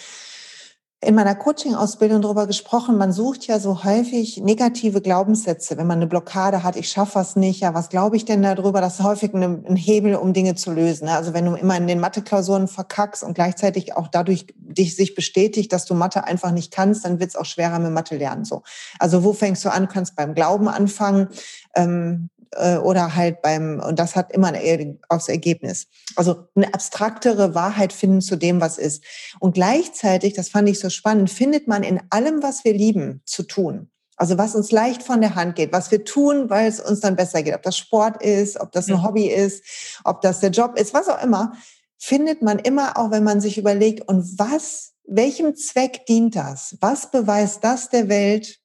in 1.06 1.14
meiner 1.14 1.36
Coaching-Ausbildung 1.36 2.24
darüber 2.24 2.47
gesprochen, 2.47 2.97
man 2.97 3.12
sucht 3.12 3.45
ja 3.45 3.60
so 3.60 3.84
häufig 3.84 4.38
negative 4.38 5.01
Glaubenssätze, 5.01 5.78
wenn 5.78 5.86
man 5.86 5.99
eine 5.99 6.08
Blockade 6.08 6.64
hat, 6.64 6.76
ich 6.76 6.89
schaffe 6.89 7.16
was 7.16 7.36
nicht, 7.36 7.60
ja, 7.62 7.76
was 7.76 7.89
glaube 7.89 8.16
ich 8.16 8.26
denn 8.26 8.41
darüber? 8.41 8.82
Das 8.82 8.99
ist 8.99 9.06
häufig 9.06 9.34
ein, 9.34 9.76
Hebel, 9.76 10.16
um 10.16 10.34
Dinge 10.34 10.56
zu 10.56 10.72
lösen. 10.72 11.08
Also 11.08 11.34
wenn 11.34 11.45
du 11.45 11.53
immer 11.53 11.78
in 11.78 11.86
den 11.86 11.99
Mathe-Klausuren 11.99 12.68
verkackst 12.68 13.24
und 13.24 13.36
gleichzeitig 13.36 13.95
auch 13.95 14.08
dadurch 14.08 14.47
dich 14.58 14.95
sich 14.95 15.14
bestätigt, 15.14 15.72
dass 15.72 15.86
du 15.86 15.93
Mathe 15.93 16.24
einfach 16.24 16.51
nicht 16.51 16.74
kannst, 16.74 17.06
dann 17.06 17.20
wird 17.20 17.30
es 17.30 17.36
auch 17.36 17.45
schwerer 17.45 17.78
mit 17.78 17.91
Mathe 17.91 18.18
lernen. 18.18 18.43
So. 18.43 18.64
Also 18.97 19.24
wo 19.24 19.34
fängst 19.34 19.64
du 19.64 19.70
an? 19.72 19.84
Du 19.84 19.93
kannst 19.93 20.16
beim 20.16 20.34
Glauben 20.34 20.68
anfangen. 20.68 21.28
Ähm, 21.76 22.30
äh, 22.56 22.78
oder 22.78 23.16
halt 23.16 23.41
beim, 23.41 23.80
und 23.80 23.99
das 23.99 24.16
hat 24.16 24.32
immer 24.32 24.53
ein, 24.53 24.99
aufs 25.10 25.28
Ergebnis. 25.28 25.88
Also 26.16 26.47
eine 26.56 26.74
abstraktere 26.74 27.56
Wahrheit 27.56 27.93
finden 27.93 28.22
zu 28.22 28.36
dem, 28.36 28.62
was 28.62 28.78
ist. 28.78 29.03
Und 29.39 29.53
gleichzeitig, 29.53 30.34
das 30.34 30.49
fand 30.49 30.70
ich 30.70 30.80
so 30.80 30.89
spannend, 30.89 31.30
findet 31.30 31.68
man 31.68 31.84
in 31.84 32.01
allem, 32.10 32.41
was 32.41 32.64
wir 32.64 32.74
lieben, 32.74 33.22
zu 33.26 33.43
tun. 33.43 33.89
Also 34.18 34.38
was 34.38 34.56
uns 34.56 34.72
leicht 34.72 35.03
von 35.03 35.20
der 35.20 35.36
Hand 35.36 35.56
geht, 35.56 35.74
was 35.74 35.91
wir 35.91 36.06
tun, 36.06 36.49
weil 36.49 36.68
es 36.68 36.80
uns 36.80 37.01
dann 37.01 37.18
besser 37.18 37.43
geht. 37.43 37.53
Ob 37.53 37.64
das 37.64 37.78
Sport 37.78 38.24
ist, 38.24 38.60
ob 38.60 38.72
das 38.72 38.88
ein 38.88 39.03
Hobby 39.03 39.28
ist, 39.28 39.64
ob 40.06 40.22
das 40.22 40.39
der 40.39 40.51
Job 40.51 40.80
ist, 40.80 40.93
was 40.93 41.10
auch 41.10 41.22
immer, 41.22 41.53
findet 41.97 42.41
man 42.41 42.60
immer 42.60 42.97
auch, 42.97 43.12
wenn 43.12 43.24
man 43.24 43.41
sich 43.41 43.58
überlegt, 43.58 44.08
und 44.08 44.39
was, 44.39 44.93
welchem 45.06 45.56
Zweck 45.56 46.06
dient 46.06 46.36
das? 46.36 46.78
Was 46.80 47.12
beweist 47.12 47.64
das 47.64 47.89
der 47.89 48.08
Welt, 48.08 48.60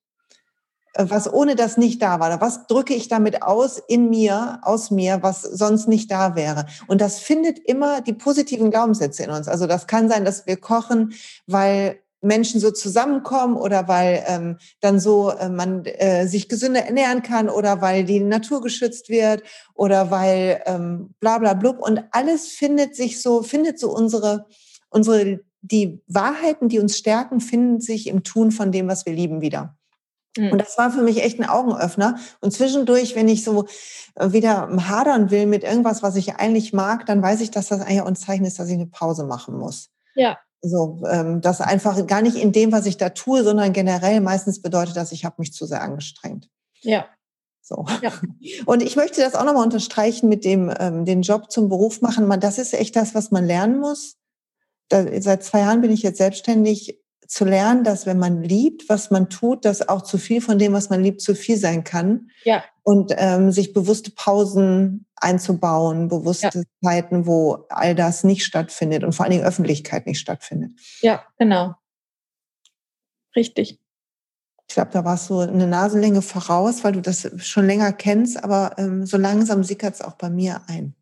was 0.96 1.32
ohne 1.32 1.54
das 1.54 1.76
nicht 1.76 2.02
da 2.02 2.20
war. 2.20 2.40
Was 2.40 2.66
drücke 2.66 2.94
ich 2.94 3.08
damit 3.08 3.42
aus 3.42 3.80
in 3.88 4.10
mir, 4.10 4.58
aus 4.62 4.90
mir, 4.90 5.22
was 5.22 5.42
sonst 5.42 5.88
nicht 5.88 6.10
da 6.10 6.34
wäre? 6.34 6.66
Und 6.86 7.00
das 7.00 7.20
findet 7.20 7.58
immer 7.58 8.00
die 8.00 8.12
positiven 8.12 8.70
Glaubenssätze 8.70 9.24
in 9.24 9.30
uns. 9.30 9.48
Also 9.48 9.66
das 9.66 9.86
kann 9.86 10.08
sein, 10.08 10.24
dass 10.24 10.46
wir 10.46 10.56
kochen, 10.56 11.12
weil 11.46 12.00
Menschen 12.22 12.60
so 12.60 12.70
zusammenkommen 12.70 13.56
oder 13.56 13.88
weil 13.88 14.22
ähm, 14.26 14.58
dann 14.80 15.00
so 15.00 15.30
äh, 15.30 15.48
man 15.48 15.84
äh, 15.84 16.26
sich 16.26 16.48
gesünder 16.48 16.82
ernähren 16.82 17.22
kann 17.22 17.48
oder 17.48 17.80
weil 17.80 18.04
die 18.04 18.20
Natur 18.20 18.60
geschützt 18.60 19.08
wird 19.08 19.42
oder 19.74 20.10
weil 20.10 20.62
ähm, 20.66 21.14
bla 21.20 21.38
bla 21.38 21.54
blub 21.54 21.78
und 21.80 22.04
alles 22.10 22.48
findet 22.48 22.94
sich 22.94 23.22
so, 23.22 23.42
findet 23.42 23.78
so 23.78 23.90
unsere, 23.90 24.46
unsere, 24.90 25.40
die 25.62 26.02
Wahrheiten, 26.06 26.68
die 26.68 26.78
uns 26.78 26.96
stärken, 26.96 27.40
finden 27.40 27.80
sich 27.80 28.06
im 28.06 28.22
Tun 28.22 28.50
von 28.50 28.72
dem, 28.72 28.88
was 28.88 29.06
wir 29.06 29.12
lieben, 29.12 29.40
wieder. 29.40 29.76
Und 30.36 30.52
mhm. 30.52 30.58
das 30.58 30.78
war 30.78 30.90
für 30.90 31.02
mich 31.02 31.22
echt 31.22 31.40
ein 31.40 31.48
Augenöffner. 31.48 32.18
Und 32.40 32.52
zwischendurch, 32.52 33.16
wenn 33.16 33.28
ich 33.28 33.42
so 33.42 33.66
äh, 34.14 34.32
wieder 34.32 34.68
hadern 34.88 35.30
will 35.30 35.46
mit 35.46 35.64
irgendwas, 35.64 36.02
was 36.02 36.16
ich 36.16 36.36
eigentlich 36.36 36.72
mag, 36.72 37.06
dann 37.06 37.20
weiß 37.20 37.40
ich, 37.40 37.50
dass 37.50 37.68
das 37.68 37.80
eigentlich 37.80 38.02
ein 38.02 38.16
Zeichen 38.16 38.44
ist, 38.44 38.58
dass 38.58 38.68
ich 38.68 38.74
eine 38.74 38.86
Pause 38.86 39.24
machen 39.24 39.58
muss. 39.58 39.90
Ja. 40.14 40.38
So, 40.62 41.02
ähm, 41.08 41.40
das 41.40 41.60
einfach 41.60 42.06
gar 42.06 42.22
nicht 42.22 42.36
in 42.36 42.52
dem, 42.52 42.70
was 42.70 42.86
ich 42.86 42.96
da 42.96 43.08
tue, 43.10 43.42
sondern 43.42 43.72
generell 43.72 44.20
meistens 44.20 44.60
bedeutet 44.60 44.96
dass 44.96 45.12
ich 45.12 45.24
habe 45.24 45.36
mich 45.38 45.52
zu 45.52 45.66
sehr 45.66 45.82
angestrengt. 45.82 46.48
Ja. 46.82 47.06
So. 47.62 47.86
Ja. 48.02 48.12
Und 48.66 48.82
ich 48.82 48.94
möchte 48.94 49.22
das 49.22 49.34
auch 49.34 49.44
nochmal 49.44 49.64
unterstreichen 49.64 50.28
mit 50.28 50.44
dem, 50.44 50.72
ähm, 50.78 51.04
den 51.04 51.22
Job 51.22 51.50
zum 51.50 51.68
Beruf 51.68 52.02
machen. 52.02 52.26
Man, 52.26 52.40
das 52.40 52.58
ist 52.58 52.74
echt 52.74 52.94
das, 52.94 53.14
was 53.14 53.30
man 53.30 53.46
lernen 53.46 53.80
muss. 53.80 54.16
Da, 54.88 55.06
seit 55.20 55.42
zwei 55.42 55.60
Jahren 55.60 55.80
bin 55.80 55.90
ich 55.90 56.02
jetzt 56.02 56.18
selbstständig 56.18 57.00
zu 57.30 57.44
lernen, 57.44 57.84
dass 57.84 58.06
wenn 58.06 58.18
man 58.18 58.42
liebt, 58.42 58.88
was 58.88 59.12
man 59.12 59.30
tut, 59.30 59.64
dass 59.64 59.88
auch 59.88 60.02
zu 60.02 60.18
viel 60.18 60.40
von 60.40 60.58
dem, 60.58 60.72
was 60.72 60.90
man 60.90 61.00
liebt, 61.00 61.20
zu 61.20 61.36
viel 61.36 61.56
sein 61.56 61.84
kann. 61.84 62.30
Ja. 62.42 62.64
Und 62.82 63.14
ähm, 63.16 63.52
sich 63.52 63.72
bewusste 63.72 64.10
Pausen 64.10 65.06
einzubauen, 65.14 66.08
bewusste 66.08 66.50
ja. 66.52 66.62
Zeiten, 66.82 67.28
wo 67.28 67.66
all 67.68 67.94
das 67.94 68.24
nicht 68.24 68.44
stattfindet 68.44 69.04
und 69.04 69.12
vor 69.12 69.24
allen 69.24 69.30
Dingen 69.30 69.44
Öffentlichkeit 69.44 70.06
nicht 70.06 70.18
stattfindet. 70.18 70.72
Ja, 71.02 71.22
genau. 71.38 71.76
Richtig. 73.36 73.78
Ich 74.66 74.74
glaube, 74.74 74.90
da 74.92 75.04
warst 75.04 75.30
du 75.30 75.38
eine 75.38 75.68
Nasenlänge 75.68 76.22
voraus, 76.22 76.82
weil 76.82 76.92
du 76.92 77.00
das 77.00 77.30
schon 77.36 77.66
länger 77.66 77.92
kennst, 77.92 78.42
aber 78.42 78.74
ähm, 78.76 79.06
so 79.06 79.16
langsam 79.16 79.62
sickert 79.62 79.94
es 79.94 80.02
auch 80.02 80.14
bei 80.14 80.30
mir 80.30 80.62
ein. 80.66 80.96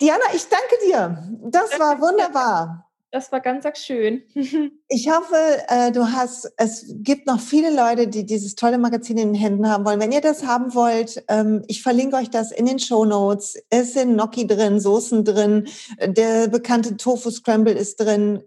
Diana, 0.00 0.24
ich 0.34 0.48
danke 0.48 0.74
dir. 0.84 1.28
Das 1.52 1.78
war 1.78 2.00
wunderbar. 2.00 2.87
Das 3.10 3.32
war 3.32 3.40
ganz 3.40 3.66
schön. 3.78 4.22
ich 4.88 5.10
hoffe, 5.10 5.36
äh, 5.68 5.90
du 5.92 6.12
hast, 6.12 6.52
es 6.58 6.84
gibt 6.98 7.26
noch 7.26 7.40
viele 7.40 7.74
Leute, 7.74 8.06
die 8.06 8.26
dieses 8.26 8.54
tolle 8.54 8.76
Magazin 8.76 9.16
in 9.16 9.32
den 9.32 9.40
Händen 9.40 9.68
haben 9.68 9.86
wollen. 9.86 10.00
Wenn 10.00 10.12
ihr 10.12 10.20
das 10.20 10.44
haben 10.44 10.74
wollt, 10.74 11.24
ähm, 11.28 11.64
ich 11.68 11.82
verlinke 11.82 12.16
euch 12.16 12.28
das 12.28 12.52
in 12.52 12.66
den 12.66 12.78
Show 12.78 13.06
Notes. 13.06 13.56
Es 13.70 13.94
sind 13.94 14.12
Gnocchi 14.12 14.46
drin, 14.46 14.78
Soßen 14.78 15.24
drin, 15.24 15.68
der 16.00 16.48
bekannte 16.48 16.98
Tofu 16.98 17.30
Scramble 17.30 17.72
ist 17.72 17.96
drin, 17.96 18.44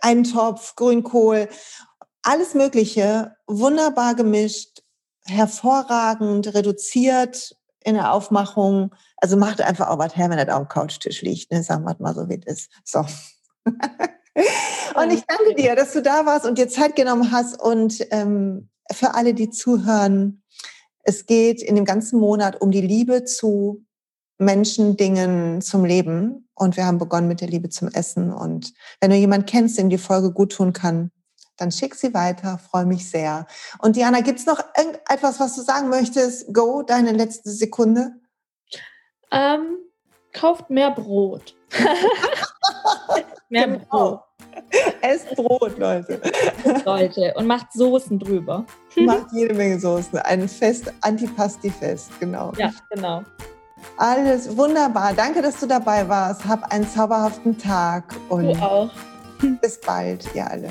Eintopf, 0.00 0.74
Grünkohl, 0.74 1.48
alles 2.22 2.54
Mögliche, 2.54 3.36
wunderbar 3.46 4.16
gemischt, 4.16 4.82
hervorragend, 5.24 6.52
reduziert 6.52 7.56
in 7.84 7.94
der 7.94 8.12
Aufmachung. 8.12 8.92
Also 9.18 9.36
macht 9.36 9.60
einfach 9.60 9.88
auch 9.88 9.98
was 9.98 10.16
her, 10.16 10.30
wenn 10.30 10.38
das 10.38 10.48
auf 10.48 10.66
dem 10.66 10.68
Couchtisch 10.68 11.22
liegt. 11.22 11.52
Ne? 11.52 11.62
Sagen 11.62 11.84
wir 11.84 11.94
mal 12.00 12.14
so, 12.14 12.28
wie 12.28 12.40
es 12.44 12.62
ist. 12.62 12.70
So. 12.82 13.04
und 14.94 15.10
ich 15.12 15.24
danke 15.26 15.54
dir, 15.56 15.76
dass 15.76 15.92
du 15.92 16.02
da 16.02 16.26
warst 16.26 16.46
und 16.46 16.58
dir 16.58 16.68
Zeit 16.68 16.96
genommen 16.96 17.32
hast. 17.32 17.60
Und 17.60 18.06
ähm, 18.10 18.68
für 18.92 19.14
alle, 19.14 19.34
die 19.34 19.50
zuhören, 19.50 20.42
es 21.02 21.26
geht 21.26 21.62
in 21.62 21.76
dem 21.76 21.84
ganzen 21.84 22.18
Monat 22.18 22.60
um 22.60 22.70
die 22.70 22.80
Liebe 22.80 23.24
zu 23.24 23.84
Menschen, 24.38 24.96
Dingen, 24.96 25.60
zum 25.60 25.84
Leben. 25.84 26.48
Und 26.54 26.76
wir 26.76 26.86
haben 26.86 26.98
begonnen 26.98 27.28
mit 27.28 27.40
der 27.40 27.48
Liebe 27.48 27.68
zum 27.68 27.88
Essen. 27.88 28.32
Und 28.32 28.72
wenn 29.00 29.10
du 29.10 29.16
jemanden 29.16 29.46
kennst, 29.46 29.78
dem 29.78 29.90
die 29.90 29.98
Folge 29.98 30.32
gut 30.32 30.52
tun 30.52 30.72
kann, 30.72 31.10
dann 31.56 31.70
schick 31.70 31.94
sie 31.94 32.14
weiter. 32.14 32.58
Freue 32.58 32.86
mich 32.86 33.08
sehr. 33.08 33.46
Und 33.78 33.96
Diana, 33.96 34.20
gibt 34.20 34.40
es 34.40 34.46
noch 34.46 34.60
irgendetwas, 34.76 35.38
was 35.40 35.54
du 35.54 35.62
sagen 35.62 35.88
möchtest? 35.88 36.52
Go, 36.52 36.82
deine 36.82 37.12
letzte 37.12 37.50
Sekunde. 37.50 38.12
Ähm, 39.30 39.78
kauft 40.32 40.70
mehr 40.70 40.90
Brot. 40.90 41.54
mehr 43.48 43.66
genau. 43.66 43.84
Brot. 43.88 44.20
Esst 45.02 45.34
Brot, 45.36 45.78
Leute. 45.78 46.20
Leute. 46.84 47.34
Und 47.36 47.46
macht 47.46 47.72
Soßen 47.72 48.18
drüber. 48.18 48.64
Macht 48.96 49.26
jede 49.32 49.54
Menge 49.54 49.78
Soßen. 49.78 50.18
Ein 50.20 50.48
Fest, 50.48 50.92
Antipasti-Fest, 51.00 52.10
genau. 52.20 52.52
Ja, 52.56 52.72
genau. 52.90 53.22
Alles 53.96 54.56
wunderbar. 54.56 55.12
Danke, 55.14 55.42
dass 55.42 55.60
du 55.60 55.66
dabei 55.66 56.08
warst. 56.08 56.46
Hab 56.46 56.72
einen 56.72 56.88
zauberhaften 56.88 57.56
Tag. 57.58 58.14
Und 58.28 58.48
du 58.48 58.62
auch. 58.62 58.90
Bis 59.60 59.80
bald, 59.80 60.26
ihr 60.34 60.50
alle. 60.50 60.70